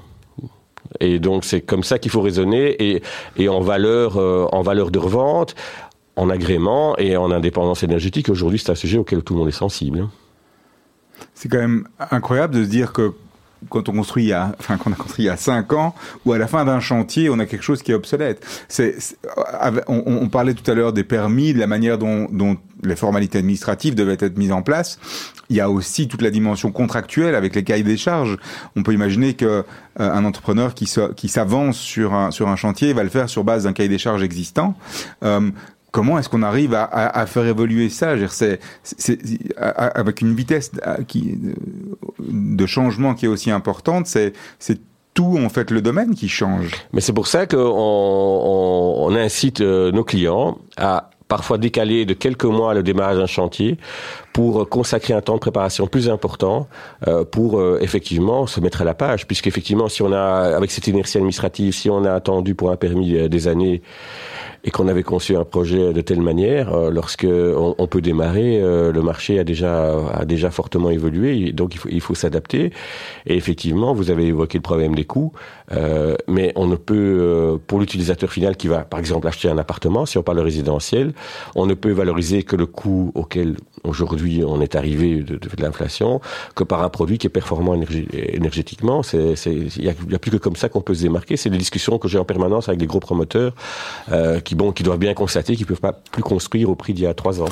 Et 0.99 1.19
donc 1.19 1.45
c'est 1.45 1.62
comme 1.62 1.84
ça 1.84 1.99
qu'il 1.99 2.12
faut 2.12 2.21
raisonner 2.21 3.02
et, 3.38 3.49
en 3.49 3.62
valeur 3.62 4.17
euh, 4.17 4.47
en 4.52 4.62
valeur 4.62 4.91
de 4.91 4.99
revente, 4.99 5.56
en 6.15 6.30
agrément 6.30 6.97
et 6.97 7.15
en 7.17 7.32
indépendance 7.32 7.84
énergétique. 7.84 8.30
Aujourd'hui, 8.30 8.60
c'est 8.60 8.71
un 8.71 8.76
sujet 8.76 8.97
auquel 8.97 9.23
tout 9.23 9.34
le 9.34 9.39
monde 9.39 9.49
est 9.49 9.52
sensible. 9.52 10.08
C'est 11.36 11.49
quand 11.49 11.60
même 11.60 11.88
incroyable 12.12 12.56
de 12.56 12.63
se 12.63 12.69
dire 12.69 12.91
que 12.91 13.13
quand 13.69 13.89
on 13.89 13.93
construit 13.93 14.23
il 14.23 14.30
y 14.30 14.34
a, 14.34 14.56
enfin, 14.60 14.78
qu'on 14.78 14.91
a 14.91 14.95
construit 14.95 15.26
il 15.26 15.28
y 15.28 15.32
a 15.32 15.38
5 15.38 15.73
ans, 15.73 15.95
ou 16.26 16.34
à 16.34 16.38
la 16.38 16.47
fin 16.47 16.65
d'un 16.65 16.80
chantier, 16.80 17.30
on 17.30 17.39
a 17.39 17.45
quelque 17.45 17.63
chose 17.63 17.82
qui 17.82 17.91
est 17.91 17.95
obsolète. 17.95 18.45
C'est, 18.67 18.95
on, 19.88 20.30
parlait 20.30 20.54
tout 20.54 20.69
à 20.69 20.73
l'heure 20.73 20.93
des 20.93 21.04
permis, 21.04 21.54
de 21.54 21.60
la 21.60 21.67
manière 21.67 21.97
dont, 21.97 22.58
les 22.86 22.97
formalités 22.97 23.38
administratives 23.38 23.95
devaient 23.95 24.18
être 24.20 24.38
mises 24.38 24.51
en 24.51 24.61
place. 24.61 24.99
Il 25.49 25.55
y 25.55 25.61
a 25.61 25.70
aussi 25.70 26.09
toute 26.09 26.22
la 26.22 26.32
dimension 26.32 26.70
contractuelle 26.70 27.34
avec 27.34 27.55
les 27.55 27.64
cahiers 27.64 27.84
des 27.84 27.95
charges. 27.95 28.38
On 28.76 28.84
peut 28.84 28.93
imaginer 28.93 29.36
que 29.36 29.45
euh, 29.45 29.64
un 29.99 30.26
entrepreneur 30.26 30.74
qui, 30.74 30.88
s'avance 30.88 31.78
sur 31.78 32.14
un, 32.14 32.32
sur 32.32 32.49
un 32.49 32.57
chantier 32.57 32.91
va 32.91 33.03
le 33.03 33.09
faire 33.09 33.30
sur 33.30 33.45
base 33.45 33.64
d'un 33.64 33.74
cahier 33.74 33.88
des 33.88 33.97
charges 33.97 34.24
existant. 34.24 34.76
Euh, 35.24 35.49
Comment 35.93 36.17
est-ce 36.17 36.27
qu'on 36.27 36.41
arrive 36.41 36.73
à, 36.73 37.25
faire 37.27 37.45
évoluer 37.45 37.87
ça? 37.89 38.15
C'est, 38.27 38.59
avec 39.59 40.21
une 40.21 40.33
vitesse 40.33 40.71
qui, 41.07 41.37
de 42.19 42.65
changement 42.65 43.13
qui 43.13 43.25
est 43.25 43.29
aussi 43.29 43.51
importante, 43.51 44.07
c'est, 44.07 44.33
c'est 44.57 44.81
tout 45.13 45.37
en 45.39 45.49
fait 45.49 45.69
le 45.69 45.83
domaine 45.83 46.15
qui 46.15 46.29
change. 46.29 46.71
Mais 46.93 46.99
c'est 46.99 47.13
pour 47.13 47.27
ça 47.27 47.45
qu'on 47.45 47.59
on, 47.59 49.05
on 49.05 49.15
incite 49.15 49.61
euh, 49.61 49.91
nos 49.91 50.03
clients 50.03 50.57
à 50.77 51.11
parfois 51.27 51.59
décaler 51.59 52.05
de 52.05 52.15
quelques 52.15 52.45
mois 52.45 52.73
le 52.73 52.81
démarrage 52.81 53.17
d'un 53.17 53.27
chantier 53.27 53.77
pour 54.34 54.67
consacrer 54.67 55.13
un 55.13 55.21
temps 55.21 55.36
de 55.36 55.39
préparation 55.39 55.88
plus 55.88 56.09
important 56.09 56.67
euh, 57.07 57.23
pour 57.23 57.59
euh, 57.59 57.77
effectivement 57.81 58.47
se 58.47 58.59
mettre 58.59 58.81
à 58.81 58.86
la 58.86 58.95
page. 58.95 59.27
Puisqu'effectivement 59.27 59.88
si 59.88 60.01
on 60.01 60.11
a 60.11 60.55
avec 60.57 60.71
cette 60.71 60.88
inertie 60.88 61.17
administrative 61.17 61.73
si 61.73 61.89
on 61.89 62.03
a 62.03 62.11
attendu 62.11 62.55
pour 62.55 62.71
un 62.71 62.75
permis 62.75 63.15
euh, 63.15 63.29
des 63.29 63.47
années 63.47 63.81
et 64.63 64.71
qu'on 64.71 64.88
avait 64.88 65.03
conçu 65.03 65.36
un 65.36 65.43
projet 65.43 65.91
de 65.93 66.01
telle 66.01 66.21
manière, 66.21 66.73
euh, 66.73 66.89
lorsque 66.89 67.27
on, 67.29 67.75
on 67.77 67.88
peut 67.88 68.01
démarrer, 68.01 68.61
euh, 68.61 68.91
le 68.93 69.01
marché 69.01 69.38
a 69.39 69.43
déjà 69.43 69.73
a 70.13 70.25
déjà 70.25 70.51
fortement 70.51 70.89
évolué, 70.89 71.51
donc 71.51 71.75
il 71.75 71.77
faut 71.77 71.89
il 71.91 72.01
faut 72.01 72.15
s'adapter. 72.15 72.71
Et 73.25 73.36
effectivement, 73.36 73.93
vous 73.93 74.09
avez 74.09 74.27
évoqué 74.27 74.57
le 74.57 74.61
problème 74.61 74.95
des 74.95 75.03
coûts, 75.03 75.34
euh, 75.73 76.15
mais 76.27 76.53
on 76.55 76.67
ne 76.67 76.77
peut 76.77 77.59
pour 77.67 77.79
l'utilisateur 77.79 78.31
final 78.31 78.55
qui 78.55 78.67
va 78.67 78.79
par 78.79 78.99
exemple 78.99 79.27
acheter 79.27 79.49
un 79.49 79.57
appartement, 79.57 80.05
si 80.05 80.17
on 80.17 80.23
parle 80.23 80.38
de 80.38 80.43
résidentiel, 80.43 81.13
on 81.55 81.65
ne 81.65 81.73
peut 81.73 81.91
valoriser 81.91 82.43
que 82.43 82.55
le 82.55 82.65
coût 82.65 83.11
auquel 83.15 83.57
aujourd'hui 83.84 84.22
on 84.45 84.61
est 84.61 84.76
arrivé 84.76 85.17
de, 85.24 85.36
de, 85.38 85.38
de 85.38 85.61
l'inflation 85.61 86.21
que 86.55 86.63
par 86.63 86.84
un 86.84 86.89
produit 86.89 87.17
qui 87.17 87.28
est 87.28 87.30
performant 87.30 87.74
énergétiquement. 87.76 89.01
Il 89.13 89.84
y 89.84 89.89
a, 89.89 89.93
il 90.05 90.11
y 90.11 90.15
a 90.15 90.19
plus 90.19 90.32
que 90.32 90.38
comme 90.38 90.55
ça 90.55 90.69
qu'on 90.69 90.82
peut 90.82 90.93
se 90.93 91.03
démarquer. 91.03 91.38
C'est 91.38 91.49
des 91.49 91.57
discussions 91.57 91.97
que 91.97 92.07
j'ai 92.07 92.17
en 92.17 92.26
permanence 92.26 92.67
avec 92.67 92.80
des 92.80 92.88
gros 92.88 92.99
promoteurs 92.99 93.53
euh, 94.11 94.39
qui 94.39 94.55
bon 94.55 94.71
qui 94.71 94.84
doivent 94.84 94.99
bien 94.99 95.13
constater 95.13 95.55
qu'ils 95.55 95.65
peuvent 95.65 95.80
pas 95.82 95.93
plus 95.93 96.24
construire 96.24 96.69
au 96.69 96.76
prix 96.76 96.93
d'il 96.93 97.03
y 97.03 97.07
a 97.07 97.13
trois 97.13 97.41
ans. 97.41 97.45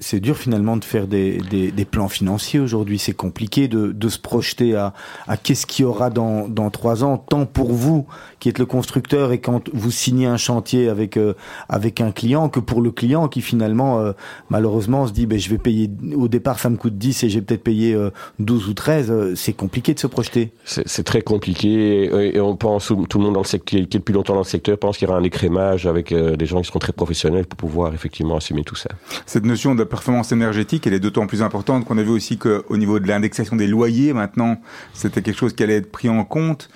C'est- 0.00 0.20
dur 0.20 0.36
finalement 0.36 0.76
de 0.76 0.84
faire 0.84 1.06
des, 1.06 1.38
des, 1.38 1.70
des 1.70 1.84
plans 1.84 2.08
financiers 2.08 2.58
aujourd'hui. 2.60 2.98
C'est 2.98 3.12
compliqué 3.12 3.68
de, 3.68 3.92
de 3.92 4.08
se 4.08 4.18
projeter 4.18 4.74
à, 4.74 4.92
à 5.28 5.36
qu'est-ce 5.36 5.64
qu'il 5.66 5.84
y 5.84 5.86
aura 5.86 6.10
dans, 6.10 6.48
dans 6.48 6.70
trois 6.70 7.04
ans, 7.04 7.18
tant 7.18 7.46
pour 7.46 7.72
vous 7.72 8.06
qui 8.40 8.48
êtes 8.48 8.58
le 8.58 8.66
constructeur 8.66 9.32
et 9.32 9.40
quand 9.40 9.68
vous 9.72 9.90
signez 9.90 10.26
un 10.26 10.36
chantier 10.36 10.88
avec, 10.88 11.16
euh, 11.16 11.34
avec 11.68 12.00
un 12.00 12.12
client 12.12 12.48
que 12.48 12.60
pour 12.60 12.80
le 12.80 12.90
client 12.90 13.28
qui 13.28 13.40
finalement 13.40 13.98
euh, 13.98 14.12
malheureusement 14.48 15.06
se 15.06 15.12
dit 15.12 15.26
ben, 15.26 15.38
je 15.38 15.50
vais 15.50 15.58
payer 15.58 15.90
au 16.14 16.28
départ 16.28 16.58
ça 16.58 16.70
me 16.70 16.76
coûte 16.76 16.96
10 16.96 17.24
et 17.24 17.28
j'ai 17.28 17.42
peut-être 17.42 17.64
payé 17.64 17.94
euh, 17.94 18.10
12 18.38 18.68
ou 18.68 18.74
13. 18.74 19.10
euh, 19.10 19.34
C'est 19.34 19.52
compliqué 19.52 19.94
de 19.94 19.98
se 19.98 20.06
projeter. 20.06 20.50
C'est 20.64 20.86
c'est 20.86 21.04
très 21.04 21.22
compliqué 21.22 22.04
et 22.32 22.38
et 22.38 22.40
on 22.40 22.56
pense, 22.56 22.92
tout 23.08 23.18
le 23.18 23.24
monde 23.24 23.34
dans 23.34 23.40
le 23.40 23.46
secteur, 23.46 23.68
qui 23.68 23.96
est 23.96 23.98
depuis 23.98 24.12
longtemps 24.12 24.34
dans 24.34 24.40
le 24.40 24.44
secteur 24.44 24.78
pense 24.78 24.98
qu'il 24.98 25.08
y 25.08 25.10
aura 25.10 25.18
un 25.18 25.24
écrémage 25.24 25.86
avec 25.86 26.12
euh, 26.12 26.36
des 26.36 26.46
gens 26.46 26.60
qui 26.60 26.68
seront 26.68 26.78
très 26.78 26.92
professionnels 26.92 27.46
pour 27.46 27.56
pouvoir 27.56 27.94
effectivement 27.94 28.36
assumer 28.36 28.64
tout 28.64 28.76
ça. 28.76 28.90
Cette 29.26 29.44
notion 29.44 29.74
de 29.74 29.84
performance 29.84 30.32
énergétique, 30.32 30.86
elle 30.86 30.94
est 30.94 31.00
d'autant 31.00 31.26
plus 31.26 31.42
importante 31.42 31.84
qu'on 31.84 31.98
a 31.98 32.02
vu 32.02 32.10
aussi 32.10 32.38
qu'au 32.38 32.76
niveau 32.76 33.00
de 33.00 33.08
l'indexation 33.08 33.56
des 33.56 33.66
loyers, 33.66 34.12
maintenant, 34.12 34.58
c'était 34.94 35.22
quelque 35.22 35.38
chose 35.38 35.52
qui 35.54 35.62
allait 35.62 35.76
être 35.76 35.90
pris 35.90 36.08
en 36.08 36.24
compte. 36.24 36.68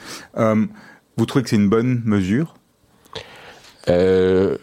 Vous 1.17 1.27
trouvez 1.27 1.43
que 1.43 1.51
c'est 1.51 1.57
une 1.57 1.69
bonne 1.69 2.03
mesure? 2.05 2.55
Euh, 3.89 4.57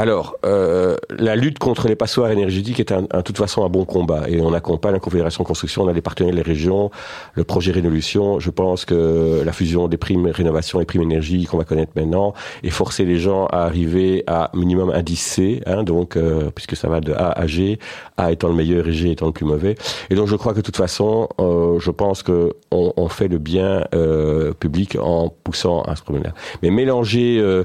alors, 0.00 0.36
euh, 0.46 0.96
la 1.10 1.34
lutte 1.34 1.58
contre 1.58 1.88
les 1.88 1.96
passoires 1.96 2.30
énergétiques 2.30 2.78
est 2.78 2.92
un, 2.92 3.02
de 3.02 3.20
toute 3.22 3.36
façon 3.36 3.64
un 3.64 3.68
bon 3.68 3.84
combat 3.84 4.28
et 4.28 4.40
on 4.40 4.52
accompagne 4.52 4.92
la 4.92 5.00
Confédération 5.00 5.42
Construction, 5.42 5.82
on 5.82 5.88
a 5.88 5.92
des 5.92 6.00
partenaires 6.00 6.36
des 6.36 6.40
régions, 6.40 6.92
le 7.34 7.42
projet 7.42 7.72
Révolution. 7.72 8.38
Je 8.38 8.50
pense 8.50 8.84
que 8.84 9.42
la 9.44 9.50
fusion 9.50 9.88
des 9.88 9.96
primes 9.96 10.28
rénovation 10.28 10.80
et 10.80 10.84
primes 10.84 11.02
énergie 11.02 11.46
qu'on 11.46 11.58
va 11.58 11.64
connaître 11.64 11.90
maintenant 11.96 12.32
et 12.62 12.70
forcer 12.70 13.04
les 13.06 13.18
gens 13.18 13.46
à 13.46 13.64
arriver 13.64 14.22
à 14.28 14.52
minimum 14.54 14.90
indice 14.90 15.20
C, 15.20 15.62
hein, 15.66 15.82
donc 15.82 16.16
euh, 16.16 16.52
puisque 16.54 16.76
ça 16.76 16.86
va 16.88 17.00
de 17.00 17.12
A 17.12 17.32
à 17.32 17.48
G, 17.48 17.80
A 18.18 18.30
étant 18.30 18.46
le 18.46 18.54
meilleur 18.54 18.86
et 18.86 18.92
G 18.92 19.10
étant 19.10 19.26
le 19.26 19.32
plus 19.32 19.46
mauvais. 19.46 19.74
Et 20.10 20.14
donc 20.14 20.28
je 20.28 20.36
crois 20.36 20.52
que 20.52 20.58
de 20.58 20.62
toute 20.62 20.76
façon, 20.76 21.28
euh, 21.40 21.80
je 21.80 21.90
pense 21.90 22.22
que 22.22 22.52
on, 22.70 22.92
on 22.96 23.08
fait 23.08 23.26
le 23.26 23.38
bien 23.38 23.84
euh, 23.96 24.52
public 24.52 24.96
en 25.00 25.28
poussant 25.42 25.82
à 25.82 25.96
ce 25.96 26.02
problème-là. 26.02 26.34
Mais 26.62 26.70
mélanger, 26.70 27.40
euh, 27.40 27.64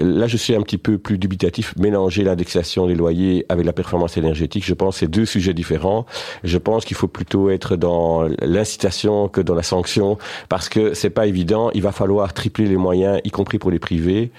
là 0.00 0.28
je 0.28 0.36
suis 0.36 0.54
un 0.54 0.62
petit 0.62 0.78
peu 0.78 0.96
plus 0.96 1.18
dubitatif 1.18 1.71
mélanger 1.78 2.24
l'indexation 2.24 2.86
des 2.86 2.94
loyers 2.94 3.46
avec 3.48 3.64
la 3.64 3.72
performance 3.72 4.16
énergétique, 4.16 4.64
je 4.64 4.74
pense 4.74 4.94
que 4.96 5.00
c'est 5.00 5.10
deux 5.10 5.26
sujets 5.26 5.54
différents. 5.54 6.06
Je 6.44 6.58
pense 6.58 6.84
qu'il 6.84 6.96
faut 6.96 7.08
plutôt 7.08 7.50
être 7.50 7.76
dans 7.76 8.28
l'incitation 8.40 9.28
que 9.28 9.40
dans 9.40 9.54
la 9.54 9.62
sanction, 9.62 10.18
parce 10.48 10.68
que 10.68 10.94
c'est 10.94 11.10
pas 11.10 11.26
évident. 11.26 11.70
Il 11.74 11.82
va 11.82 11.92
falloir 11.92 12.32
tripler 12.32 12.66
les 12.66 12.76
moyens, 12.76 13.20
y 13.24 13.30
compris 13.30 13.58
pour 13.58 13.70
les 13.70 13.78
privés, 13.78 14.30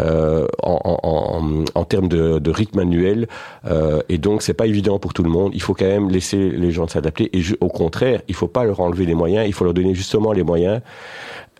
euh, 0.00 0.46
en, 0.62 0.80
en, 1.02 1.64
en, 1.74 1.84
termes 1.84 2.08
de, 2.08 2.38
de, 2.38 2.50
rythme 2.50 2.78
annuel. 2.78 3.28
Euh, 3.66 4.00
et 4.08 4.18
donc 4.18 4.42
c'est 4.42 4.54
pas 4.54 4.66
évident 4.66 4.98
pour 4.98 5.14
tout 5.14 5.22
le 5.22 5.30
monde. 5.30 5.52
Il 5.54 5.62
faut 5.62 5.74
quand 5.74 5.86
même 5.86 6.10
laisser 6.10 6.50
les 6.50 6.70
gens 6.70 6.86
s'adapter. 6.88 7.36
Et 7.36 7.40
je, 7.42 7.54
au 7.60 7.68
contraire, 7.68 8.22
il 8.28 8.34
faut 8.34 8.48
pas 8.48 8.64
leur 8.64 8.80
enlever 8.80 9.06
les 9.06 9.14
moyens. 9.14 9.46
Il 9.46 9.52
faut 9.52 9.64
leur 9.64 9.74
donner 9.74 9.94
justement 9.94 10.32
les 10.32 10.42
moyens 10.42 10.80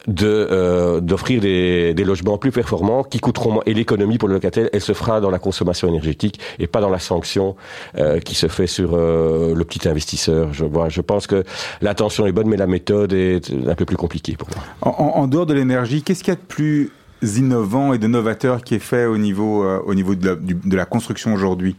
de 0.07 0.27
euh, 0.27 1.01
d'offrir 1.01 1.41
des, 1.41 1.95
des 1.95 2.05
logements 2.05 2.39
plus 2.39 2.53
performants 2.53 3.03
qui 3.03 3.19
coûteront 3.19 3.53
moins. 3.53 3.63
Et 3.67 3.75
l'économie 3.75 4.19
pour 4.19 4.29
le 4.29 4.35
locataire 4.35 4.69
elle 4.73 4.81
se 4.81 4.93
fera 4.93 5.21
dans 5.21 5.31
la 5.31 5.39
consommation 5.39 5.89
énergétique 5.89 6.41
et 6.59 6.67
pas 6.67 6.81
dans 6.81 6.91
la 6.91 6.99
sanction 6.99 7.57
euh, 7.99 8.21
qui 8.21 8.35
se 8.35 8.49
fait 8.49 8.67
sur 8.67 8.95
euh, 8.95 9.55
le 9.55 9.65
petit 9.65 9.89
investisseur. 9.89 10.53
Je 10.53 10.65
vois 10.65 10.89
je 10.89 11.01
pense 11.01 11.27
que 11.27 11.45
l'intention 11.81 12.27
est 12.27 12.33
bonne 12.33 12.49
mais 12.49 12.57
la 12.57 12.67
méthode 12.67 13.13
est 13.13 13.51
un 13.67 13.75
peu 13.75 13.85
plus 13.85 13.97
compliquée 13.97 14.37
pour 14.37 14.49
moi. 14.55 14.65
En, 14.83 15.21
en 15.21 15.27
dehors 15.27 15.47
de 15.47 15.55
l'énergie 15.55 16.03
qu'est-ce 16.03 16.23
qu'il 16.23 16.33
y 16.33 16.37
a 16.37 16.41
de 16.41 16.47
plus 16.47 16.91
innovant 17.23 17.93
et 17.93 17.99
de 17.99 18.07
novateur 18.07 18.63
qui 18.63 18.75
est 18.75 18.79
fait 18.79 19.07
au 19.07 19.19
niveau 19.19 19.65
euh, 19.65 19.81
au 19.87 19.95
niveau 19.95 20.15
de 20.15 20.27
la, 20.27 20.35
de 20.37 20.77
la 20.77 20.85
construction 20.85 21.35
aujourd'hui? 21.35 21.77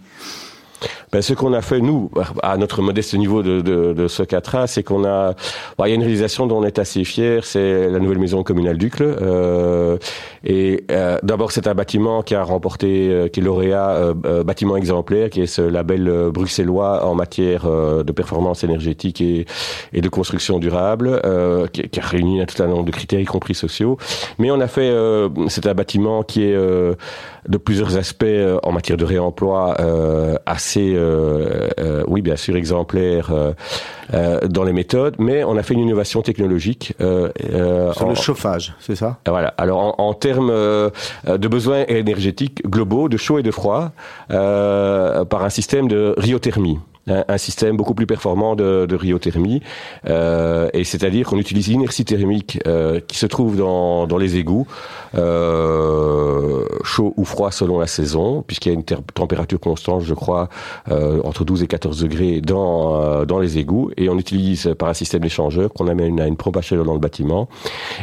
Ben, 1.12 1.22
ce 1.22 1.34
qu'on 1.34 1.54
a 1.54 1.62
fait, 1.62 1.80
nous, 1.80 2.12
à 2.44 2.58
notre 2.58 2.82
modeste 2.82 3.14
niveau 3.16 3.44
de, 3.44 3.62
de, 3.62 3.94
de 3.94 4.08
ce 4.08 4.24
4A, 4.24 4.68
c'est 4.68 4.84
qu'on 4.84 5.06
a... 5.06 5.34
Bon, 5.78 5.86
il 5.86 5.90
y 5.90 5.92
a 5.92 5.96
une 5.96 6.02
réalisation 6.02 6.48
dont 6.48 6.58
on 6.60 6.64
est 6.64 6.80
assez 6.80 7.04
fier, 7.04 7.46
c'est 7.46 7.90
la 7.90 8.00
nouvelle 8.00 8.20
maison 8.20 8.44
communale 8.44 8.78
d'Ucle. 8.78 9.16
Euh, 9.22 9.98
et 10.44 10.84
euh, 10.92 11.18
d'abord, 11.24 11.52
c'est 11.52 11.68
un 11.68 11.74
bâtiment 11.74 12.22
qui 12.22 12.36
a 12.36 12.44
remporté, 12.44 13.10
euh, 13.10 13.28
qui 13.28 13.40
est 13.40 13.44
lauréat 13.44 13.92
euh, 14.26 14.44
bâtiment 14.44 14.78
exemplaire, 14.78 15.30
qui 15.30 15.42
est 15.42 15.48
ce 15.48 15.62
label 15.62 16.08
euh, 16.08 16.32
bruxellois 16.32 17.06
en 17.06 17.16
matière 17.16 17.66
euh, 17.66 18.04
de 18.04 18.12
performance 18.12 18.64
énergétique 18.64 19.22
et, 19.22 19.46
et 19.94 20.02
de 20.02 20.10
construction 20.10 20.60
durable, 20.60 21.22
euh, 21.26 21.68
qui, 21.68 21.84
qui, 21.84 22.00
a 22.00 22.04
réuni 22.04 22.42
un 22.42 22.46
tout 22.46 22.62
un 22.62 22.68
nombre 22.68 22.86
de 22.86 22.92
critères, 22.92 23.20
y 23.20 23.26
compris 23.26 23.56
sociaux. 23.56 23.98
Mais 24.40 24.52
on 24.52 24.60
a 24.60 24.68
fait... 24.68 24.90
euh, 24.90 25.30
c'est 25.48 25.66
un 25.68 25.74
bâtiment 25.74 26.24
qui 26.24 26.44
est 26.44 26.56
de 26.56 27.58
plusieurs 27.58 27.98
aspects 27.98 28.26
en 28.64 28.72
matière 28.72 28.98
de 28.98 29.06
réemploi 29.06 29.76
assez 30.46 30.67
euh, 30.78 31.70
euh, 31.80 32.04
oui, 32.08 32.22
bien 32.22 32.36
sûr, 32.36 32.56
exemplaire 32.56 33.32
euh, 34.14 34.48
dans 34.48 34.64
les 34.64 34.74
méthodes, 34.74 35.16
mais 35.20 35.44
on 35.44 35.58
a 35.58 35.64
fait 35.64 35.74
une 35.74 35.82
innovation 35.82 36.22
technologique. 36.22 36.94
Sur 37.00 38.06
en, 38.06 38.10
le 38.10 38.16
chauffage, 38.16 38.76
c'est 38.80 38.96
ça? 38.96 39.18
Voilà. 39.28 39.54
Alors, 39.58 39.80
en, 39.80 40.10
en 40.10 40.14
termes 40.14 40.52
de 40.52 41.48
besoins 41.48 41.86
énergétiques 41.88 42.68
globaux, 42.68 43.10
de 43.10 43.18
chaud 43.18 43.40
et 43.40 43.44
de 43.44 43.52
froid, 43.52 43.92
par 44.30 45.44
un 45.44 45.50
système 45.50 45.88
de 45.88 46.14
ryothermie. 46.18 46.80
Un, 47.08 47.24
un 47.28 47.38
système 47.38 47.78
beaucoup 47.78 47.94
plus 47.94 48.08
performant 48.08 48.56
de, 48.56 48.86
de 48.86 48.98
euh, 50.10 50.70
et 50.74 50.84
c'est-à-dire 50.84 51.28
qu'on 51.28 51.38
utilise 51.38 51.68
l'inertie 51.68 52.06
thermique 52.06 52.60
euh, 52.68 53.00
qui 53.08 53.18
se 53.18 53.26
trouve 53.26 53.56
dans, 53.58 54.08
dans 54.08 54.18
les 54.18 54.38
égouts, 54.38 54.68
euh, 55.16 56.66
chaud 56.84 57.14
ou 57.18 57.26
froid 57.26 57.52
selon 57.52 57.80
la 57.80 57.88
saison, 57.88 58.44
puisqu'il 58.46 58.70
y 58.70 58.72
a 58.72 58.76
une 58.76 58.84
température 58.84 59.60
constante, 59.60 60.04
je 60.04 60.14
crois, 60.14 60.50
euh, 60.92 61.22
entre 61.24 61.46
12 61.46 61.64
et 61.64 61.68
14 61.68 62.02
degrés 62.02 62.42
dans, 62.42 63.02
euh, 63.02 63.26
dans 63.26 63.40
les 63.40 63.58
égouts, 63.58 63.92
et 63.98 64.10
on 64.10 64.18
utilise 64.18 64.74
par 64.78 64.90
un 64.90 64.94
système 64.94 65.22
d'échangeur 65.22 65.72
qu'on 65.74 65.88
amène 65.88 66.20
à 66.20 66.28
une 66.28 66.38
pompe 66.38 66.58
à 66.58 66.62
chaleur 66.62 66.86
dans 66.86 66.94
le 66.94 67.00
bâtiment, 67.00 67.48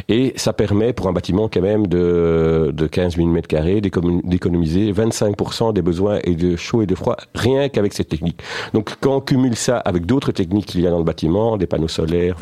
et 0.09 0.33
ça 0.35 0.53
permet 0.53 0.93
pour 0.93 1.07
un 1.07 1.13
bâtiment 1.13 1.49
quand 1.51 1.61
même 1.61 1.87
de, 1.87 2.71
de 2.73 2.87
15 2.87 3.17
000 3.17 3.27
mètres 3.27 3.47
carrés 3.47 3.81
d'économ- 3.81 4.21
d'économiser 4.23 4.91
25% 4.91 5.73
des 5.73 5.81
besoins 5.81 6.19
et 6.23 6.35
de 6.35 6.55
chaud 6.55 6.81
et 6.81 6.85
de 6.85 6.95
froid 6.95 7.17
rien 7.33 7.69
qu'avec 7.69 7.93
cette 7.93 8.09
technique. 8.09 8.39
Donc 8.73 8.94
quand 8.99 9.15
on 9.15 9.21
cumule 9.21 9.55
ça 9.55 9.77
avec 9.77 10.05
d'autres 10.05 10.31
techniques 10.31 10.65
qu'il 10.67 10.81
y 10.81 10.87
a 10.87 10.89
dans 10.89 10.97
le 10.97 11.03
bâtiment, 11.03 11.57
des 11.57 11.67
panneaux 11.67 11.87
solaires, 11.87 12.37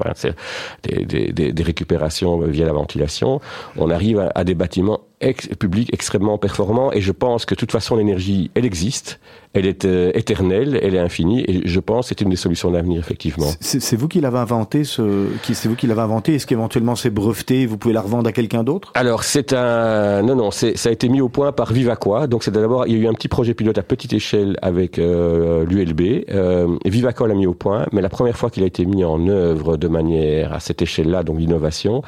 des, 0.84 1.64
récupérations 1.64 2.38
via 2.40 2.66
la 2.66 2.74
ventilation, 2.74 3.40
on 3.78 3.90
arrive 3.90 4.30
à 4.34 4.44
des 4.44 4.56
bâtiments 4.56 5.02
ex 5.24 5.48
publics 5.60 5.90
extrêmement 5.94 6.38
performants 6.38 6.92
et 6.92 7.02
je 7.02 7.12
pense 7.12 7.46
que 7.46 7.56
de 7.56 7.60
toute 7.60 7.72
façon 7.72 7.96
l'énergie 7.96 8.52
elle 8.56 8.66
existe, 8.66 9.20
elle 9.54 9.66
est 9.66 9.86
euh, 9.86 10.12
éternelle, 10.16 10.80
elle 10.82 10.96
est 10.96 11.00
infinie 11.00 11.44
et 11.48 11.62
je 11.66 11.80
pense 11.80 12.06
que 12.06 12.10
c'est 12.10 12.22
une 12.22 12.30
des 12.30 12.36
solutions 12.36 12.72
d'avenir 12.72 13.00
effectivement. 13.00 13.48
C'est 13.60 13.96
vous 13.96 14.08
qui 14.08 14.20
l'avez 14.20 14.40
inventé, 14.40 14.84
ce, 14.84 15.28
qui, 15.44 15.54
c'est 15.56 15.70
vous 15.70 15.76
qui 15.76 15.88
l'avez 15.88 16.02
inventé. 16.02 16.36
Est-ce 16.36 16.48
qu'éventuellement 16.48 16.96
c'est 16.96 17.10
breveté 17.10 17.62
et 17.62 17.66
vous 17.66 17.78
pouvez 17.78 17.94
la 17.94 18.02
revendre 18.02 18.28
à 18.28 18.32
quelqu'un 18.32 18.64
d'autre? 18.64 18.92
Alors 18.96 19.24
c'est 19.24 19.54
un 19.54 20.22
non 20.24 20.36
non 20.36 20.52
c'est 20.52 20.78
ça 20.78 20.90
a 20.90 20.92
été 20.92 21.10
mis 21.10 21.22
au 21.22 21.30
point 21.30 21.52
par 21.52 21.72
Vivaqua 21.72 22.28
donc 22.28 22.44
c'est 22.44 22.52
d'abord 22.52 22.88
il 22.88 22.94
y 22.94 22.96
a 22.96 23.00
eu 23.00 23.08
un 23.08 23.14
petit 23.14 23.28
projet 23.28 23.54
pilote 23.54 23.78
à 23.78 23.84
petite 23.84 24.14
échelle 24.14 24.58
avec 24.62 25.00
euh, 25.00 25.66
l'ULB 25.66 26.26
euh, 26.30 26.78
Vivaqua 26.86 27.28
l'a 27.28 27.36
mis 27.36 27.48
au 27.48 27.54
point 27.54 27.86
mais 27.92 28.02
la 28.02 28.10
première 28.10 28.38
fois 28.38 28.50
qu'il 28.50 28.64
a 28.64 28.66
été 28.66 28.86
mis 28.86 29.04
en 29.04 29.28
œuvre 29.28 29.78
de 29.78 29.88
manière 29.88 30.54
à 30.54 30.60
cette 30.60 30.82
échelle 30.82 31.10
là 31.10 31.24
donc 31.24 31.40
l'innovation 31.40 32.02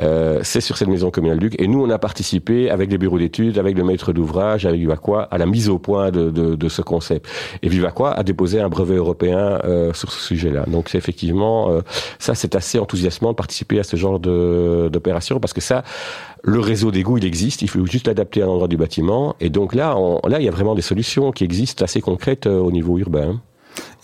euh, 0.00 0.40
c'est 0.42 0.60
sur 0.60 0.76
cette 0.76 0.88
maison 0.88 1.10
communale 1.10 1.38
Duc 1.38 1.60
et 1.60 1.68
nous 1.68 1.82
on 1.82 1.90
a 1.90 1.98
participé 1.98 2.55
avec 2.70 2.90
les 2.90 2.98
bureaux 2.98 3.18
d'études 3.18 3.58
avec 3.58 3.76
le 3.76 3.84
maître 3.84 4.12
d'ouvrage 4.12 4.66
avec 4.66 4.80
Vivaqua 4.80 5.28
à 5.30 5.38
la 5.38 5.46
mise 5.46 5.68
au 5.68 5.78
point 5.78 6.10
de, 6.10 6.68
ce 6.68 6.82
concept 6.82 7.26
et 7.62 7.68
Vivaqua 7.68 8.12
a 8.12 8.22
déposé 8.22 8.60
un 8.60 8.68
brevet 8.68 8.96
européen 8.96 9.60
euh, 9.64 9.92
sur 9.92 10.10
ce 10.12 10.20
sujet 10.20 10.50
là 10.50 10.64
donc 10.66 10.88
c'est 10.88 10.98
effectivement 10.98 11.70
euh, 11.70 11.80
ça 12.18 12.34
c'est 12.34 12.54
assez 12.56 12.78
enthousiasmant 12.78 13.30
de 13.30 13.36
participer 13.36 13.78
à 13.78 13.84
ce 13.84 13.96
genre 13.96 14.18
d'opération 14.18 15.38
parce 15.40 15.52
que 15.52 15.60
ça 15.60 15.84
le 16.46 16.60
réseau 16.60 16.92
d'égout, 16.92 17.18
il 17.18 17.24
existe, 17.24 17.62
il 17.62 17.68
faut 17.68 17.84
juste 17.86 18.06
l'adapter 18.06 18.40
à 18.40 18.46
l'endroit 18.46 18.68
du 18.68 18.76
bâtiment. 18.76 19.34
Et 19.40 19.50
donc 19.50 19.74
là, 19.74 19.96
là, 20.28 20.38
il 20.38 20.44
y 20.44 20.48
a 20.48 20.52
vraiment 20.52 20.76
des 20.76 20.82
solutions 20.82 21.32
qui 21.32 21.42
existent 21.42 21.84
assez 21.84 22.00
concrètes 22.00 22.46
euh, 22.46 22.60
au 22.60 22.70
niveau 22.70 22.98
urbain. 22.98 23.40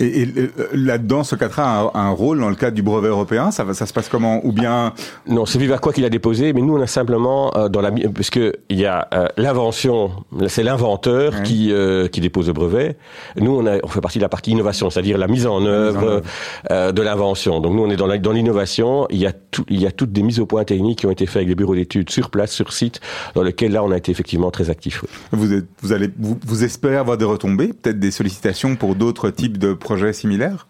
Et, 0.03 0.23
et, 0.23 0.29
euh, 0.37 0.49
là-dedans, 0.75 1.25
ce 1.25 1.37
cadre 1.37 1.59
a 1.61 1.91
un, 1.95 2.09
un, 2.09 2.11
rôle 2.11 2.41
dans 2.41 2.49
le 2.51 2.55
cadre 2.57 2.75
du 2.75 2.83
brevet 2.83 3.09
européen. 3.09 3.51
Ça, 3.51 3.65
se 3.73 3.93
passe 3.93 4.09
comment 4.09 4.41
Ou 4.45 4.53
bien 4.53 4.93
Non, 5.29 5.47
c'est 5.47 5.59
Vivaqua 5.59 5.93
qui 5.93 6.01
l'a 6.01 6.11
déposé, 6.11 6.53
mais 6.53 6.61
nous, 6.61 6.77
on 6.77 6.81
a 6.81 6.87
simplement 6.87 7.57
euh, 7.57 7.69
dans 7.69 7.81
la 7.81 7.91
parce 8.15 8.31
que 8.31 8.53
il 8.69 8.79
y 8.81 8.85
a 8.87 9.07
euh, 9.15 9.29
l'invention, 9.37 10.11
c'est 10.49 10.63
l'inventeur 10.63 11.33
Ouais. 11.35 11.43
qui 11.45 11.73
euh, 11.73 12.09
qui 12.09 12.21
dépose 12.21 12.49
le 12.49 12.53
brevet. 12.53 12.97
Nous, 13.37 13.51
on, 13.55 13.65
a, 13.67 13.79
on 13.85 13.89
fait 13.89 14.01
partie 14.01 14.19
de 14.19 14.23
la 14.23 14.29
partie 14.29 14.51
innovation, 14.51 14.91
c'est-à-dire 14.91 15.19
la 15.19 15.29
mise 15.29 15.47
en 15.47 15.65
œuvre 15.65 16.03
œuvre. 16.05 16.23
euh, 16.71 16.91
de 16.93 17.03
l'invention. 17.03 17.61
Donc 17.61 17.75
nous, 17.75 17.83
on 17.83 17.91
est 17.91 17.97
dans 17.97 18.07
la- 18.07 18.19
dans 18.19 18.33
l'innovation. 18.33 19.07
Il 19.11 19.19
y 19.19 19.27
a 19.27 19.33
tout, 19.33 19.65
il 19.69 19.81
y 19.81 19.87
a 19.87 19.93
toutes 19.93 20.11
des 20.13 20.23
mises 20.23 20.41
au 20.41 20.47
point 20.47 20.65
techniques 20.65 20.99
qui 21.01 21.07
ont 21.07 21.11
été 21.11 21.27
faites 21.27 21.37
avec 21.37 21.49
les 21.49 21.55
bureaux 21.55 21.75
d'études 21.75 22.11
sur 22.11 22.31
place, 22.31 22.51
sur 22.51 22.73
site, 22.73 23.01
dans 23.35 23.43
lesquels 23.43 23.73
là, 23.73 23.85
on 23.85 23.91
a 23.93 23.97
été 23.97 24.11
effectivement 24.11 24.51
très 24.51 24.69
actifs. 24.71 25.03
oui. 25.03 25.09
vous, 25.33 25.53
êtes, 25.55 25.67
vous 25.83 25.93
allez, 25.93 26.11
vous, 26.19 26.37
vous 26.45 26.65
espérez 26.65 26.97
avoir 26.97 27.17
des 27.19 27.25
retombées, 27.25 27.69
peut-être 27.69 27.99
des 28.01 28.11
sollicitations 28.11 28.75
pour 28.77 28.95
d'autres 28.97 29.31
types 29.31 29.59
de 29.59 29.73
projets 29.75 29.92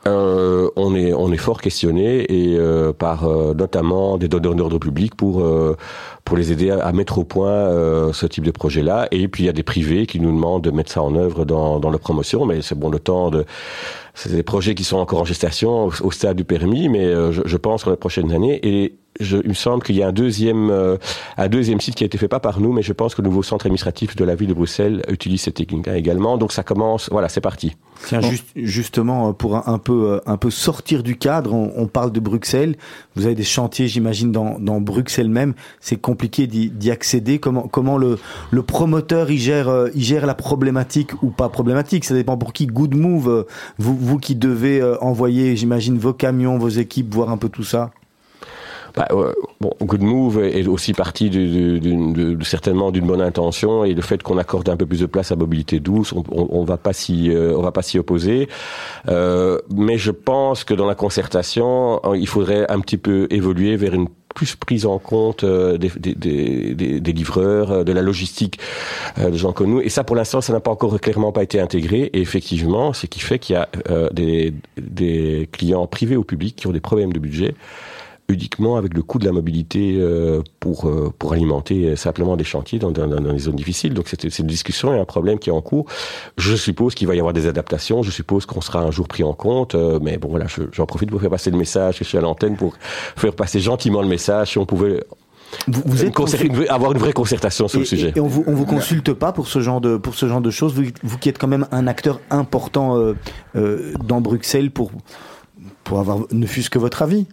Euh, 0.07 0.71
on 0.77 0.95
est 0.95 1.13
on 1.13 1.33
est 1.33 1.39
fort 1.39 1.61
questionné 1.61 2.25
et 2.33 2.57
euh, 2.57 2.93
par 2.93 3.25
euh, 3.25 3.55
notamment 3.55 4.19
des 4.19 4.29
donneurs 4.29 4.55
d'ordre 4.55 4.79
public 4.79 5.15
pour 5.15 5.45
pour 6.25 6.37
les 6.37 6.53
aider 6.53 6.71
à, 6.71 6.93
mettre 6.93 7.19
au 7.19 7.25
point 7.25 7.69
ce 8.13 8.27
type 8.27 8.45
de 8.45 8.51
projet 8.51 8.83
là 8.83 9.09
et 9.11 9.29
puis 9.29 9.45
il 9.45 9.47
y 9.47 9.49
a 9.49 9.53
des 9.53 9.63
privés 9.63 10.07
qui 10.07 10.21
nous 10.21 10.33
demandent 10.33 10.63
de 10.63 10.71
mettre 10.71 10.93
ça 10.93 11.03
en 11.03 11.15
œuvre 11.17 11.45
dans 11.45 11.81
dans 11.81 11.91
leur 11.91 12.01
promotion. 12.01 12.47
Mais 12.47 12.63
c'est 12.63 12.79
bon 12.79 12.91
le 12.91 12.99
temps 12.99 13.31
de 13.31 13.45
c'est 14.15 14.33
des 14.33 14.43
projets 14.43 14.75
qui 14.75 14.85
sont 14.85 14.99
encore 14.99 15.21
en 15.21 15.25
gestation 15.25 15.87
au, 15.87 15.93
au 16.03 16.11
stade 16.11 16.37
du 16.37 16.45
permis 16.45 16.89
mais 16.89 17.05
euh, 17.05 17.33
je, 17.33 17.43
je 17.45 17.57
pense 17.57 17.85
que 17.85 17.91
les 17.91 17.97
prochaines 17.97 18.33
années 18.33 18.61
et 18.63 18.95
je, 19.21 19.37
il 19.43 19.51
me 19.51 19.55
semble 19.55 19.83
qu'il 19.83 19.97
y 19.97 20.03
a 20.03 20.09
un 20.09 20.13
deuxième 20.13 20.71
euh, 20.71 20.97
un 21.37 21.49
deuxième 21.49 21.81
site 21.81 21.95
qui 21.95 22.05
a 22.05 22.07
été 22.07 22.17
fait 22.19 22.29
pas 22.29 22.41
par 22.41 22.61
nous 22.61 22.73
mais 22.73 22.83
je 22.83 22.93
pense 22.93 23.15
que 23.15 23.23
le 23.23 23.29
nouveau 23.29 23.43
centre 23.43 23.67
administratif 23.67 24.17
de 24.17 24.25
la 24.25 24.35
ville 24.35 24.49
de 24.49 24.55
Bruxelles 24.55 25.03
utilise 25.09 25.43
cette 25.43 25.55
technique 25.55 25.87
là 25.87 25.97
également 25.97 26.39
donc 26.39 26.53
ça 26.53 26.63
commence 26.63 27.09
voilà 27.11 27.29
c'est 27.29 27.41
parti 27.41 27.77
Tiens, 28.07 28.21
juste, 28.21 28.47
justement, 28.57 29.29
euh, 29.29 29.33
pour 29.33 29.57
un, 29.57 29.63
un 29.67 29.79
peu, 29.79 30.21
un 30.27 30.37
peu 30.37 30.51
sortir 30.51 31.03
du 31.03 31.17
cadre, 31.17 31.53
on, 31.55 31.73
on 31.77 31.87
parle 31.87 32.11
de 32.11 32.21
Bruxelles. 32.21 32.77
Vous 33.15 33.27
avez 33.27 33.35
des 33.35 33.45
chantiers, 33.45 33.87
j'imagine, 33.87 34.33
dans, 34.33 34.59
dans 34.59 34.81
Bruxelles 34.81 35.29
même. 35.29 35.55
C'est 35.81 36.01
compliqué 36.01 36.47
d'y 36.47 36.91
accéder. 36.91 37.39
Comment, 37.39 37.69
comment 37.69 37.99
le, 37.99 38.19
le 38.51 38.63
promoteur 38.63 39.31
il 39.31 39.39
gère, 39.39 39.89
il 39.95 40.03
gère 40.03 40.27
la 40.27 40.35
problématique 40.35 41.23
ou 41.23 41.31
pas 41.31 41.49
problématique? 41.49 42.05
Ça 42.05 42.15
dépend 42.15 42.37
pour 42.37 42.53
qui. 42.53 42.67
Good 42.67 42.95
Move, 42.95 43.47
vous, 43.79 43.97
vous 44.03 44.19
qui 44.19 44.35
devez 44.35 44.81
euh, 44.81 44.99
envoyer, 45.01 45.57
j'imagine, 45.57 45.97
vos 45.97 46.13
camions, 46.13 46.59
vos 46.59 46.69
équipes, 46.69 47.15
voir 47.15 47.31
un 47.31 47.39
peu 47.39 47.49
tout 47.49 47.65
ça? 47.65 47.91
Bah, 48.95 49.09
bon, 49.61 49.73
Good 49.81 50.03
Move 50.03 50.45
est 50.45 50.67
aussi 50.67 50.93
parti 50.93 51.31
certainement 52.43 52.91
d'une 52.91 53.07
bonne 53.07 53.23
intention 53.23 53.85
et 53.85 53.95
le 53.95 54.03
fait 54.03 54.23
qu'on 54.23 54.37
accorde 54.37 54.69
un 54.69 54.77
peu 54.77 54.85
plus 54.85 55.01
de 55.01 55.07
place 55.07 55.33
à 55.33 55.37
mobilité 55.37 55.81
douce, 55.81 56.13
on, 56.13 56.25
on, 56.31 56.49
on 56.51 56.65
va 56.65 56.77
pas 56.77 56.93
s'y, 56.93 57.31
euh, 57.31 57.57
opposer. 57.99 58.49
Euh, 59.09 59.59
mais 59.75 59.97
je 59.97 60.11
pense 60.11 60.65
que 60.65 60.75
dans 60.75 60.87
la 60.87 60.95
concertation, 60.95 62.03
il 62.15 62.29
faudrait 62.29 62.71
un 62.71 62.81
petit 62.81 62.99
peu 62.99 63.29
évoluer 63.31 63.77
vers 63.77 63.95
une 63.95 64.09
plus 64.35 64.57
prise 64.57 64.87
en 64.87 64.99
compte 64.99 65.45
euh, 65.45 65.79
des, 65.79 65.91
des, 65.91 67.13
livreurs, 67.13 67.71
euh, 67.71 67.85
de 67.85 67.93
la 67.93 68.03
logistique 68.03 68.59
euh, 69.19 69.31
de 69.31 69.37
gens 69.37 69.53
comme 69.53 69.71
nous. 69.71 69.81
Et 69.81 69.89
ça, 69.89 70.05
pour 70.05 70.17
l'instant, 70.17 70.41
ça 70.41 70.53
n'a 70.53 70.61
pas 70.61 70.71
encore 70.71 70.99
clairement 71.01 71.33
pas 71.33 71.43
été 71.43 71.61
intégré. 71.61 72.11
Et 72.13 72.21
effectivement, 72.21 72.93
ce 72.93 73.07
qui 73.07 73.21
fait 73.21 73.39
qu'il 73.39 73.55
y 73.55 73.59
a 73.59 73.69
des, 74.13 74.55
des 74.77 75.49
clients 75.53 75.87
privés 75.87 76.17
ou 76.17 76.25
publics 76.25 76.57
qui 76.57 76.67
ont 76.67 76.73
des 76.73 76.81
problèmes 76.81 77.13
de 77.13 77.19
budget 77.19 77.55
uniquement 78.33 78.77
avec 78.77 78.95
le 78.95 79.03
coût 79.03 79.19
de 79.19 79.25
la 79.25 79.33
mobilité 79.33 79.97
euh, 79.99 80.43
pour 80.61 80.89
euh, 80.89 81.13
pour 81.19 81.33
alimenter 81.33 81.91
euh, 81.91 81.97
simplement 81.97 82.37
des 82.37 82.45
chantiers 82.45 82.79
dans, 82.79 82.91
dans, 82.91 83.07
dans 83.07 83.33
les 83.33 83.39
zones 83.39 83.57
difficiles. 83.57 83.95
Donc 83.95 84.07
c'est 84.09 84.21
c'est 84.31 84.43
une 84.43 84.49
discussion 84.49 84.95
et 84.95 84.99
un 84.99 85.05
problème 85.05 85.39
qui 85.39 85.51
est 85.51 85.53
en 85.53 85.61
cours. 85.63 85.87
Je 86.39 86.57
suppose 86.57 86.95
qu'il 86.95 87.07
va 87.07 87.15
y 87.15 87.19
avoir 87.19 87.33
des 87.35 87.47
adaptations. 87.47 88.03
Je 88.03 88.11
suppose 88.11 88.47
qu'on 88.47 88.61
sera 88.61 88.81
un 88.81 88.91
jour 88.91 89.07
pris 89.09 89.23
en 89.25 89.33
compte. 89.35 89.75
euh, 89.75 89.99
mais 90.03 90.19
bon 90.19 90.29
voilà, 90.29 90.47
je- 90.49 90.63
j'en 90.73 90.87
profite 90.87 91.11
pour 91.11 91.21
faire 91.21 91.31
passer 91.31 91.51
le 91.51 91.59
message. 91.59 91.97
Je 91.99 92.05
suis 92.05 92.19
à 92.19 92.21
l'antenne 92.21 92.57
pour 92.57 92.75
faire 93.17 93.35
passer 93.35 93.61
gentiment 93.61 94.03
le 94.03 94.09
message. 94.09 94.51
Si 94.53 94.59
on 94.59 94.67
pouvait 94.67 95.05
Vous, 95.69 95.83
vous 95.85 96.01
une 96.01 96.09
êtes 96.09 96.15
concer- 96.15 96.43
une 96.47 96.55
vraie- 96.57 96.69
avoir 96.69 96.93
une 96.93 96.99
vraie 96.99 97.13
concertation 97.13 97.69
sur 97.69 97.79
et, 97.79 97.81
le 97.83 97.87
sujet. 97.87 98.13
et- 98.15 98.19
et 98.19 98.21
on 98.21 98.27
vous, 98.27 98.43
on 98.47 98.55
vous 98.55 98.65
consulte 98.65 99.13
pas 99.13 99.33
pour 99.33 99.47
ce 99.49 99.61
genre 99.61 99.81
de, 99.83 99.97
pour 99.99 100.15
ce 100.15 100.27
genre 100.27 100.41
de 100.41 100.51
choses. 100.51 100.73
Vous, 100.75 100.85
vous 101.03 101.19
qui 101.19 101.29
êtes 101.29 101.39
quand 101.39 101.49
même 101.49 101.67
un 101.73 101.87
acteur 101.87 102.21
important 102.31 102.97
euh, 102.97 103.15
euh, 103.57 103.93
dans 104.07 104.21
Bruxelles 104.23 104.71
pour, 104.71 104.91
pour 105.85 105.99
avoir 105.99 106.21
ne 106.31 106.47
fût-ce 106.47 106.71
que 106.71 106.79
votre 106.79 107.03
avis? 107.03 107.27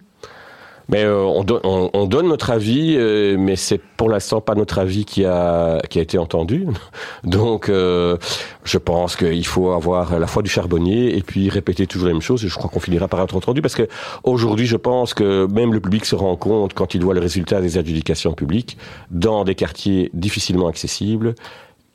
Mais 0.90 1.04
euh, 1.04 1.22
on, 1.22 1.46
on, 1.62 1.90
on 1.92 2.06
donne 2.06 2.28
notre 2.28 2.50
avis, 2.50 2.96
euh, 2.96 3.36
mais 3.38 3.54
c'est 3.54 3.78
pour 3.78 4.08
l'instant 4.08 4.40
pas 4.40 4.56
notre 4.56 4.78
avis 4.78 5.04
qui 5.04 5.24
a 5.24 5.80
qui 5.88 6.00
a 6.00 6.02
été 6.02 6.18
entendu. 6.18 6.66
Donc, 7.24 7.68
euh, 7.68 8.16
je 8.64 8.78
pense 8.78 9.14
qu'il 9.14 9.46
faut 9.46 9.70
avoir 9.70 10.18
la 10.18 10.26
foi 10.26 10.42
du 10.42 10.50
charbonnier 10.50 11.16
et 11.16 11.22
puis 11.22 11.48
répéter 11.48 11.86
toujours 11.86 12.08
la 12.08 12.12
même 12.12 12.22
chose. 12.22 12.44
Et 12.44 12.48
je 12.48 12.56
crois 12.56 12.68
qu'on 12.68 12.80
finira 12.80 13.06
par 13.06 13.20
être 13.20 13.36
entendu 13.36 13.62
parce 13.62 13.76
que 13.76 13.86
aujourd'hui, 14.24 14.66
je 14.66 14.76
pense 14.76 15.14
que 15.14 15.46
même 15.46 15.72
le 15.72 15.80
public 15.80 16.04
se 16.04 16.16
rend 16.16 16.34
compte 16.34 16.74
quand 16.74 16.94
il 16.94 17.04
voit 17.04 17.14
le 17.14 17.20
résultat 17.20 17.60
des 17.60 17.78
adjudications 17.78 18.32
publiques 18.32 18.76
dans 19.10 19.44
des 19.44 19.54
quartiers 19.54 20.10
difficilement 20.12 20.66
accessibles 20.66 21.34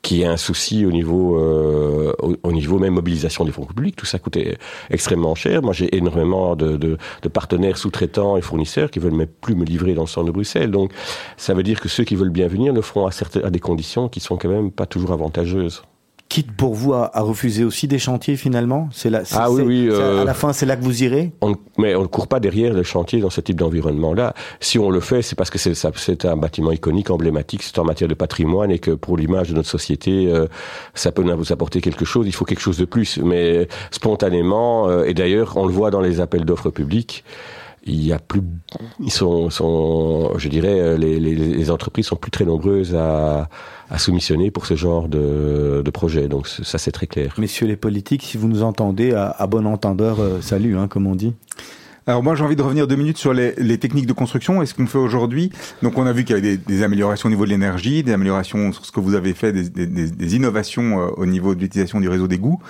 qu'il 0.06 0.18
y 0.18 0.24
a 0.24 0.30
un 0.30 0.36
souci 0.36 0.86
au 0.86 0.92
niveau, 0.92 1.36
euh, 1.36 2.12
au, 2.22 2.36
au 2.44 2.52
niveau 2.52 2.78
même 2.78 2.94
mobilisation 2.94 3.44
des 3.44 3.50
fonds 3.50 3.64
publics. 3.64 3.96
Tout 3.96 4.06
ça 4.06 4.18
coûtait 4.20 4.56
extrêmement 4.88 5.34
cher. 5.34 5.62
Moi, 5.62 5.72
j'ai 5.72 5.94
énormément 5.96 6.54
de, 6.54 6.76
de, 6.76 6.96
de 7.22 7.28
partenaires 7.28 7.76
sous-traitants 7.76 8.36
et 8.36 8.40
fournisseurs 8.40 8.90
qui 8.92 9.00
veulent 9.00 9.20
même 9.22 9.26
plus 9.26 9.56
me 9.56 9.64
livrer 9.64 9.94
dans 9.94 10.02
le 10.02 10.06
centre 10.08 10.26
de 10.26 10.30
Bruxelles. 10.30 10.70
Donc, 10.70 10.92
ça 11.36 11.54
veut 11.54 11.64
dire 11.64 11.80
que 11.80 11.88
ceux 11.88 12.04
qui 12.04 12.14
veulent 12.14 12.30
bien 12.30 12.46
venir 12.46 12.72
le 12.72 12.82
feront 12.82 13.06
à, 13.06 13.10
certaines, 13.10 13.44
à 13.44 13.50
des 13.50 13.58
conditions 13.58 14.08
qui 14.08 14.20
sont 14.20 14.36
quand 14.36 14.48
même 14.48 14.70
pas 14.70 14.86
toujours 14.86 15.10
avantageuses. 15.10 15.82
Quitte 16.28 16.50
pour 16.50 16.74
vous 16.74 16.92
à, 16.92 17.16
à 17.16 17.20
refuser 17.20 17.62
aussi 17.64 17.86
des 17.86 18.00
chantiers 18.00 18.36
finalement. 18.36 18.88
C'est 18.92 19.10
là. 19.10 19.24
c'est- 19.24 19.36
Ah 19.38 19.48
oui, 19.50 19.62
oui, 19.62 19.86
c'est- 19.88 19.94
euh, 19.96 20.22
À 20.22 20.24
la 20.24 20.34
fin, 20.34 20.52
c'est 20.52 20.66
là 20.66 20.74
que 20.76 20.82
vous 20.82 21.04
irez. 21.04 21.30
On, 21.40 21.54
mais 21.78 21.94
on 21.94 22.02
ne 22.02 22.06
court 22.08 22.26
pas 22.26 22.40
derrière 22.40 22.74
le 22.74 22.82
chantier 22.82 23.20
dans 23.20 23.30
ce 23.30 23.40
type 23.40 23.56
d'environnement-là. 23.56 24.34
Si 24.58 24.76
on 24.80 24.90
le 24.90 24.98
fait, 24.98 25.22
c'est 25.22 25.36
parce 25.36 25.50
que 25.50 25.58
c'est 25.58 26.24
un 26.24 26.36
bâtiment 26.36 26.72
iconique, 26.72 27.10
emblématique, 27.10 27.62
c'est 27.62 27.78
en 27.78 27.84
matière 27.84 28.08
de 28.08 28.14
patrimoine 28.14 28.72
et 28.72 28.80
que 28.80 28.90
pour 28.90 29.16
l'image 29.16 29.50
de 29.50 29.54
notre 29.54 29.68
société, 29.68 30.26
euh, 30.26 30.46
ça 30.94 31.12
peut 31.12 31.22
nous 31.22 31.52
apporter 31.52 31.80
quelque 31.80 32.04
chose. 32.04 32.26
Il 32.26 32.32
faut 32.34 32.44
quelque 32.44 32.60
chose 32.60 32.78
de 32.78 32.86
plus. 32.86 33.18
Mais 33.18 33.68
spontanément, 33.92 34.88
euh, 34.88 35.04
et 35.04 35.14
d'ailleurs, 35.14 35.56
on 35.56 35.66
le 35.66 35.72
voit 35.72 35.90
dans 35.92 36.00
les 36.00 36.20
appels 36.20 36.44
d'offres 36.44 36.70
publics, 36.70 37.22
il 37.86 38.04
y 38.04 38.12
a 38.12 38.18
plus, 38.18 38.42
ils 39.00 39.12
sont, 39.12 39.48
sont 39.50 40.36
je 40.38 40.48
dirais, 40.48 40.98
les, 40.98 41.20
les, 41.20 41.34
les 41.34 41.70
entreprises 41.70 42.06
sont 42.06 42.16
plus 42.16 42.30
très 42.30 42.44
nombreuses 42.44 42.94
à, 42.94 43.48
à 43.90 43.98
soumissionner 43.98 44.50
pour 44.50 44.66
ce 44.66 44.74
genre 44.74 45.08
de, 45.08 45.82
de 45.84 45.90
projet. 45.90 46.28
Donc 46.28 46.48
ça, 46.48 46.78
c'est 46.78 46.92
très 46.92 47.06
clair. 47.06 47.34
Messieurs 47.38 47.66
les 47.66 47.76
politiques, 47.76 48.22
si 48.22 48.36
vous 48.36 48.48
nous 48.48 48.62
entendez, 48.62 49.12
à, 49.12 49.28
à 49.30 49.46
bon 49.46 49.66
entendeur, 49.66 50.20
euh, 50.20 50.40
salut, 50.40 50.76
hein, 50.76 50.88
comme 50.88 51.06
on 51.06 51.14
dit. 51.14 51.34
Alors 52.08 52.22
moi 52.22 52.36
j'ai 52.36 52.44
envie 52.44 52.54
de 52.54 52.62
revenir 52.62 52.86
deux 52.86 52.94
minutes 52.94 53.18
sur 53.18 53.32
les, 53.32 53.52
les 53.58 53.78
techniques 53.78 54.06
de 54.06 54.12
construction 54.12 54.62
et 54.62 54.66
ce 54.66 54.74
qu'on 54.74 54.86
fait 54.86 54.96
aujourd'hui. 54.96 55.50
Donc 55.82 55.98
on 55.98 56.06
a 56.06 56.12
vu 56.12 56.24
qu'il 56.24 56.36
y 56.36 56.38
avait 56.38 56.56
des, 56.56 56.56
des, 56.56 56.82
améliorations 56.84 57.26
au 57.26 57.30
niveau 57.30 57.44
de 57.44 57.50
l'énergie, 57.50 58.04
des 58.04 58.12
améliorations 58.12 58.70
sur 58.72 58.86
ce 58.86 58.92
que 58.92 59.00
vous 59.00 59.16
avez 59.16 59.34
fait, 59.34 59.52
des, 59.52 59.68
des, 59.68 59.86
des 59.86 60.36
innovations 60.36 61.00
euh, 61.00 61.08
au 61.16 61.26
niveau 61.26 61.56
de 61.56 61.60
l'utilisation 61.60 61.98
du 61.98 62.08
réseau 62.08 62.28
d'égouts. 62.28 62.60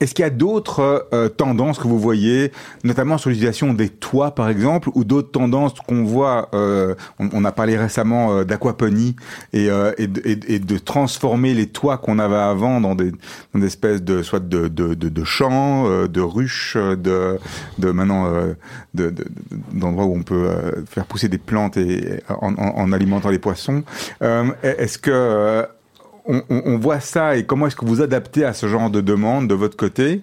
Est-ce 0.00 0.14
qu'il 0.14 0.24
y 0.24 0.26
a 0.26 0.30
d'autres 0.30 1.08
euh, 1.14 1.28
tendances 1.28 1.78
que 1.78 1.88
vous 1.88 1.98
voyez, 1.98 2.52
notamment 2.84 3.16
sur 3.18 3.30
l'utilisation 3.30 3.72
des 3.72 3.88
toits 3.88 4.34
par 4.34 4.48
exemple, 4.48 4.90
ou 4.94 5.04
d'autres 5.04 5.30
tendances 5.30 5.74
qu'on 5.74 6.04
voit 6.04 6.48
euh, 6.54 6.94
on, 7.18 7.28
on, 7.32 7.44
a 7.44 7.52
parlé 7.52 7.76
récemment 7.78 8.32
euh, 8.32 8.44
d'aquaponie 8.44 9.16
et, 9.52 9.70
euh, 9.70 9.92
et, 9.98 10.08
et, 10.24 10.54
et, 10.54 10.58
de 10.58 10.78
transformer 10.78 11.54
les 11.54 11.66
toits 11.66 11.98
qu'on 11.98 12.18
avait 12.18 12.34
avant 12.36 12.80
dans 12.80 12.94
des, 12.94 13.10
dans 13.54 13.60
des 13.60 13.66
espèces 13.66 14.02
de 14.02 14.22
soit 14.22 14.40
de, 14.40 14.68
de, 14.68 14.94
de, 14.94 15.08
de 15.08 15.24
champs, 15.24 15.86
euh, 15.86 16.08
de 16.08 16.20
ruches, 16.20 16.76
de, 16.76 17.38
de 17.78 17.90
maintenant 17.90 18.32
d'endroits 19.72 20.04
où 20.04 20.14
on 20.14 20.22
peut 20.22 20.48
faire 20.88 21.06
pousser 21.06 21.28
des 21.28 21.38
plantes 21.38 21.76
et 21.76 22.20
en, 22.28 22.54
en, 22.54 22.76
en 22.76 22.92
alimentant 22.92 23.30
les 23.30 23.38
poissons. 23.38 23.82
Est-ce 24.62 24.98
que 24.98 25.66
on, 26.26 26.42
on, 26.48 26.78
voit 26.78 27.00
ça 27.00 27.36
et 27.36 27.44
comment 27.44 27.66
est-ce 27.66 27.76
que 27.76 27.84
vous 27.84 28.02
adaptez 28.02 28.44
à 28.44 28.52
ce 28.52 28.66
genre 28.66 28.90
de 28.90 29.00
demande 29.00 29.48
de 29.48 29.54
votre 29.54 29.76
côté. 29.76 30.22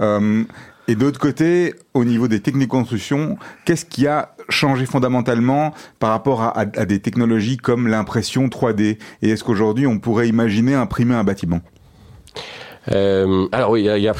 Euh, 0.00 0.44
Et 0.88 0.96
d'autre 0.96 1.20
côté, 1.20 1.74
au 1.94 2.04
niveau 2.04 2.26
des 2.26 2.40
techniques 2.40 2.68
de 2.68 2.72
construction, 2.72 3.38
qu'est-ce 3.64 3.84
qui 3.84 4.06
a 4.08 4.34
changé 4.48 4.84
fondamentalement 4.84 5.72
par 6.00 6.10
rapport 6.10 6.42
à, 6.42 6.48
à, 6.58 6.60
à 6.60 6.84
des 6.86 6.98
technologies 6.98 7.56
comme 7.56 7.86
l'impression 7.86 8.48
3D 8.48 8.98
Et 9.22 9.30
est-ce 9.30 9.44
qu'aujourd'hui 9.44 9.86
on 9.86 9.98
pourrait 10.00 10.28
imaginer 10.28 10.74
imprimer 10.74 11.14
un 11.14 11.24
bâtiment? 11.24 11.60
Euh, 12.90 13.46
alors 13.52 13.70
oui, 13.70 13.82
il 13.82 13.86
y 13.86 13.90
a, 13.90 13.98
y, 13.98 14.08
a, 14.08 14.14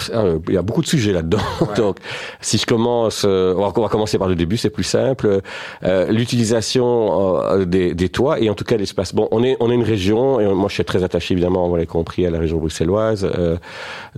y 0.48 0.56
a, 0.56 0.62
beaucoup 0.62 0.82
de 0.82 0.86
sujets 0.86 1.12
là-dedans. 1.12 1.38
Ouais. 1.62 1.76
Donc, 1.76 1.98
si 2.40 2.58
je 2.58 2.66
commence, 2.66 3.24
euh, 3.24 3.54
on, 3.56 3.60
va, 3.60 3.72
on, 3.76 3.82
va, 3.82 3.88
commencer 3.88 4.18
par 4.18 4.26
le 4.26 4.34
début, 4.34 4.56
c'est 4.56 4.70
plus 4.70 4.82
simple. 4.82 5.40
Euh, 5.84 6.10
L'utilisation 6.10 7.40
euh, 7.50 7.64
des, 7.64 7.94
des, 7.94 8.08
toits 8.08 8.40
et 8.40 8.50
en 8.50 8.54
tout 8.54 8.64
cas 8.64 8.76
l'espace. 8.76 9.14
Bon, 9.14 9.28
on 9.30 9.44
est 9.44 9.56
on 9.60 9.70
est 9.70 9.74
une 9.74 9.84
région 9.84 10.40
et 10.40 10.46
moi 10.52 10.68
je 10.68 10.74
suis 10.74 10.84
très 10.84 11.04
attaché 11.04 11.34
évidemment, 11.34 11.66
on 11.66 11.76
l'a 11.76 11.86
compris, 11.86 12.26
à 12.26 12.30
la 12.30 12.38
région 12.38 12.58
bruxelloise, 12.58 13.28
euh, 13.32 13.56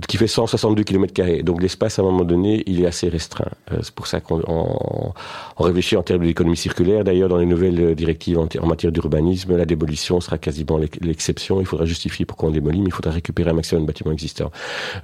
qui 0.08 0.16
fait 0.16 0.26
162 0.26 0.82
km 0.84 1.12
carrés. 1.12 1.42
Donc 1.42 1.60
l'espace 1.60 1.98
à 1.98 2.02
un 2.02 2.06
moment 2.06 2.24
donné, 2.24 2.62
il 2.66 2.82
est 2.82 2.86
assez 2.86 3.08
restreint. 3.08 3.50
Euh, 3.72 3.78
c'est 3.82 3.94
pour 3.94 4.06
ça 4.06 4.20
qu'on 4.20 4.40
on, 4.46 5.12
on, 5.58 5.62
réfléchit 5.62 5.96
en 5.96 6.02
termes 6.02 6.24
d'économie 6.24 6.56
circulaire. 6.56 7.04
D'ailleurs, 7.04 7.28
dans 7.28 7.38
les 7.38 7.46
nouvelles 7.46 7.94
directives 7.94 8.38
en, 8.38 8.48
en 8.60 8.66
matière 8.66 8.90
d'urbanisme, 8.90 9.56
la 9.56 9.66
démolition 9.66 10.20
sera 10.20 10.38
quasiment 10.38 10.78
l'exception. 11.02 11.60
Il 11.60 11.66
faudra 11.66 11.84
justifier 11.84 12.24
pourquoi 12.24 12.48
on 12.48 12.52
démolit, 12.52 12.80
mais 12.80 12.88
il 12.88 12.94
faudra 12.94 13.12
récupérer 13.12 13.50
un 13.50 13.54
maximum 13.54 13.82
de 13.82 13.86
bâtiments 13.86 14.12
existants 14.12 14.33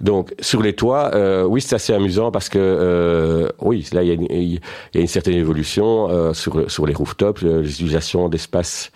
Donc 0.01 0.35
sur 0.41 0.62
les 0.62 0.74
toits, 0.74 1.11
euh, 1.14 1.45
oui, 1.45 1.61
c'est 1.61 1.74
assez 1.74 1.93
amusant 1.93 2.31
parce 2.31 2.49
que 2.49 2.59
euh, 2.59 3.49
oui, 3.61 3.87
là 3.93 4.03
il 4.03 4.09
y, 4.09 4.11
a 4.11 4.14
une, 4.14 4.26
il 4.31 4.61
y 4.95 4.99
a 4.99 5.01
une 5.01 5.07
certaine 5.07 5.35
évolution 5.35 6.09
euh, 6.11 6.33
sur 6.33 6.70
sur 6.70 6.87
les 6.87 6.95
rooftops, 6.95 7.43
l'utilisation 7.43 8.28
d'espaces 8.28 8.91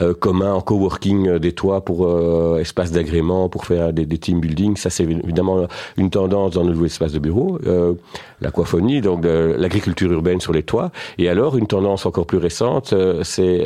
euh, 0.00 0.12
communs 0.12 0.54
en 0.54 0.60
coworking 0.60 1.28
euh, 1.28 1.38
des 1.38 1.52
toits 1.52 1.84
pour 1.84 2.06
euh, 2.06 2.58
espaces 2.58 2.90
d'agrément, 2.90 3.48
pour 3.48 3.64
faire 3.64 3.92
des, 3.92 4.06
des, 4.06 4.18
team 4.18 4.40
building. 4.40 4.76
Ça 4.76 4.90
c'est 4.90 5.04
évidemment 5.04 5.66
une 5.96 6.10
tendance 6.10 6.54
dans 6.54 6.64
le 6.64 6.70
nouveau 6.70 6.86
espace 6.86 7.12
de 7.12 7.20
bureau. 7.20 7.58
L'aquaphonie, 8.44 9.00
donc 9.00 9.24
l'agriculture 9.24 10.12
urbaine 10.12 10.40
sur 10.40 10.52
les 10.52 10.62
toits. 10.62 10.90
Et 11.18 11.28
alors 11.28 11.56
une 11.56 11.66
tendance 11.66 12.06
encore 12.06 12.26
plus 12.26 12.38
récente, 12.38 12.94
c'est 13.22 13.64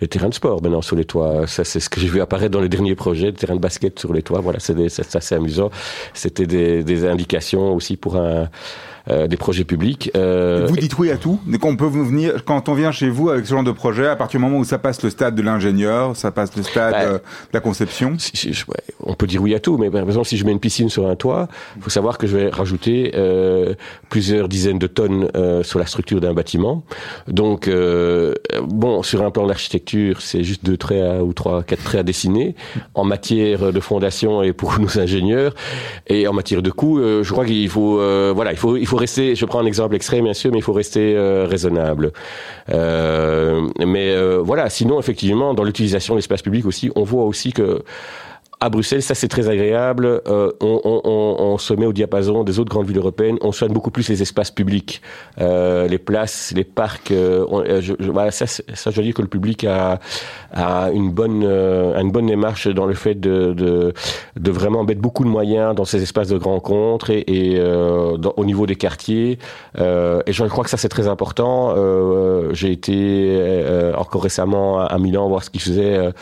les 0.00 0.08
terrains 0.08 0.28
de 0.28 0.34
sport 0.34 0.62
maintenant 0.62 0.82
sur 0.82 0.96
les 0.96 1.04
toits. 1.04 1.46
Ça 1.46 1.64
c'est 1.64 1.80
ce 1.80 1.88
que 1.88 2.00
j'ai 2.00 2.08
vu 2.08 2.20
apparaître 2.20 2.52
dans 2.52 2.60
les 2.60 2.68
derniers 2.68 2.94
projets, 2.94 3.32
de 3.32 3.36
terrains 3.36 3.56
de 3.56 3.60
basket 3.60 3.98
sur 3.98 4.12
les 4.12 4.22
toits. 4.22 4.40
Voilà, 4.40 4.58
c'est 4.60 4.76
assez 5.14 5.34
amusant. 5.34 5.70
C'était 6.14 6.46
des, 6.46 6.84
des, 6.84 7.06
indications 7.06 7.74
aussi 7.74 7.96
pour 7.96 8.16
un, 8.16 8.48
euh, 9.08 9.26
des 9.26 9.36
projets 9.36 9.64
publics. 9.64 10.10
Euh... 10.16 10.66
Vous 10.68 10.76
dites 10.76 10.98
oui 10.98 11.10
à 11.10 11.16
tout. 11.16 11.40
On 11.62 11.76
peut 11.76 11.86
venir 11.86 12.44
quand 12.44 12.68
on 12.68 12.74
vient 12.74 12.92
chez 12.92 13.08
vous 13.08 13.30
avec 13.30 13.46
ce 13.46 13.50
genre 13.50 13.62
de 13.62 13.70
projet, 13.70 14.06
à 14.06 14.16
partir 14.16 14.40
du 14.40 14.44
moment 14.44 14.58
où 14.58 14.64
ça 14.64 14.78
passe 14.78 15.02
le 15.02 15.10
stade 15.10 15.34
de 15.34 15.42
l'ingénieur, 15.42 16.16
ça 16.16 16.30
passe 16.30 16.56
le 16.56 16.62
stade 16.62 16.92
bah, 16.92 17.02
euh, 17.02 17.18
de 17.18 17.52
la 17.52 17.60
conception. 17.60 18.14
Si, 18.18 18.36
si, 18.36 18.48
ouais, 18.48 18.74
on 19.02 19.14
peut 19.14 19.26
dire 19.26 19.42
oui 19.42 19.54
à 19.54 19.60
tout, 19.60 19.78
mais 19.78 19.90
par 19.90 20.02
exemple 20.02 20.26
si 20.26 20.36
je 20.36 20.44
mets 20.44 20.52
une 20.52 20.60
piscine 20.60 20.88
sur 20.88 21.08
un 21.08 21.16
toit, 21.16 21.48
il 21.76 21.82
faut 21.82 21.90
savoir 21.90 22.18
que 22.18 22.26
je 22.26 22.36
vais 22.36 22.48
rajouter 22.48 23.12
euh, 23.14 23.74
plusieurs 24.08 24.48
dizaines 24.48 24.78
de 24.78 24.86
tonnes 24.86 25.28
euh, 25.36 25.62
sur 25.62 25.78
la 25.78 25.86
structure 25.86 26.20
d'un 26.20 26.34
bâtiment. 26.34 26.84
Donc 27.28 27.68
euh, 27.68 28.34
bon, 28.62 29.02
sur 29.02 29.24
un 29.24 29.30
plan 29.30 29.46
d'architecture, 29.46 30.20
c'est 30.20 30.42
juste 30.42 30.64
deux 30.64 30.76
traits 30.76 31.02
à, 31.02 31.24
ou 31.24 31.32
trois, 31.32 31.62
quatre 31.62 31.84
traits 31.84 32.00
à 32.00 32.04
dessiner. 32.04 32.54
En 32.94 33.04
matière 33.04 33.72
de 33.72 33.80
fondation 33.80 34.42
et 34.42 34.52
pour 34.52 34.78
nos 34.80 34.98
ingénieurs, 34.98 35.54
et 36.06 36.26
en 36.26 36.32
matière 36.32 36.62
de 36.62 36.70
coût, 36.70 36.98
euh, 36.98 37.22
je 37.22 37.32
crois 37.32 37.44
qu'il 37.44 37.68
faut, 37.68 37.96
voilà, 38.34 38.52
il 38.52 38.58
faut, 38.58 38.76
il 38.76 38.86
faut 38.86 38.89
rester, 38.96 39.34
je 39.34 39.44
prends 39.44 39.60
un 39.60 39.66
exemple 39.66 39.94
extrême 39.94 40.24
bien 40.24 40.34
sûr, 40.34 40.50
mais 40.52 40.58
il 40.58 40.62
faut 40.62 40.72
rester 40.72 41.14
euh, 41.16 41.46
raisonnable. 41.46 42.12
Euh, 42.70 43.68
mais 43.78 44.10
euh, 44.10 44.40
voilà, 44.42 44.68
sinon 44.70 44.98
effectivement, 44.98 45.54
dans 45.54 45.64
l'utilisation 45.64 46.14
de 46.14 46.18
l'espace 46.18 46.42
public 46.42 46.66
aussi, 46.66 46.90
on 46.96 47.04
voit 47.04 47.24
aussi 47.24 47.52
que 47.52 47.82
à 48.62 48.68
Bruxelles, 48.68 49.02
ça 49.02 49.14
c'est 49.14 49.28
très 49.28 49.48
agréable. 49.48 50.20
Euh, 50.28 50.52
on, 50.60 50.80
on, 50.84 51.00
on, 51.04 51.56
se 51.56 51.72
met 51.72 51.86
au 51.86 51.94
diapason 51.94 52.44
des 52.44 52.58
autres 52.58 52.68
grandes 52.68 52.86
villes 52.86 52.98
européennes. 52.98 53.38
On 53.40 53.52
soigne 53.52 53.72
beaucoup 53.72 53.90
plus 53.90 54.06
les 54.10 54.20
espaces 54.20 54.50
publics, 54.50 55.00
euh, 55.40 55.88
les 55.88 55.98
places, 55.98 56.52
les 56.54 56.64
parcs. 56.64 57.10
Euh, 57.10 57.80
je, 57.80 57.94
voilà, 58.10 58.30
ça, 58.30 58.46
ça, 58.46 58.90
je 58.90 58.96
veux 58.96 59.02
dire 59.02 59.14
que 59.14 59.22
le 59.22 59.28
public 59.28 59.64
a, 59.64 59.98
a 60.52 60.90
une 60.90 61.10
bonne, 61.10 61.42
euh, 61.42 61.98
une 61.98 62.12
bonne 62.12 62.26
démarche 62.26 62.68
dans 62.68 62.84
le 62.84 62.92
fait 62.92 63.14
de, 63.14 63.54
de, 63.54 63.94
de, 64.36 64.50
vraiment 64.50 64.84
mettre 64.84 65.00
beaucoup 65.00 65.24
de 65.24 65.30
moyens 65.30 65.74
dans 65.74 65.86
ces 65.86 66.02
espaces 66.02 66.28
de 66.28 66.36
rencontres 66.36 67.08
et, 67.08 67.24
et 67.26 67.58
euh, 67.58 68.18
dans, 68.18 68.34
au 68.36 68.44
niveau 68.44 68.66
des 68.66 68.76
quartiers. 68.76 69.38
Euh, 69.78 70.20
et 70.26 70.34
je 70.34 70.44
crois 70.44 70.64
que 70.64 70.70
ça 70.70 70.76
c'est 70.76 70.90
très 70.90 71.08
important. 71.08 71.74
J'ai 72.52 72.72
été 72.72 73.40
encore 73.96 74.22
récemment 74.22 74.80
à 74.80 74.98
Milan 74.98 75.28
voir 75.28 75.42
ce 75.44 75.48
qu'ils 75.50 75.62
faisaient 75.62 76.12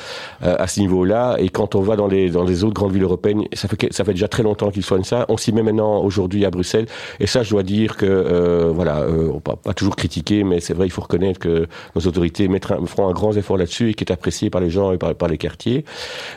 à 0.40 0.66
ce 0.68 0.78
niveau-là. 0.78 1.36
Et 1.38 1.48
quand 1.48 1.74
on 1.74 1.80
va 1.80 1.96
dans 1.96 2.06
les 2.06 2.27
dans 2.30 2.44
les 2.44 2.64
autres 2.64 2.74
grandes 2.74 2.92
villes 2.92 3.02
européennes. 3.02 3.44
Ça 3.52 3.68
fait, 3.68 3.92
ça 3.92 4.04
fait 4.04 4.12
déjà 4.12 4.28
très 4.28 4.42
longtemps 4.42 4.70
qu'ils 4.70 4.84
soignent 4.84 5.04
ça. 5.04 5.26
On 5.28 5.36
s'y 5.36 5.52
met 5.52 5.62
maintenant 5.62 6.02
aujourd'hui 6.02 6.44
à 6.44 6.50
Bruxelles. 6.50 6.86
Et 7.20 7.26
ça, 7.26 7.42
je 7.42 7.50
dois 7.50 7.62
dire 7.62 7.96
que, 7.96 8.06
euh, 8.06 8.70
voilà, 8.72 9.00
euh, 9.00 9.30
on 9.32 9.40
peut 9.40 9.52
pas 9.56 9.74
toujours 9.74 9.96
critiquer, 9.96 10.44
mais 10.44 10.60
c'est 10.60 10.74
vrai, 10.74 10.86
il 10.86 10.90
faut 10.90 11.02
reconnaître 11.02 11.38
que 11.38 11.66
nos 11.94 12.02
autorités 12.02 12.48
feront 12.86 13.08
un 13.08 13.12
grand 13.12 13.36
effort 13.36 13.56
là-dessus 13.56 13.90
et 13.90 13.94
qui 13.94 14.04
est 14.04 14.12
apprécié 14.12 14.50
par 14.50 14.60
les 14.60 14.70
gens 14.70 14.92
et 14.92 14.98
par, 14.98 15.28
les 15.28 15.38
quartiers. 15.38 15.84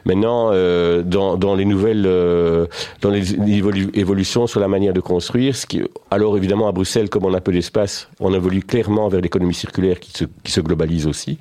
Maintenant, 0.06 0.50
euh, 0.52 1.02
dans, 1.04 1.38
dans 1.38 1.56
les 1.56 1.66
nouvelles, 1.66 2.06
euh, 2.06 2.68
dans 3.02 3.10
les 3.10 3.34
évolutions 3.94 4.48
sur 4.48 4.60
la 4.60 4.68
manière 4.68 4.94
de 4.94 5.00
construire, 5.00 5.56
alors 6.10 6.38
évidemment 6.38 6.68
à 6.68 6.72
Bruxelles, 6.72 7.10
comme 7.10 7.26
on 7.26 7.34
a 7.34 7.42
peu 7.42 7.52
d'espace, 7.52 8.10
on 8.20 8.34
évolue 8.34 8.62
clairement 8.62 9.08
vers 9.08 9.22
l'économie 9.22 9.54
circulaire 9.54 10.00
qui 10.00 10.12
se, 10.12 10.26
qui 10.44 10.52
se 10.52 10.62
globalise 10.62 11.08
aussi, 11.08 11.38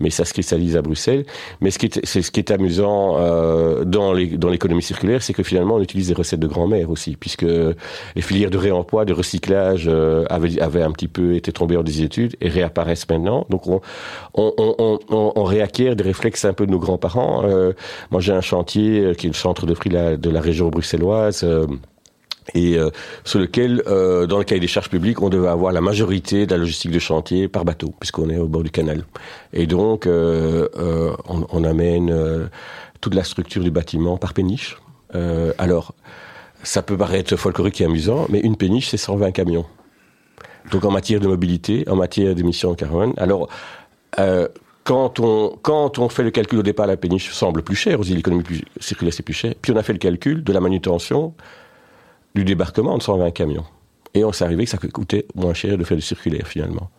mais 0.00 0.10
ça 0.10 0.24
se 0.24 0.32
cristallise 0.32 0.76
à 0.76 0.82
Bruxelles. 0.82 1.24
Mais 1.60 1.70
ce 1.70 1.78
qui 1.78 1.86
est, 1.86 2.00
c'est 2.04 2.22
ce 2.22 2.30
qui 2.30 2.40
est 2.40 2.50
amusant 2.50 3.16
dans 3.92 4.12
l'économie 4.50 4.82
circulaire, 4.82 5.22
c'est 5.22 5.32
que 5.32 5.42
finalement 5.42 5.76
on 5.76 5.80
utilise 5.82 6.08
des 6.08 6.14
recettes 6.14 6.40
de 6.40 6.46
grand-mère 6.46 6.90
aussi, 6.90 7.16
puisque 7.16 7.42
les 7.42 8.22
filières 8.22 8.50
de 8.50 8.58
réemploi, 8.58 9.04
de 9.04 9.12
recyclage 9.12 9.84
euh, 9.88 10.24
avaient, 10.30 10.82
un 10.82 10.92
petit 10.92 11.08
peu 11.08 11.34
été 11.34 11.52
tombées 11.52 11.76
en 11.76 11.82
désuétude 11.82 12.36
et 12.40 12.48
réapparaissent 12.48 13.08
maintenant. 13.08 13.46
Donc 13.50 13.66
on, 14.34 15.44
réacquiert 15.44 15.96
des 15.96 16.04
réflexes 16.04 16.44
un 16.44 16.52
peu 16.52 16.66
de 16.66 16.70
nos 16.70 16.78
grands-parents. 16.78 17.42
Euh, 17.44 17.72
moi 18.10 18.20
j'ai 18.20 18.32
un 18.32 18.40
chantier 18.40 19.00
euh, 19.00 19.14
qui 19.14 19.26
est 19.26 19.30
le 19.30 19.34
centre 19.34 19.66
de 19.66 19.74
prix 19.74 19.90
de 19.90 20.30
la 20.30 20.40
région 20.40 20.68
bruxelloise. 20.68 21.46
Et 22.54 22.76
euh, 22.76 22.90
sur 23.24 23.38
lequel, 23.38 23.82
dans 23.86 24.38
le 24.38 24.42
cahier 24.42 24.60
des 24.60 24.66
charges 24.66 24.88
publiques, 24.88 25.22
on 25.22 25.28
devait 25.28 25.48
avoir 25.48 25.72
la 25.72 25.80
majorité 25.80 26.44
de 26.44 26.50
la 26.50 26.58
logistique 26.58 26.90
de 26.90 26.98
chantier 26.98 27.46
par 27.46 27.64
bateau, 27.64 27.94
puisqu'on 28.00 28.28
est 28.30 28.36
au 28.36 28.48
bord 28.48 28.64
du 28.64 28.70
canal. 28.70 29.04
Et 29.52 29.66
donc, 29.68 30.08
on, 30.08 31.64
amène 31.64 32.50
toute 33.02 33.14
la 33.14 33.24
structure 33.24 33.62
du 33.62 33.70
bâtiment 33.70 34.16
par 34.16 34.32
péniche. 34.32 34.78
Euh, 35.14 35.52
alors, 35.58 35.94
ça 36.62 36.80
peut 36.80 36.96
paraître 36.96 37.36
folklorique 37.36 37.82
et 37.82 37.84
amusant, 37.84 38.26
mais 38.30 38.40
une 38.40 38.56
péniche, 38.56 38.88
c'est 38.88 38.96
120 38.96 39.32
camions. 39.32 39.66
Donc, 40.70 40.86
en 40.86 40.90
matière 40.90 41.20
de 41.20 41.28
mobilité, 41.28 41.84
en 41.90 41.96
matière 41.96 42.34
d'émissions 42.34 42.74
carbone, 42.74 43.12
alors, 43.18 43.50
quand 44.84 45.20
on, 45.20 45.58
quand 45.62 45.98
on 45.98 46.08
fait 46.08 46.22
le 46.22 46.30
calcul 46.30 46.58
au 46.58 46.62
départ, 46.62 46.86
la 46.86 46.96
péniche 46.96 47.30
semble 47.32 47.62
plus 47.62 47.76
chère, 47.76 48.00
aussi 48.00 48.14
l'économie 48.14 48.44
circulaire, 48.80 49.14
c'est 49.14 49.22
plus 49.22 49.34
cher. 49.34 49.54
Puis 49.60 49.72
on 49.72 49.76
a 49.76 49.82
fait 49.82 49.92
le 49.92 49.98
calcul 49.98 50.42
de 50.42 50.52
la 50.52 50.60
manutention, 50.60 51.34
du 52.34 52.44
débarquement 52.44 52.96
de 52.96 53.02
120 53.02 53.30
camions. 53.30 53.64
Et 54.14 54.24
on 54.24 54.32
s'est 54.32 54.44
arrivé 54.44 54.64
que 54.64 54.70
ça 54.70 54.78
coûtait 54.78 55.26
moins 55.34 55.54
cher 55.54 55.78
de 55.78 55.84
faire 55.84 55.96
du 55.96 56.02
circulaire 56.02 56.46
finalement. 56.46 56.90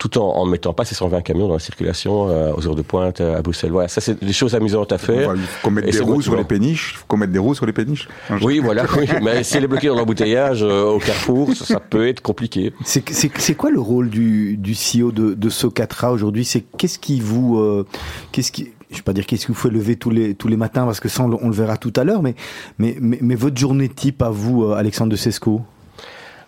Tout 0.00 0.18
en 0.18 0.24
en 0.38 0.46
ne 0.46 0.50
mettant 0.50 0.72
pas 0.72 0.84
ces 0.84 0.96
120 0.96 1.20
camions 1.20 1.46
dans 1.46 1.52
la 1.54 1.60
circulation 1.60 2.28
euh, 2.28 2.52
aux 2.56 2.66
heures 2.66 2.74
de 2.74 2.82
pointe 2.82 3.20
euh, 3.20 3.36
à 3.38 3.42
Bruxelles. 3.42 3.70
Voilà, 3.70 3.86
ça 3.86 4.00
c'est 4.00 4.24
des 4.24 4.32
choses 4.32 4.54
amusantes 4.56 4.90
à 4.92 4.98
faire. 4.98 5.34
Il 5.36 5.42
faut 5.42 5.68
qu'on 5.68 5.70
mette 5.70 5.86
Et 5.86 5.90
des 5.92 6.00
roues 6.00 6.22
sur 6.22 6.34
les 6.34 6.42
péniches. 6.44 6.92
Il 6.94 6.96
faut 6.96 7.04
qu'on 7.06 7.18
mette 7.18 7.30
des 7.30 7.38
roues 7.38 7.54
sur 7.54 7.66
les 7.66 7.72
péniches. 7.72 8.08
Oui, 8.42 8.58
voilà. 8.58 8.86
Oui. 8.98 9.06
Mais 9.22 9.44
si 9.44 9.56
elle 9.56 9.64
est 9.64 9.68
bloquée 9.68 9.86
dans 9.88 9.94
l'embouteillage 9.96 10.62
euh, 10.64 10.84
au 10.86 10.98
carrefour, 10.98 11.54
ça, 11.54 11.64
ça 11.66 11.80
peut 11.80 12.08
être 12.08 12.20
compliqué. 12.22 12.72
C'est 12.84 13.08
c'est- 13.10 13.30
c'est 13.38 13.54
quoi 13.54 13.70
le 13.70 13.78
rôle 13.80 14.08
du, 14.10 14.56
du 14.56 14.72
CEO 14.74 15.12
de, 15.12 15.34
de 15.34 15.48
Socatra 15.50 16.10
aujourd'hui? 16.10 16.44
C'est 16.46 16.62
qu'est-ce 16.78 16.98
qui 16.98 17.20
vous, 17.20 17.58
euh, 17.58 17.86
qu'est-ce 18.32 18.50
qui, 18.52 18.70
je 18.90 18.96
vais 18.96 19.02
pas 19.02 19.12
dire 19.12 19.26
qu'est-ce 19.26 19.46
que 19.46 19.52
vous 19.52 19.58
faites 19.58 19.70
lever 19.70 19.96
tous 19.96 20.10
les 20.10 20.34
tous 20.34 20.48
les 20.48 20.56
matins 20.56 20.84
parce 20.86 20.98
que 21.00 21.08
ça 21.10 21.22
on, 21.24 21.28
le- 21.28 21.36
on 21.42 21.48
le 21.48 21.54
verra 21.54 21.76
tout 21.76 21.92
à 21.96 22.04
l'heure, 22.04 22.22
mais, 22.22 22.34
mais 22.78 22.96
mais 23.00 23.18
mais 23.20 23.34
votre 23.34 23.58
journée 23.58 23.88
type 23.90 24.22
à 24.22 24.30
vous, 24.30 24.64
euh, 24.64 24.74
Alexandre 24.74 25.10
de 25.12 25.16
Sesco? 25.16 25.60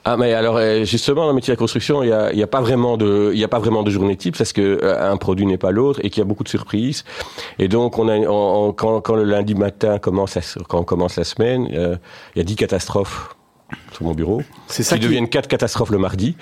Ah, 0.05 0.17
mais 0.17 0.33
alors 0.33 0.57
euh, 0.57 0.83
justement 0.85 1.23
dans 1.23 1.29
le 1.29 1.35
métier 1.35 1.53
de 1.53 1.57
la 1.57 1.59
construction, 1.59 2.03
il 2.03 2.09
y 2.09 2.13
a, 2.13 2.33
y 2.33 2.43
a 2.43 2.47
pas 2.49 2.61
vraiment 2.61 2.97
de, 2.97 3.31
il 3.33 3.39
y 3.39 3.45
a 3.45 3.49
pas 3.49 3.61
vraiment 3.61 3.85
de 3.85 3.91
journée 3.91 4.17
type 4.17 4.37
parce 4.37 4.53
que 4.53 4.81
euh, 4.83 5.13
un 5.13 5.17
produit 5.17 5.47
n'est 5.47 5.59
pas 5.59 5.71
l'autre 5.71 6.01
et 6.03 6.11
qu'il 6.11 6.21
y 6.21 6.23
a 6.23 6.25
beaucoup 6.25 6.43
de 6.43 6.49
surprises. 6.49 7.05
Et 7.61 7.69
donc 7.69 7.99
on 7.99 8.09
a, 8.09 8.17
on- 8.19 8.69
on- 8.69 8.73
quand, 8.73 9.01
quand 9.01 9.15
le 9.15 9.23
lundi 9.25 9.55
matin 9.55 9.99
commence, 9.99 10.35
la- 10.35 10.43
quand 10.69 10.81
on 10.81 10.85
commence 10.85 11.17
la 11.17 11.25
semaine, 11.25 11.69
euh, 11.73 11.97
il 12.35 12.39
y 12.39 12.41
a 12.41 12.45
10 12.45 12.57
catastrophes 12.57 13.37
sur 13.93 14.05
mon 14.05 14.13
bureau, 14.15 14.43
C'est 14.69 14.83
ça 14.83 14.97
qui 14.97 15.01
qui- 15.03 15.07
deviennent 15.09 15.29
quatre 15.29 15.49
catastrophes 15.49 15.91
le 15.91 15.99
mardi. 15.99 16.37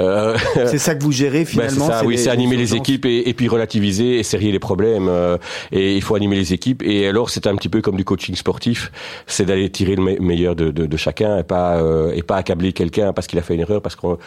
Euh, 0.00 0.36
C'est 0.66 0.78
ça 0.78 0.94
que 0.96 1.02
vous 1.04 1.12
gérez 1.12 1.40
Ben, 1.44 1.46
finalement 1.46 1.86
c'est 1.86 1.92
ça, 1.92 2.04
oui, 2.04 2.18
c'est 2.18 2.30
animer 2.30 2.56
les 2.56 2.74
équipes 2.74 3.04
et, 3.06 3.28
et 3.28 3.34
puis 3.34 3.46
relativiser 3.48 4.18
et 4.18 4.22
serrer 4.24 4.50
les 4.50 4.58
problèmes. 4.58 5.06
euh, 5.08 5.38
et 5.70 5.94
il 5.96 6.02
faut 6.02 6.16
animer 6.16 6.34
les 6.36 6.52
équipes. 6.52 6.82
Et 6.82 7.06
alors, 7.06 7.30
c'est 7.30 7.46
un 7.46 7.54
petit 7.54 7.68
peu 7.68 7.80
comme 7.80 7.96
du 7.96 8.04
coaching 8.04 8.34
sportif, 8.34 8.90
c'est 9.26 9.44
d'aller 9.44 9.70
tirer 9.70 9.94
le 9.94 10.02
me- 10.02 10.18
meilleur 10.20 10.56
de, 10.56 10.70
de, 10.72 10.86
de 10.86 10.96
chacun 10.96 11.38
et 11.38 11.44
pas 11.44 11.76
euh, 11.76 12.12
et 12.14 12.22
pas 12.24 12.36
accabler 12.36 12.72
quelqu'un 12.72 13.12
parce 13.12 13.26
qu'il 13.28 13.38
a 13.38 13.42
fait 13.42 13.54
une 13.54 13.60
erreur 13.60 13.82
parce 13.82 13.94
qu'on 13.94 14.18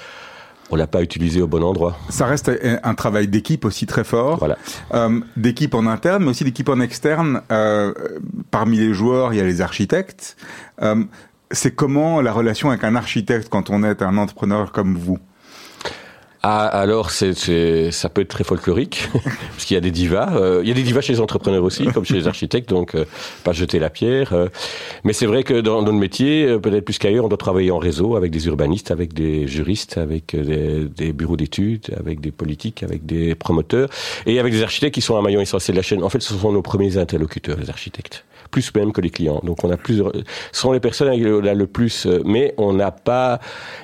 on 0.70 0.76
l'a 0.76 0.88
pas 0.88 1.02
utilisé 1.02 1.42
au 1.42 1.48
bon 1.48 1.64
endroit. 1.64 1.98
Ça 2.10 2.26
reste 2.26 2.50
un 2.50 2.80
un 2.84 2.94
travail 2.94 3.28
d'équipe 3.30 3.64
aussi 3.66 3.86
très 3.86 4.04
fort. 4.04 4.38
Voilà. 4.38 4.58
Euh, 4.94 5.20
d'équipe 5.38 5.74
en 5.74 5.86
interne, 5.86 6.24
mais 6.26 6.30
aussi 6.32 6.44
d'équipe 6.46 6.68
en 6.70 6.80
externe. 6.82 7.42
Euh, 7.52 7.94
parmi 8.52 8.78
les 8.78 8.94
joueurs, 8.94 9.34
il 9.34 9.38
y 9.38 9.40
a 9.42 9.46
les 9.46 9.62
architectes. 9.62 10.36
Euh, 10.82 11.04
c'est 11.52 11.74
comment 11.76 12.22
la 12.22 12.32
relation 12.34 12.70
avec 12.70 12.84
un 12.84 12.96
architecte 12.96 13.50
quand 13.50 13.70
on 13.70 13.84
est 13.84 14.02
un 14.02 14.18
entrepreneur 14.18 14.72
comme 14.72 14.96
vous 14.98 15.18
Ah, 16.44 16.66
alors, 16.68 17.10
c'est, 17.12 17.34
c'est, 17.34 17.92
ça 17.92 18.10
peut 18.10 18.22
être 18.22 18.30
très 18.30 18.44
folklorique, 18.44 19.10
parce 19.14 19.66
qu'il 19.66 19.76
y 19.76 19.78
a 19.78 19.82
des 19.82 19.92
divas. 19.92 20.36
euh, 20.38 20.62
il 20.64 20.68
y 20.70 20.72
a 20.72 20.76
des 20.76 20.84
divas 20.84 21.02
chez 21.02 21.14
les 21.14 21.20
entrepreneurs 21.20 21.64
aussi, 21.64 21.86
comme 21.88 22.06
chez 22.06 22.14
les 22.14 22.28
architectes, 22.34 22.70
donc 22.70 22.96
euh, 22.96 23.06
pas 23.44 23.54
jeter 23.54 23.80
la 23.80 23.90
pierre. 23.90 24.34
euh. 24.34 24.48
mais 25.04 25.14
c'est 25.14 25.26
vrai 25.26 25.44
que 25.44 25.56
dans, 25.62 25.78
dans 25.82 25.88
notre 25.88 25.98
métier, 25.98 26.58
peut-être 26.60 26.86
plus 26.86 27.00
qu'ailleurs, 27.00 27.26
on 27.26 27.28
doit 27.28 27.38
travailler 27.38 27.72
en 27.72 27.80
réseau 27.80 28.16
avec 28.16 28.32
des 28.32 28.46
urbanistes, 28.48 28.92
avec 28.92 29.14
des 29.14 29.48
juristes, 29.48 29.98
avec 29.98 30.36
des, 30.36 30.86
des 30.86 31.12
bureaux 31.12 31.38
d'études, 31.38 31.94
avec 32.00 32.22
des 32.22 32.32
politiques, 32.32 32.84
avec 32.84 33.06
des 33.06 33.36
promoteurs, 33.36 33.90
et 34.26 34.40
avec 34.40 34.54
des 34.54 34.64
architectes 34.64 34.94
qui 34.94 35.02
sont 35.02 35.18
un 35.18 35.22
maillon 35.22 35.42
essentiel 35.42 35.76
de 35.76 35.80
la 35.80 35.84
chaîne. 35.84 36.04
En 36.04 36.10
fait, 36.10 36.22
ce 36.22 36.34
sont 36.34 36.52
nos 36.52 36.62
premiers 36.62 36.98
interlocuteurs, 36.98 37.58
les 37.60 37.70
architectes 37.70 38.24
plus 38.48 38.74
même 38.76 38.92
que 38.92 39.02
les 39.02 39.10
clients. 39.10 39.42
Donc 39.44 39.64
on 39.64 39.70
a 39.70 39.78
plusieurs, 39.78 40.12
ce 40.52 40.62
sont 40.62 40.72
les 40.72 40.80
personnes 40.80 41.10
avec 41.10 41.22
le, 41.22 41.40
le 41.42 41.68
plus, 41.68 42.06
euh, 42.06 42.22
mais 42.26 42.54
on 42.58 42.74
n'a 42.74 42.92
pas 42.92 43.40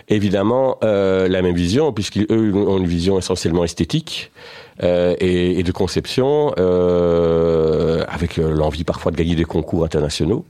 évidemment 0.10 0.78
euh, 0.84 1.28
la 1.28 1.42
même 1.42 1.56
vision 1.56 1.92
puisqu'eux 1.94 2.54
ont 2.54 2.78
une 2.78 2.88
vision 2.88 3.18
essentiellement 3.18 3.64
esthétique. 3.64 4.32
Euh, 4.82 5.16
et, 5.20 5.62
de 5.62 5.72
conception, 5.72 6.50
avec 8.08 8.38
l'envie 8.38 8.84
parfois 8.84 9.12
de 9.12 9.18
gagner 9.18 9.36
des 9.36 9.46
concours 9.46 9.86
internationaux. 9.86 10.46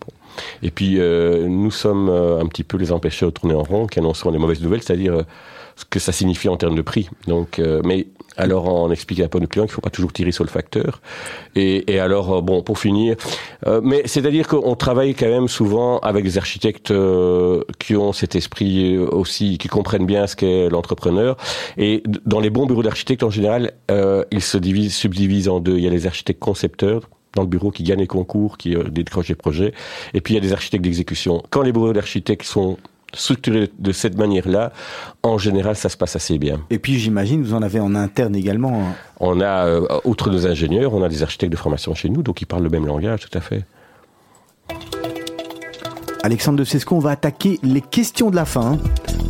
Et 0.64 0.72
puis 0.72 0.97
nous 0.97 1.72
sommes 1.72 2.09
un 2.09 2.45
petit 2.47 2.64
peu 2.64 2.78
les 2.78 2.93
empêcheurs 2.93 3.30
de 3.30 3.34
tourner 3.34 3.53
en 3.53 3.64
rond, 3.64 3.86
qui 3.86 3.99
annonceront 3.99 4.32
des 4.32 4.38
mauvaises 4.38 4.61
nouvelles, 4.61 4.82
c'est-à-dire 4.82 5.26
ce 5.76 5.86
que 5.86 5.99
ça 5.99 6.11
signifie 6.11 6.49
en 6.49 6.57
termes 6.57 6.76
de 6.76 6.82
prix. 6.82 7.09
Donc, 7.28 7.59
euh, 7.59 7.82
mais 7.84 8.07
alors 8.38 8.65
on 8.65 8.91
explique 8.91 9.19
un 9.19 9.28
peu 9.28 9.39
nos 9.39 9.47
clients 9.47 9.65
qu'il 9.65 9.71
ne 9.71 9.76
faut 9.76 9.82
pas 9.82 9.89
toujours 9.89 10.13
tirer 10.13 10.32
sur 10.32 10.43
le 10.43 10.49
facteur. 10.49 11.01
Et, 11.55 11.99
alors, 11.99 12.38
euh, 12.38 12.41
bon, 12.41 12.63
pour 12.63 12.80
finir, 12.80 13.15
euh, 13.67 13.82
mais 13.84 14.03
c'est-à-dire 14.05 14.47
qu'on 14.47 14.76
travaille 14.76 15.13
quand 15.13 15.30
même 15.30 15.47
souvent 15.47 15.99
avec 15.99 16.24
des 16.24 16.38
architectes 16.38 16.93
qui 17.80 17.95
ont 17.95 18.13
cet 18.13 18.36
esprit 18.36 18.97
aussi, 18.97 19.57
qui 19.57 19.67
comprennent 19.67 20.05
bien 20.05 20.28
ce 20.28 20.36
qu'est 20.36 20.69
l'entrepreneur. 20.69 21.38
Et 21.78 22.03
dans 22.26 22.39
les 22.39 22.49
bons 22.49 22.65
bureaux 22.65 22.84
d'architectes, 22.84 23.24
en 23.24 23.30
général, 23.30 23.74
ils 24.32 24.41
se 24.41 24.57
divisent, 24.57 24.95
subdivisent 24.95 25.49
en 25.49 25.59
deux. 25.59 25.78
Il 25.78 25.84
y 25.84 25.88
a 25.88 25.91
les 25.91 26.07
architectes 26.07 26.39
concepteurs 26.39 27.09
dans 27.36 27.41
le 27.41 27.47
bureau 27.47 27.71
qui 27.71 27.84
gagnent 27.84 27.99
les 27.99 28.07
concours, 28.07 28.57
qui 28.57 28.76
décrochent 28.91 29.30
les 29.30 29.36
projets, 29.36 29.74
et 30.13 30.21
puis 30.21 30.34
il 30.34 30.36
y 30.36 30.38
a 30.38 30.41
des 30.41 30.53
architectes 30.53 30.84
d'exécution. 30.84 31.41
Quand 31.49 31.63
les 31.63 31.71
bureaux 31.71 31.93
d'architectes 31.93 32.45
sont 32.45 32.78
structurés 33.14 33.72
de 33.78 33.91
cette 33.91 34.18
manière-là, 34.18 34.72
en 35.24 35.38
général, 35.38 35.76
ça 35.76 35.89
se 35.89 35.97
passe 35.97 36.16
assez 36.16 36.38
bien. 36.38 36.59
Et 36.70 36.80
puis 36.80 36.99
j'imagine 36.99 37.43
vous 37.43 37.53
en 37.53 37.61
avez 37.61 37.80
en 37.80 37.95
interne 37.95 38.36
également. 38.36 38.82
hein. 38.82 38.93
On 39.20 39.39
a, 39.41 39.66
euh, 39.66 39.88
outre 40.03 40.30
nos 40.30 40.47
ingénieurs, 40.47 40.93
on 40.93 41.03
a 41.03 41.09
des 41.09 41.24
architectes 41.24 41.51
de 41.51 41.57
formation 41.57 41.93
chez 41.95 42.09
nous, 42.09 42.24
donc 42.24 42.41
ils 42.41 42.45
parlent 42.45 42.64
le 42.64 42.70
même 42.70 42.86
langage, 42.86 43.22
tout 43.30 43.38
à 43.38 43.41
fait. 43.41 43.66
Alexandre 46.24 46.57
de 46.59 46.64
Sesco, 46.64 46.95
on 46.95 46.99
va 46.99 47.11
attaquer 47.11 47.59
les 47.64 47.82
questions 47.82 48.30
de 48.30 48.36
la 48.36 48.45
fin. 48.45 48.78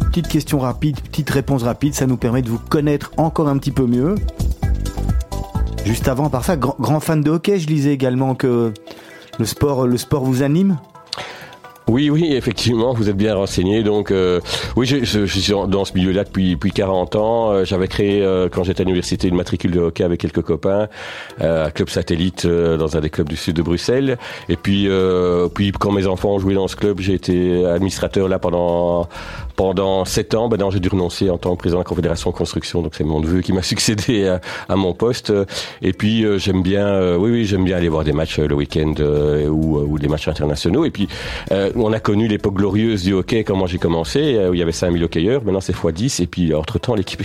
Petite 0.09 0.27
question 0.27 0.59
rapide, 0.59 0.99
petite 1.01 1.29
réponse 1.31 1.63
rapide, 1.63 1.95
ça 1.95 2.05
nous 2.05 2.17
permet 2.17 2.43
de 2.43 2.49
vous 2.49 2.59
connaître 2.59 3.11
encore 3.17 3.49
un 3.49 3.57
petit 3.57 3.71
peu 3.71 3.87
mieux. 3.87 4.15
Juste 5.85 6.07
avant, 6.07 6.29
par 6.29 6.45
ça, 6.45 6.55
grand, 6.55 6.75
grand 6.79 6.99
fan 6.99 7.21
de 7.21 7.31
hockey, 7.31 7.59
je 7.59 7.67
lisais 7.67 7.91
également 7.91 8.35
que 8.35 8.71
le 9.39 9.45
sport, 9.45 9.87
le 9.87 9.97
sport 9.97 10.23
vous 10.23 10.43
anime. 10.43 10.77
Oui, 11.89 12.09
oui, 12.09 12.29
effectivement, 12.33 12.93
vous 12.93 13.09
êtes 13.09 13.17
bien 13.17 13.35
renseigné. 13.35 13.83
Donc, 13.83 14.09
euh, 14.09 14.39
oui, 14.77 14.85
je, 14.85 15.03
je- 15.03 15.25
je 15.25 15.39
suis 15.39 15.53
dans- 15.67 15.83
ce 15.83 15.93
milieu-là 15.95 16.23
depuis, 16.23 16.51
depuis 16.51 16.71
40 16.71 17.17
ans. 17.17 17.51
Euh, 17.51 17.65
J'avais 17.65 17.89
créé, 17.89 18.21
euh, 18.23 18.47
quand 18.49 18.63
j'étais 18.63 18.81
à 18.81 18.85
l'université, 18.85 19.27
une 19.27 19.35
matricule 19.35 19.71
de 19.71 19.79
hockey 19.81 20.03
avec 20.05 20.21
quelques 20.21 20.41
copains, 20.43 20.87
euh, 21.41 21.65
un 21.65 21.71
club 21.71 21.89
satellite 21.89 22.45
euh, 22.45 22.77
dans 22.77 22.95
un 22.95 23.01
des 23.01 23.09
clubs 23.09 23.27
du 23.27 23.35
sud 23.35 23.57
de 23.57 23.61
Bruxelles. 23.61 24.17
Et 24.47 24.55
puis, 24.55 24.85
euh, 24.87 25.49
puis 25.49 25.71
quand 25.73 25.91
mes 25.91 26.07
enfants 26.07 26.29
ont 26.35 26.39
joué 26.39 26.53
dans 26.53 26.69
ce 26.69 26.77
club, 26.77 27.01
j'ai 27.01 27.13
été 27.15 27.65
administrateur 27.65 28.29
là 28.29 28.39
pendant 28.39 29.09
pendant 29.55 30.03
sept 30.05 30.33
ans. 30.33 30.47
Maintenant, 30.49 30.71
j'ai 30.71 30.79
dû 30.79 30.87
renoncer 30.89 31.29
en 31.29 31.37
tant 31.37 31.51
que 31.55 31.59
président 31.59 31.79
de 31.79 31.83
la 31.83 31.87
Confédération 31.89 32.31
Construction. 32.31 32.81
Donc, 32.81 32.93
c'est 32.95 33.03
mon 33.03 33.19
neveu 33.19 33.41
qui 33.41 33.53
m'a 33.53 33.61
succédé 33.73 34.27
à, 34.27 34.41
à 34.69 34.75
mon 34.77 34.93
poste. 34.93 35.31
Et 35.81 35.93
puis, 35.93 36.25
j'aime 36.39 36.63
bien, 36.63 37.15
oui, 37.17 37.29
oui, 37.29 37.45
j'aime 37.45 37.63
bien 37.65 37.77
aller 37.77 37.89
voir 37.89 38.03
des 38.03 38.13
matchs 38.13 38.39
le 38.39 38.55
week-end 38.55 38.93
ou, 39.49 39.77
ou 39.79 39.99
des 39.99 40.07
matchs 40.07 40.27
internationaux. 40.29 40.85
Et 40.85 40.89
puis, 40.91 41.07
on 41.75 41.93
a 41.93 41.99
connu 41.99 42.27
l'époque 42.27 42.55
glorieuse 42.55 43.03
du 43.03 43.13
hockey 43.13 43.43
quand 43.43 43.55
moi 43.55 43.67
j'ai 43.67 43.77
commencé, 43.77 44.35
euh, 44.35 44.49
où 44.49 44.53
il 44.53 44.59
y 44.59 44.63
avait 44.63 44.71
5000 44.71 45.03
hockeyeurs. 45.03 45.43
Maintenant, 45.43 45.61
c'est 45.61 45.75
x10. 45.75 46.21
Et 46.21 46.27
puis, 46.27 46.53
entre-temps, 46.53 46.95
l'équipe, 46.95 47.21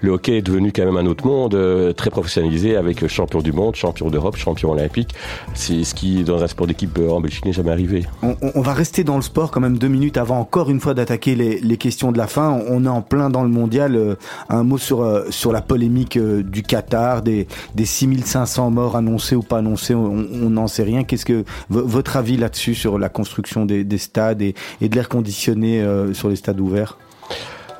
le 0.00 0.10
hockey 0.10 0.38
est 0.38 0.42
devenu 0.42 0.72
quand 0.72 0.84
même 0.84 0.96
un 0.96 1.06
autre 1.06 1.26
monde, 1.26 1.54
euh, 1.54 1.92
très 1.92 2.10
professionnalisé, 2.10 2.76
avec 2.76 3.02
euh, 3.02 3.08
champion 3.08 3.40
du 3.40 3.52
monde, 3.52 3.76
champion 3.76 4.10
d'Europe, 4.10 4.36
champion 4.36 4.72
olympique. 4.72 5.14
C'est 5.54 5.84
ce 5.84 5.94
qui, 5.94 6.22
dans 6.24 6.42
un 6.42 6.46
sport 6.46 6.66
d'équipe 6.66 6.98
euh, 6.98 7.10
en 7.10 7.20
Belgique, 7.20 7.44
n'est 7.44 7.52
jamais 7.52 7.72
arrivé. 7.72 8.06
On, 8.22 8.60
va 8.60 8.74
rester 8.74 9.04
dans 9.04 9.16
le 9.16 9.22
sport 9.22 9.50
quand 9.50 9.60
même 9.60 9.78
deux 9.78 9.88
minutes 9.88 10.16
avant 10.16 10.38
encore 10.38 10.70
une 10.70 10.80
fois 10.80 10.94
d'attaquer 10.94 11.34
les, 11.34 11.60
les 11.60 11.76
questions 11.76 12.12
de 12.12 12.18
la 12.18 12.26
fin. 12.26 12.60
On 12.68 12.84
est 12.84 12.88
en 12.88 13.02
plein 13.02 13.30
dans 13.30 13.42
le 13.42 13.48
mondial. 13.48 13.96
Euh, 13.96 14.14
un 14.48 14.64
mot 14.64 14.78
sur, 14.78 15.02
euh, 15.02 15.24
sur 15.30 15.52
la 15.52 15.60
polémique 15.60 16.16
euh, 16.16 16.42
du 16.42 16.62
Qatar, 16.62 17.22
des, 17.22 17.46
des 17.74 17.84
6500 17.84 18.70
morts 18.70 18.96
annoncés 18.96 19.36
ou 19.36 19.42
pas 19.42 19.58
annoncés, 19.58 19.94
on 19.94 20.14
n'en 20.50 20.66
sait 20.66 20.82
rien. 20.82 21.04
Qu'est-ce 21.04 21.24
que 21.24 21.44
votre 21.68 22.16
avis 22.16 22.36
là-dessus 22.36 22.74
sur 22.74 22.98
la 22.98 23.08
construction 23.08 23.64
des, 23.66 23.89
des 23.90 23.98
stades 23.98 24.40
et, 24.40 24.54
de 24.80 24.94
l'air 24.94 25.10
conditionné 25.10 25.82
euh, 25.82 26.14
sur 26.14 26.30
les 26.30 26.36
stades 26.36 26.60
ouverts? 26.60 26.96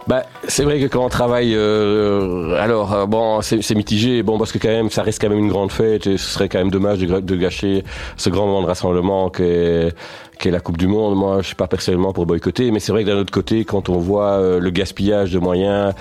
Bah, 0.07 0.25
c'est 0.49 0.65
vrai 0.65 0.81
que 0.81 0.87
quand 0.87 1.05
on 1.05 1.09
travaille, 1.09 1.55
euh, 1.55 2.55
alors 2.61 2.93
euh, 2.93 3.07
bon, 3.07 3.43
c'est 3.43 3.75
mitigé, 3.75 4.23
bon 4.23 4.39
parce 4.39 4.51
que 4.51 4.59
quand 4.59 4.69
même, 4.69 4.91
ça 4.91 5.03
reste 5.03 5.21
quand 5.21 5.29
même 5.29 5.39
une 5.39 5.51
grande 5.51 5.71
fête 5.71 6.07
et 6.07 6.17
ce 6.17 6.27
serait 6.31 6.49
quand 6.49 6.59
même 6.59 6.71
dommage 6.71 6.99
de, 6.99 7.37
gâcher 7.37 7.85
ce 8.17 8.29
grand 8.29 8.47
moment 8.47 8.63
de 8.63 8.67
rassemblement 8.67 9.31
qu'est 9.31 9.95
qu'est 10.39 10.51
la 10.51 10.61
Coupe 10.61 10.79
du 10.79 10.89
Monde. 10.89 11.17
Moi, 11.17 11.43
je 11.43 11.49
suis 11.49 11.55
pas 11.55 11.69
personnellement 11.69 12.13
pour 12.13 12.27
boycotter, 12.27 12.71
mais 12.71 12.81
c'est 12.81 12.93
vrai 12.93 13.05
que 13.05 13.09
d'un 13.09 13.19
autre 13.19 13.33
côté, 13.33 13.65
quand 13.65 13.89
on 13.89 13.99
voit 13.99 14.59
le 14.59 14.71
gaspillage 14.71 15.33
de 15.33 15.39
moyens. 15.39 15.95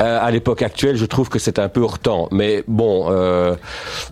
Euh, 0.00 0.18
à 0.20 0.30
l'époque 0.30 0.62
actuelle, 0.62 0.96
je 0.96 1.04
trouve 1.04 1.28
que 1.28 1.38
c'est 1.38 1.58
un 1.58 1.68
peu 1.68 1.80
hors 1.80 1.98
temps. 1.98 2.28
Mais 2.30 2.64
bon, 2.66 3.06
euh, 3.08 3.54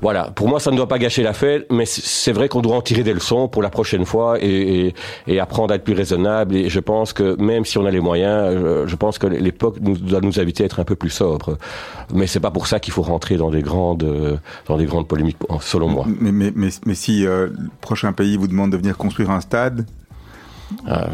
voilà. 0.01 0.31
Pour 0.35 0.49
moi, 0.49 0.61
ça 0.61 0.71
ne 0.71 0.77
doit 0.77 0.89
pas 0.89 0.99
gâcher 0.99 1.23
la 1.23 1.33
fête, 1.33 1.67
mais 1.71 1.85
c'est 1.87 2.33
vrai 2.33 2.49
qu'on 2.49 2.61
doit 2.61 2.77
en 2.77 2.83
tirer 2.83 3.03
des 3.03 3.15
leçons 3.15 3.49
pour 3.49 3.63
la 3.63 3.71
prochaine 3.71 4.05
fois 4.05 4.39
et, 4.41 4.87
et, 4.87 4.95
et 5.27 5.41
apprendre 5.41 5.73
à 5.73 5.77
être 5.77 5.85
plus 5.85 5.95
raisonnable. 5.95 6.57
Et 6.57 6.69
je 6.69 6.81
pense 6.81 7.13
que 7.13 7.37
même 7.41 7.65
si 7.65 7.79
on 7.79 7.87
a 7.87 7.91
les 7.91 8.01
moyens, 8.01 8.55
euh, 8.55 8.87
je 8.87 8.97
pense 8.97 9.19
que 9.19 9.27
l'époque 9.27 9.77
nous, 9.81 9.97
doit 9.97 10.21
nous 10.21 10.41
inviter 10.41 10.63
à 10.63 10.67
être 10.67 10.81
un 10.81 10.85
peu 10.85 10.97
plus 10.97 11.11
sobre. 11.11 11.59
Mais 12.13 12.27
c'est 12.27 12.41
pas 12.41 12.51
pour 12.51 12.67
ça 12.67 12.81
qu'il 12.81 12.93
faut 12.93 13.03
rentrer 13.03 13.37
dans 13.37 13.51
des 13.51 13.63
grandes, 13.63 14.05
euh, 14.05 14.37
dans 14.67 14.77
des 14.77 14.87
grandes 14.87 15.09
polémiques, 15.09 15.39
selon 15.61 15.89
moi. 15.89 16.05
Mais, 16.07 16.33
mais, 16.33 16.53
mais, 16.55 16.69
mais 16.87 16.95
si 16.95 17.27
euh, 17.27 17.49
le 17.49 17.71
prochain 17.81 18.13
pays 18.13 18.37
vous 18.37 18.49
demande 18.49 18.73
de 18.73 18.77
venir 18.77 18.97
construire 18.97 19.31
un 19.31 19.41
stade, 19.41 19.87
Ah, 20.87 21.07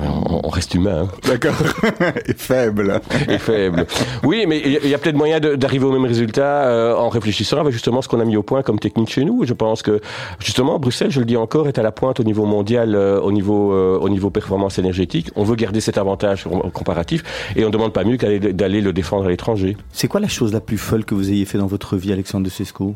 on, 0.45 0.49
reste 0.49 0.75
humain. 0.75 1.03
hein. 1.05 1.09
D'accord. 1.27 1.55
Et 2.27 2.33
faible. 2.35 3.01
Et 3.29 3.39
faible. 3.39 3.87
Oui, 4.25 4.45
mais 4.49 4.61
il 4.65 4.89
y 4.89 4.95
a- 4.95 4.99
peut-être 4.99 5.17
moyen 5.17 5.41
d'arriver 5.41 5.85
au 5.85 5.93
même 5.93 6.05
résultat 6.05 6.65
euh, 6.67 6.95
en 6.97 7.09
réfléchissant 7.09 7.59
avec 7.61 7.73
justement 7.73 8.03
ce 8.03 8.09
qu'on 8.09 8.21
a 8.21 8.25
mis 8.25 8.37
au 8.37 8.43
point 8.43 8.63
comme 8.63 8.79
technique 8.79 9.11
chez 9.11 9.25
nous. 9.25 9.45
Je 9.45 9.53
pense 9.55 9.83
que 9.83 10.01
justement 10.41 10.79
Bruxelles, 10.79 11.11
je 11.11 11.21
le 11.21 11.27
dis 11.27 11.37
encore, 11.37 11.69
est 11.69 11.79
à 11.79 11.83
la 11.83 11.93
pointe 11.93 12.19
au 12.21 12.25
niveau 12.25 12.45
mondial, 12.45 12.95
euh, 12.95 13.21
au 13.21 13.33
niveau 13.33 13.73
euh, 13.73 13.99
au 13.99 14.09
niveau 14.09 14.31
performance 14.31 14.79
énergétique. 14.79 15.31
On 15.37 15.45
veut 15.45 15.57
garder 15.57 15.81
cet 15.81 15.99
avantage 15.99 16.45
com- 16.45 16.63
comparatif 16.73 17.23
et 17.57 17.63
on 17.65 17.69
ne 17.69 17.73
demande 17.73 17.93
pas 17.93 18.05
mieux 18.05 18.17
qu'aller- 18.17 18.53
d'aller 18.53 18.81
le 18.81 18.93
défendre 18.93 19.27
à 19.27 19.29
l'étranger. 19.29 19.77
C'est 19.93 20.09
quoi 20.09 20.21
la 20.21 20.29
chose 20.29 20.53
la 20.53 20.61
plus 20.61 20.79
folle 20.79 21.05
que 21.05 21.15
vous 21.15 21.31
ayez 21.31 21.45
fait 21.45 21.59
dans 21.59 21.67
votre 21.67 21.97
vie, 21.97 22.13
Alexandre 22.13 22.45
de 22.45 22.51
Sesco? 22.51 22.95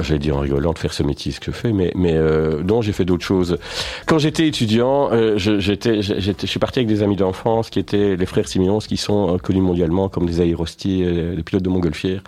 J'allais 0.00 0.18
dire 0.18 0.36
en 0.36 0.40
rigolant 0.40 0.72
de 0.72 0.78
faire 0.78 0.92
ce 0.92 1.02
métier, 1.02 1.32
ce 1.32 1.40
que 1.40 1.46
je 1.46 1.56
fais, 1.56 1.72
mais, 1.72 1.92
mais 1.94 2.14
euh, 2.14 2.62
non, 2.62 2.82
j'ai 2.82 2.92
fait 2.92 3.04
d'autres 3.04 3.24
choses. 3.24 3.58
Quand 4.06 4.18
j'étais 4.18 4.46
étudiant, 4.46 5.10
euh, 5.12 5.38
j'étais, 5.38 6.02
je 6.02 6.46
suis 6.46 6.58
parti 6.58 6.78
avec 6.78 6.88
des 6.88 7.02
amis 7.02 7.16
d'enfance 7.16 7.70
qui 7.70 7.78
étaient 7.78 8.16
les 8.16 8.26
frères 8.26 8.48
Simons, 8.48 8.78
qui 8.78 8.96
sont 8.96 9.34
euh, 9.34 9.38
connus 9.38 9.60
mondialement 9.60 10.08
comme 10.08 10.26
des 10.26 10.40
aérostiers, 10.40 11.04
euh, 11.04 11.36
des 11.36 11.42
pilotes 11.42 11.62
de 11.62 11.68
montgolfière. 11.68 12.22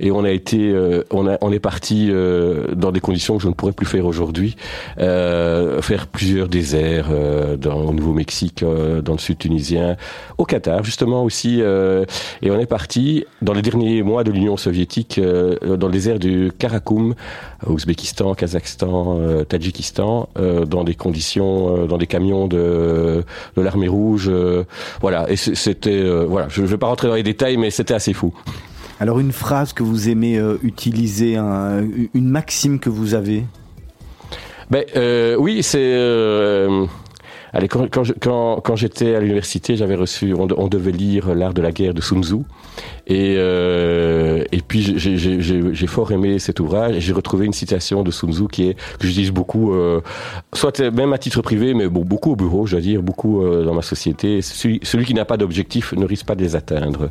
Et 0.00 0.10
on 0.10 0.24
a 0.24 0.30
été, 0.30 0.70
euh, 0.70 1.04
on, 1.10 1.26
a, 1.28 1.38
on 1.40 1.52
est 1.52 1.60
parti 1.60 2.10
dans 2.74 2.92
des 2.92 3.00
conditions 3.00 3.36
que 3.36 3.42
je 3.42 3.48
ne 3.48 3.52
pourrais 3.54 3.72
plus 3.72 3.86
faire 3.86 4.06
aujourd'hui, 4.06 4.56
faire 4.96 6.06
plusieurs 6.10 6.48
déserts 6.48 7.08
dans, 7.58 7.76
au 7.76 7.92
Nouveau-Mexique, 7.92 8.64
dans 8.64 9.12
le 9.12 9.18
sud 9.18 9.38
tunisien, 9.38 9.96
au 10.38 10.44
Qatar 10.44 10.84
justement 10.84 11.22
aussi. 11.24 11.60
et 11.60 12.50
on 12.50 12.58
est 12.58 12.66
parti 12.66 13.24
dans 13.42 13.52
les 13.52 13.62
derniers 13.62 14.02
mois 14.02 14.24
de 14.24 14.30
l'Union 14.30 14.56
soviétique, 14.56 15.20
dans 15.20 15.86
le 15.86 15.92
désert 15.92 16.18
du 16.18 16.52
Karakoum, 16.78 17.14
Ouzbékistan, 17.66 18.34
Kazakhstan, 18.34 19.18
euh, 19.20 19.44
Tadjikistan, 19.44 20.28
euh, 20.38 20.64
dans 20.64 20.84
des 20.84 20.94
conditions, 20.94 21.76
euh, 21.76 21.86
dans 21.86 21.98
des 21.98 22.06
camions 22.06 22.46
de, 22.48 23.24
de 23.56 23.62
l'armée 23.62 23.88
rouge. 23.88 24.30
voilà, 25.00 25.30
et 25.30 25.36
c'était, 25.36 26.02
voilà, 26.26 26.48
je 26.48 26.62
ne 26.62 26.66
vais 26.66 26.76
pas 26.78 26.86
rentrer 26.88 27.08
dans 27.08 27.14
les 27.14 27.22
détails, 27.22 27.56
mais 27.56 27.70
c'était 27.70 27.94
assez 27.94 28.12
fou. 28.12 28.34
Alors 29.00 29.18
une 29.20 29.32
phrase 29.32 29.72
que 29.72 29.82
vous 29.82 30.08
aimez 30.08 30.40
utiliser, 30.62 31.36
un- 31.36 31.84
une 32.14 32.28
maxime 32.28 32.78
que 32.78 32.90
vous 32.90 33.14
avez? 33.14 33.44
Ben 34.70 34.84
oui, 35.38 35.62
c'est. 35.62 36.66
Allez, 37.54 37.68
quand, 37.68 37.88
quand, 37.90 38.02
quand, 38.20 38.60
quand 38.62 38.76
j'étais 38.76 39.14
à 39.14 39.20
l'université, 39.20 39.76
j'avais 39.76 39.94
reçu, 39.94 40.34
on, 40.34 40.46
de- 40.46 40.54
on 40.58 40.68
devait 40.68 40.92
lire 40.92 41.34
l'art 41.34 41.54
de 41.54 41.62
la 41.62 41.72
guerre 41.72 41.94
de 41.94 42.00
Sun 42.02 42.22
Tzu, 42.22 42.36
et 43.06 43.36
euh, 43.38 44.44
et 44.52 44.60
puis 44.60 44.82
j'ai- 44.98 45.16
j'ai- 45.16 45.40
j'ai 45.40 45.86
fort 45.86 46.12
aimé 46.12 46.38
cet 46.38 46.60
ouvrage, 46.60 46.96
et 46.96 47.00
j'ai 47.00 47.12
retrouvé 47.12 47.46
une 47.46 47.52
citation 47.52 48.02
de 48.02 48.10
Sun 48.10 48.32
Tzu 48.32 48.48
qui 48.50 48.68
est 48.68 48.74
que 48.74 49.06
j'utilise 49.06 49.30
beaucoup, 49.30 49.72
euh, 49.72 50.00
soit 50.52 50.80
même 50.80 51.12
à 51.12 51.18
titre 51.18 51.40
privé, 51.42 51.72
mais 51.74 51.88
bon, 51.88 52.02
beaucoup 52.04 52.32
au 52.32 52.36
bureau, 52.36 52.66
je 52.66 52.72
dois 52.72 52.80
dire, 52.80 53.02
beaucoup 53.02 53.42
euh, 53.44 53.64
dans 53.64 53.74
ma 53.74 53.82
société. 53.82 54.42
Celui, 54.42 54.80
celui 54.82 55.04
qui 55.04 55.14
n'a 55.14 55.24
pas 55.24 55.36
d'objectif 55.36 55.92
ne 55.92 56.04
risque 56.04 56.26
pas 56.26 56.34
de 56.34 56.42
les 56.42 56.56
atteindre. 56.56 57.10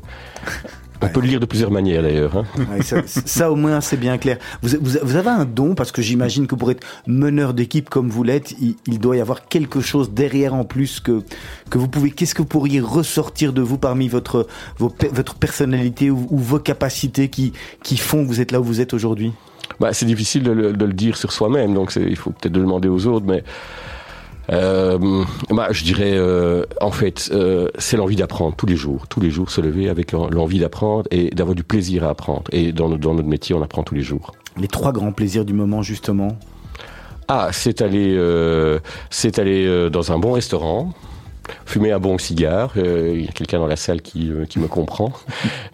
On 1.04 1.10
peut 1.10 1.22
le 1.22 1.28
lire 1.28 1.40
de 1.40 1.46
plusieurs 1.46 1.72
manières 1.72 2.02
d'ailleurs. 2.04 2.38
Hein. 2.38 2.46
Ça, 2.82 3.02
ça, 3.06 3.52
au 3.52 3.56
moins 3.56 3.82
c'est 3.82 3.98
bien 3.98 4.18
clair. 4.18 4.38
Vous, 4.62 4.70
vous, 4.82 4.98
vous 5.02 5.16
avez 5.16 5.30
un 5.30 5.46
don 5.46 5.76
parce 5.76 5.92
que 5.92 6.02
j'imagine 6.02 6.48
que 6.48 6.56
pour 6.56 6.72
être 6.72 6.86
meneur 7.08 7.54
d'équipe 7.54 7.90
comme 7.90 8.10
vous 8.10 8.24
l'êtes, 8.24 8.54
il, 8.62 8.76
il 8.88 9.00
doit 9.00 9.18
y 9.18 9.22
avoir 9.22 9.48
quelque 9.48 9.82
chose 9.82 10.12
derrière 10.12 10.54
en 10.54 10.64
plus 10.64 11.00
que 11.00 11.24
que 11.70 11.78
vous 11.78 11.88
pouvez. 11.88 12.12
Qu'est-ce 12.12 12.36
que 12.36 12.42
vous 12.42 12.48
pourriez 12.48 12.80
ressortir 12.80 13.54
de 13.54 13.62
vous 13.62 13.78
parmi 13.78 14.08
votre 14.08 14.48
vos 14.78 14.94
votre 15.12 15.36
personnalité 15.36 16.10
ou, 16.10 16.28
ou 16.30 16.38
vos 16.38 16.60
capacités 16.60 17.30
qui 17.30 17.54
qui 17.84 17.98
font 17.98 18.24
que 18.24 18.28
vous 18.28 18.42
êtes 18.42 18.52
là 18.52 18.60
où 18.60 18.64
vous 18.64 18.82
êtes 18.82 18.94
aujourd'hui? 18.94 19.34
Bah, 19.80 19.94
c'est 19.94 20.06
difficile 20.06 20.44
de 20.44 20.52
le, 20.52 20.74
de 20.74 20.86
le 20.86 20.94
dire 20.94 21.18
sur 21.18 21.32
soi-même, 21.32 21.74
donc 21.74 21.96
il 21.96 22.16
faut 22.16 22.32
peut-être 22.32 22.56
le 22.56 22.62
demander 22.62 22.90
aux 22.90 23.08
autres, 23.08 23.26
mais 23.26 23.44
euh, 24.52 25.24
bah, 25.50 25.68
je 25.72 25.84
dirais, 25.84 26.12
euh, 26.14 26.66
en 26.82 26.92
fait, 26.92 27.30
euh, 27.34 27.70
c'est 27.78 27.98
l'envie 27.98 28.16
d'apprendre 28.16 28.56
tous 28.56 28.66
les 28.66 28.76
jours, 28.76 29.08
tous 29.08 29.20
les 29.22 29.30
jours 29.32 29.50
se 29.50 29.62
lever 29.62 29.90
avec 29.90 30.12
l'en- 30.12 30.30
l'envie 30.30 30.60
d'apprendre 30.60 31.08
et 31.12 31.30
d'avoir 31.30 31.56
du 31.56 31.64
plaisir 31.64 32.04
à 32.04 32.10
apprendre. 32.10 32.44
Et 32.52 32.72
dans, 32.72 32.90
notre- 32.90 33.02
dans 33.02 33.14
notre 33.14 33.30
métier, 33.30 33.56
on 33.56 33.62
apprend 33.62 33.84
tous 33.84 33.96
les 33.96 34.02
jours. 34.04 34.32
Les 34.58 34.68
trois 34.68 34.92
grands 34.92 35.12
plaisirs 35.14 35.46
du 35.46 35.54
moment 35.54 35.82
justement? 35.82 36.38
Ah, 37.28 37.50
c'est 37.54 37.82
aller, 37.82 38.14
euh, 38.18 38.80
c'est 39.10 39.40
aller 39.40 39.90
dans 39.90 40.12
un 40.12 40.20
bon 40.20 40.34
restaurant, 40.34 40.94
fumer 41.66 41.92
un 41.92 42.00
bon 42.00 42.18
cigare. 42.18 42.72
euh, 42.78 43.12
Il 43.16 43.26
y 43.26 43.28
a 43.28 43.32
quelqu'un 43.32 43.60
dans 43.60 43.68
la 43.68 43.76
salle 43.76 44.02
qui, 44.02 44.30
euh, 44.32 44.46
qui 44.46 44.60
me 44.60 44.68
comprend. 44.68 45.12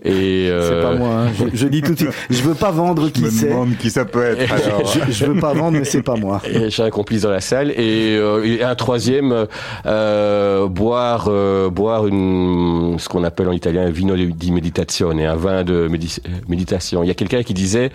Et 0.03 0.45
C'est 0.47 0.51
euh, 0.51 0.83
pas 0.83 0.95
moi. 0.97 1.09
hein. 1.09 1.27
Je, 1.37 1.45
je 1.57 1.67
dis 1.67 1.81
tout 1.81 1.93
de 1.93 1.99
suite. 1.99 2.11
Je 2.29 2.41
veux 2.41 2.55
pas 2.55 2.71
vendre 2.71 3.09
qui 3.09 3.21
Je 3.21 3.25
me 3.25 3.31
c'est. 3.31 3.49
demande 3.49 3.77
qui 3.77 3.89
ça 3.89 4.05
peut 4.05 4.23
être. 4.23 4.51
alors. 4.51 4.85
Je, 5.07 5.11
je 5.11 5.25
veux 5.25 5.39
pas 5.39 5.53
vendre, 5.53 5.77
mais 5.77 5.85
c'est 5.85 6.01
pas 6.03 6.15
moi. 6.15 6.41
J'ai 6.67 6.83
un 6.83 6.89
complice 6.89 7.21
dans 7.23 7.29
la 7.31 7.41
salle 7.41 7.71
et, 7.71 8.15
euh, 8.17 8.43
et 8.45 8.63
un 8.63 8.75
troisième 8.75 9.45
euh, 9.85 10.67
boire 10.67 11.25
euh, 11.27 11.69
boire 11.69 12.07
une 12.07 12.95
ce 12.97 13.07
qu'on 13.09 13.23
appelle 13.23 13.47
en 13.47 13.51
italien 13.53 13.85
un 13.85 13.89
vino 13.91 14.15
di 14.15 14.51
meditazione, 14.51 15.21
un 15.21 15.35
vin 15.35 15.63
de 15.63 15.87
médi- 15.87 16.19
méditation. 16.47 17.03
Il 17.03 17.07
y 17.07 17.11
a 17.11 17.15
quelqu'un 17.15 17.43
qui 17.43 17.53
disait 17.53 17.91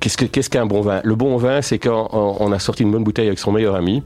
qu'est-ce 0.00 0.16
que 0.16 0.24
qu'est-ce 0.26 0.50
qu'un 0.50 0.66
bon 0.66 0.80
vin? 0.80 1.00
Le 1.04 1.14
bon 1.14 1.36
vin, 1.36 1.62
c'est 1.62 1.78
quand 1.78 2.08
on, 2.12 2.36
on 2.40 2.52
a 2.52 2.58
sorti 2.58 2.82
une 2.82 2.90
bonne 2.92 3.04
bouteille 3.04 3.26
avec 3.28 3.38
son 3.38 3.52
meilleur 3.52 3.74
ami. 3.74 4.02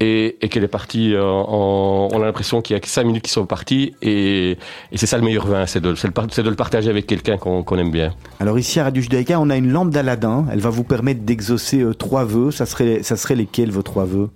Et, 0.00 0.36
et 0.42 0.48
qu'elle 0.50 0.64
est 0.64 0.68
partie, 0.68 1.14
euh, 1.14 1.24
on 1.24 2.20
a 2.20 2.26
l'impression 2.26 2.60
qu'il 2.60 2.74
y 2.74 2.76
a 2.76 2.80
que 2.80 2.88
cinq 2.88 3.04
minutes 3.04 3.22
qui 3.22 3.30
sont 3.30 3.46
parties, 3.46 3.94
et, 4.02 4.58
c'est 4.94 5.06
ça 5.06 5.16
le 5.16 5.24
meilleur 5.24 5.46
vin, 5.46 5.64
c'est 5.64 5.80
de, 5.80 5.88
le 5.90 6.54
partager 6.54 6.90
avec 6.90 7.06
quelqu'un 7.06 7.38
qu'on 7.38 7.62
qu'on 7.62 7.78
aime 7.78 7.90
bien. 7.90 8.14
Alors 8.38 8.58
ici 8.58 8.78
à 8.78 8.84
Radio 8.84 9.02
Judaïka, 9.02 9.40
on 9.40 9.48
a 9.48 9.56
une 9.56 9.70
lampe 9.70 9.90
d'Aladin. 9.90 10.44
Elle 10.52 10.60
va 10.60 10.70
vous 10.70 10.84
permettre 10.84 11.22
d'exaucer 11.22 11.80
euh, 11.80 11.94
trois 11.94 12.24
vœux. 12.24 12.50
Ça 12.50 12.66
serait, 12.66 13.02
ça 13.02 13.16
serait 13.16 13.36
lesquels 13.36 13.70
vos 13.70 13.82
trois 13.82 14.04
vœux? 14.04 14.28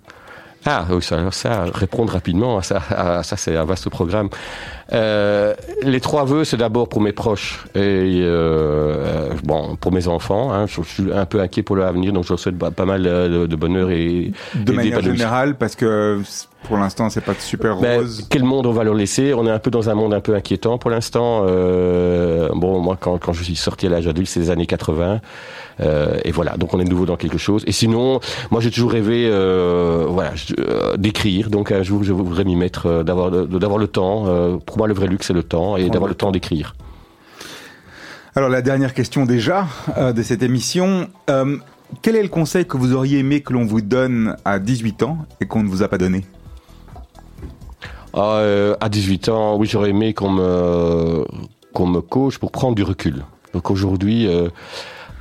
Ah, 0.67 0.87
oui, 0.91 1.03
ça, 1.03 1.31
ça, 1.31 1.65
répondre 1.73 2.13
rapidement 2.13 2.59
à 2.59 2.63
ça, 2.63 2.83
à 2.91 3.23
ça 3.23 3.37
c'est 3.37 3.57
un 3.57 3.65
vaste 3.65 3.89
programme. 3.89 4.29
Euh, 4.93 5.55
les 5.83 6.01
trois 6.01 6.25
vœux, 6.25 6.45
c'est 6.45 6.59
d'abord 6.59 6.89
pour 6.89 7.01
mes 7.01 7.13
proches 7.13 7.65
et 7.75 8.21
euh, 8.23 9.31
bon 9.43 9.77
pour 9.77 9.93
mes 9.93 10.07
enfants. 10.07 10.53
Hein, 10.53 10.67
je, 10.67 10.83
je 10.83 10.89
suis 10.89 11.13
un 11.13 11.25
peu 11.25 11.41
inquiet 11.41 11.63
pour 11.63 11.77
l'avenir, 11.77 12.13
donc 12.13 12.25
je 12.25 12.31
leur 12.31 12.39
souhaite 12.39 12.59
pas, 12.59 12.71
pas 12.71 12.85
mal 12.85 13.03
de, 13.03 13.47
de 13.47 13.57
bonheur 13.57 13.91
et 13.91 14.33
De 14.55 14.73
et 14.73 14.77
manière 14.77 15.01
générale, 15.01 15.57
parce 15.57 15.77
que 15.77 16.21
pour 16.65 16.77
l'instant, 16.77 17.11
c'est 17.11 17.21
pas 17.21 17.35
super 17.39 17.77
Ben, 17.79 18.01
rose. 18.01 18.27
quel 18.31 18.45
monde 18.45 18.67
on 18.67 18.73
va 18.73 18.85
leur 18.85 18.95
laisser? 18.95 19.35
On 19.35 19.47
est 19.47 19.51
un 19.51 19.59
peu 19.59 19.71
dans 19.71 19.89
un 19.91 19.95
monde 19.95 20.15
un 20.15 20.21
peu 20.21 20.35
inquiétant 20.35 20.79
pour 20.79 20.91
l'instant. 20.91 21.45
Euh, 21.47 22.49
bon, 22.55 22.79
moi, 22.81 22.97
quand, 23.01 23.19
quand 23.19 23.33
je 23.33 23.43
suis 23.43 23.57
sorti 23.57 23.87
à 23.87 23.91
l'âge 23.91 24.07
adulte, 24.07 24.29
c'est 24.29 24.41
les 24.41 24.51
années 24.51 24.67
80. 24.67 25.21
Euh, 25.81 26.19
et 26.25 26.31
voilà, 26.31 26.57
donc 26.57 26.75
on 26.75 26.81
est 26.81 26.85
de 26.85 26.91
nouveau 26.91 27.07
dans 27.07 27.17
quelque 27.17 27.39
chose. 27.39 27.65
Et 27.67 27.73
sinon, 27.73 28.21
moi, 28.51 28.61
j'ai 28.61 28.71
toujours 28.71 28.93
rêvé, 28.93 29.27
euh, 29.29 30.07
voilà, 30.09 30.33
euh, 30.59 30.97
d'écrire. 30.97 31.51
Donc 31.51 31.73
un 31.73 31.83
jour, 31.83 32.05
je 32.05 32.13
voudrais 32.13 32.45
m'y 32.45 32.57
mettre, 32.57 32.87
euh, 32.87 33.03
d'avoir, 33.03 33.31
d'avoir 33.31 33.79
le 33.79 33.89
temps. 33.89 34.25
Euh, 34.27 34.57
pour 34.59 34.77
moi, 34.79 34.87
le 34.87 34.95
vrai 34.95 35.07
luxe, 35.07 35.27
c'est 35.29 35.33
le 35.33 35.43
temps 35.43 35.77
et 35.77 35.89
d'avoir 35.89 36.09
le 36.09 36.15
temps 36.15 36.31
d'écrire. 36.31 36.75
Alors 38.37 38.49
la 38.49 38.63
dernière 38.63 38.95
question 38.95 39.25
déjà 39.27 39.67
de 39.99 40.23
cette 40.23 40.43
émission. 40.45 41.09
Quel 42.03 42.15
est 42.15 42.23
le 42.23 42.29
conseil 42.29 42.65
que 42.65 42.77
vous 42.77 42.93
auriez 42.95 43.19
aimé 43.19 43.41
que 43.41 43.53
l'on 43.53 43.65
vous 43.65 43.81
donne 43.81 44.37
à 44.45 44.61
18 44.61 45.03
ans 45.03 45.19
et 45.41 45.47
qu'on 45.47 45.65
ne 45.65 45.69
vous 45.69 45.83
a 45.83 45.89
pas 45.89 45.99
donné? 45.99 46.25
Ah, 48.15 48.39
euh, 48.39 48.75
à 48.81 48.89
18 48.89 49.29
ans, 49.29 49.57
oui, 49.57 49.67
j'aurais 49.71 49.91
aimé 49.91 50.15
qu'on 50.15 50.31
me, 50.31 51.25
qu'on 51.73 51.87
me 51.87 52.01
coach 52.01 52.39
pour 52.39 52.51
prendre 52.51 52.75
du 52.75 52.83
recul. 52.83 53.25
Donc 53.55 53.71
aujourd'hui, 53.71 54.27
euh, 54.27 54.49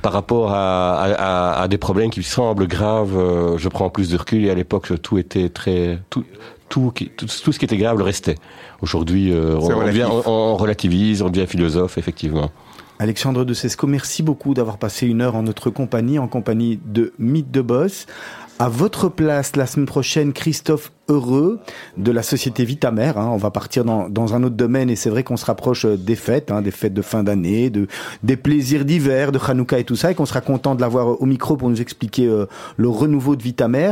par 0.02 0.12
rapport 0.12 0.50
à, 0.52 0.94
à- 1.00 1.12
à- 1.58 1.62
à 1.62 1.68
des 1.68 1.78
problèmes 1.78 2.10
qui 2.10 2.22
semblent 2.22 2.66
graves, 2.66 3.16
euh, 3.16 3.58
je 3.58 3.68
prends 3.68 3.90
plus 3.90 4.10
de 4.10 4.16
recul 4.16 4.44
et 4.44 4.50
à 4.50 4.54
l'époque, 4.54 4.90
tout 5.02 5.18
était 5.18 5.48
très... 5.48 5.98
Tout, 6.10 6.24
tout, 6.68 6.92
qui- 6.94 7.08
tout, 7.10 7.26
tout 7.26 7.52
ce 7.52 7.58
qui 7.58 7.64
était 7.64 7.76
grave 7.76 7.98
le 7.98 8.04
restait. 8.04 8.36
Aujourd'hui, 8.80 9.32
euh, 9.32 9.56
on, 9.56 9.66
C'est 9.66 9.72
on 9.74 9.78
relatif. 9.78 10.00
devient- 10.02 10.12
on- 10.26 10.30
on 10.30 10.56
relativise, 10.56 11.22
on 11.22 11.28
devient 11.28 11.46
philosophe, 11.46 11.98
effectivement. 11.98 12.50
Alexandre 12.98 13.44
de 13.44 13.54
Sesco, 13.54 13.86
merci 13.86 14.22
beaucoup 14.22 14.52
d'avoir 14.54 14.76
passé 14.78 15.06
une 15.06 15.22
heure 15.22 15.34
en 15.34 15.42
notre 15.42 15.70
compagnie, 15.70 16.18
en 16.18 16.28
compagnie 16.28 16.78
de 16.84 17.12
Mythe 17.18 17.50
de 17.50 17.60
Boss. 17.62 18.06
À 18.58 18.68
votre 18.68 19.08
place, 19.08 19.56
la 19.56 19.66
semaine 19.66 19.86
prochaine, 19.86 20.32
Christophe 20.34 20.92
Heureux 21.10 21.58
de 21.96 22.12
la 22.12 22.22
société 22.22 22.64
Vitamer. 22.64 23.12
hein. 23.16 23.28
On 23.32 23.36
va 23.36 23.50
partir 23.50 23.84
dans, 23.84 24.08
dans 24.08 24.34
un 24.34 24.42
autre 24.44 24.54
domaine 24.54 24.88
et 24.88 24.96
c'est 24.96 25.10
vrai 25.10 25.24
qu'on 25.24 25.36
se 25.36 25.44
rapproche 25.44 25.84
euh, 25.84 25.96
des 25.96 26.14
fêtes, 26.16 26.50
hein, 26.50 26.62
des 26.62 26.70
fêtes 26.70 26.94
de 26.94 27.02
fin 27.02 27.22
d'année, 27.24 27.68
de, 27.68 27.88
des 28.22 28.36
plaisirs 28.36 28.84
d'hiver, 28.84 29.32
de 29.32 29.38
Hanouka 29.44 29.78
et 29.78 29.84
tout 29.84 29.96
ça 29.96 30.12
et 30.12 30.14
qu'on 30.14 30.24
sera 30.26 30.40
content 30.40 30.74
de 30.76 30.80
l'avoir 30.80 31.10
euh, 31.10 31.16
au 31.18 31.26
micro 31.26 31.56
pour 31.56 31.68
nous 31.68 31.80
expliquer 31.80 32.26
euh, 32.26 32.46
le 32.76 32.88
renouveau 32.88 33.34
de 33.36 33.42
Vitamer. 33.42 33.90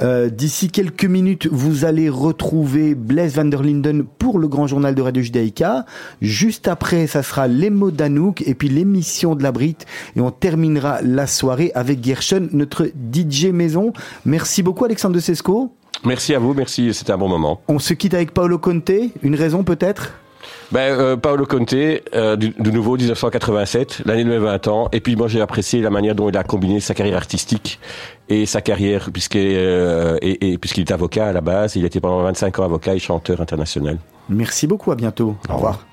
Euh, 0.00 0.30
D'ici 0.30 0.70
quelques 0.70 1.04
minutes, 1.04 1.46
vous 1.52 1.84
allez 1.84 2.08
retrouver 2.08 2.94
Blaise 2.94 3.34
van 3.36 3.44
der 3.44 3.62
Linden 3.62 4.04
pour 4.18 4.38
le 4.38 4.48
grand 4.48 4.66
journal 4.66 4.94
de 4.94 5.02
Radio 5.02 5.22
Judaïka. 5.22 5.84
Juste 6.22 6.68
après, 6.68 7.06
ça 7.06 7.22
sera 7.22 7.46
les 7.48 7.68
mots 7.70 7.90
d'Anouk 7.90 8.42
et 8.46 8.54
puis 8.54 8.68
l'émission 8.68 9.34
de 9.34 9.42
la 9.42 9.52
Brite. 9.52 9.84
Et 10.16 10.20
on 10.20 10.30
terminera 10.30 11.02
la 11.02 11.26
soirée 11.26 11.70
avec 11.74 12.02
Gershon, 12.02 12.48
notre 12.52 12.86
DJ 13.12 13.46
maison. 13.46 13.92
Merci 14.24 14.62
beaucoup 14.62 14.84
Alexandre 14.84 15.14
de 15.14 15.20
Sesco. 15.20 15.72
Merci 16.04 16.34
à 16.34 16.38
vous, 16.38 16.54
merci, 16.54 16.92
c'était 16.94 17.12
un 17.12 17.18
bon 17.18 17.28
moment. 17.28 17.60
On 17.68 17.78
se 17.78 17.94
quitte 17.94 18.14
avec 18.14 18.32
Paolo 18.32 18.58
Conte. 18.58 18.90
Une 19.22 19.34
raison 19.34 19.64
peut-être? 19.64 20.12
Ben, 20.72 20.98
euh, 20.98 21.16
Paolo 21.16 21.46
Conte, 21.46 21.74
euh, 21.74 22.36
du, 22.36 22.50
de 22.58 22.70
nouveau 22.70 22.96
1987, 22.96 24.02
l'année 24.04 24.24
de 24.24 24.28
mes 24.28 24.38
20 24.38 24.68
ans. 24.68 24.88
Et 24.92 25.00
puis 25.00 25.14
moi 25.14 25.28
j'ai 25.28 25.40
apprécié 25.40 25.80
la 25.80 25.90
manière 25.90 26.14
dont 26.14 26.28
il 26.28 26.36
a 26.36 26.42
combiné 26.42 26.80
sa 26.80 26.94
carrière 26.94 27.16
artistique 27.16 27.78
et 28.28 28.46
sa 28.46 28.60
carrière, 28.60 29.10
puisqu'il 29.12 29.40
euh, 29.42 30.18
et, 30.22 30.52
et 30.52 30.58
puisqu'il 30.58 30.80
est 30.80 30.92
avocat 30.92 31.28
à 31.28 31.32
la 31.32 31.40
base. 31.40 31.76
Il 31.76 31.84
était 31.84 32.00
pendant 32.00 32.22
25 32.22 32.58
ans 32.58 32.64
avocat 32.64 32.94
et 32.94 32.98
chanteur 32.98 33.40
international. 33.40 33.98
Merci 34.28 34.66
beaucoup, 34.66 34.90
à 34.90 34.96
bientôt. 34.96 35.36
Au 35.48 35.54
revoir. 35.54 35.86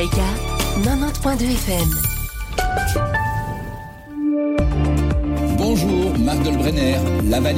Judaïka, 0.00 0.28
90.2 0.82 1.44
FM. 1.44 1.90
Bonjour, 5.58 6.18
Marc 6.18 6.42
Dolbrenner, 6.42 6.96
la 7.28 7.40
vanille. 7.40 7.48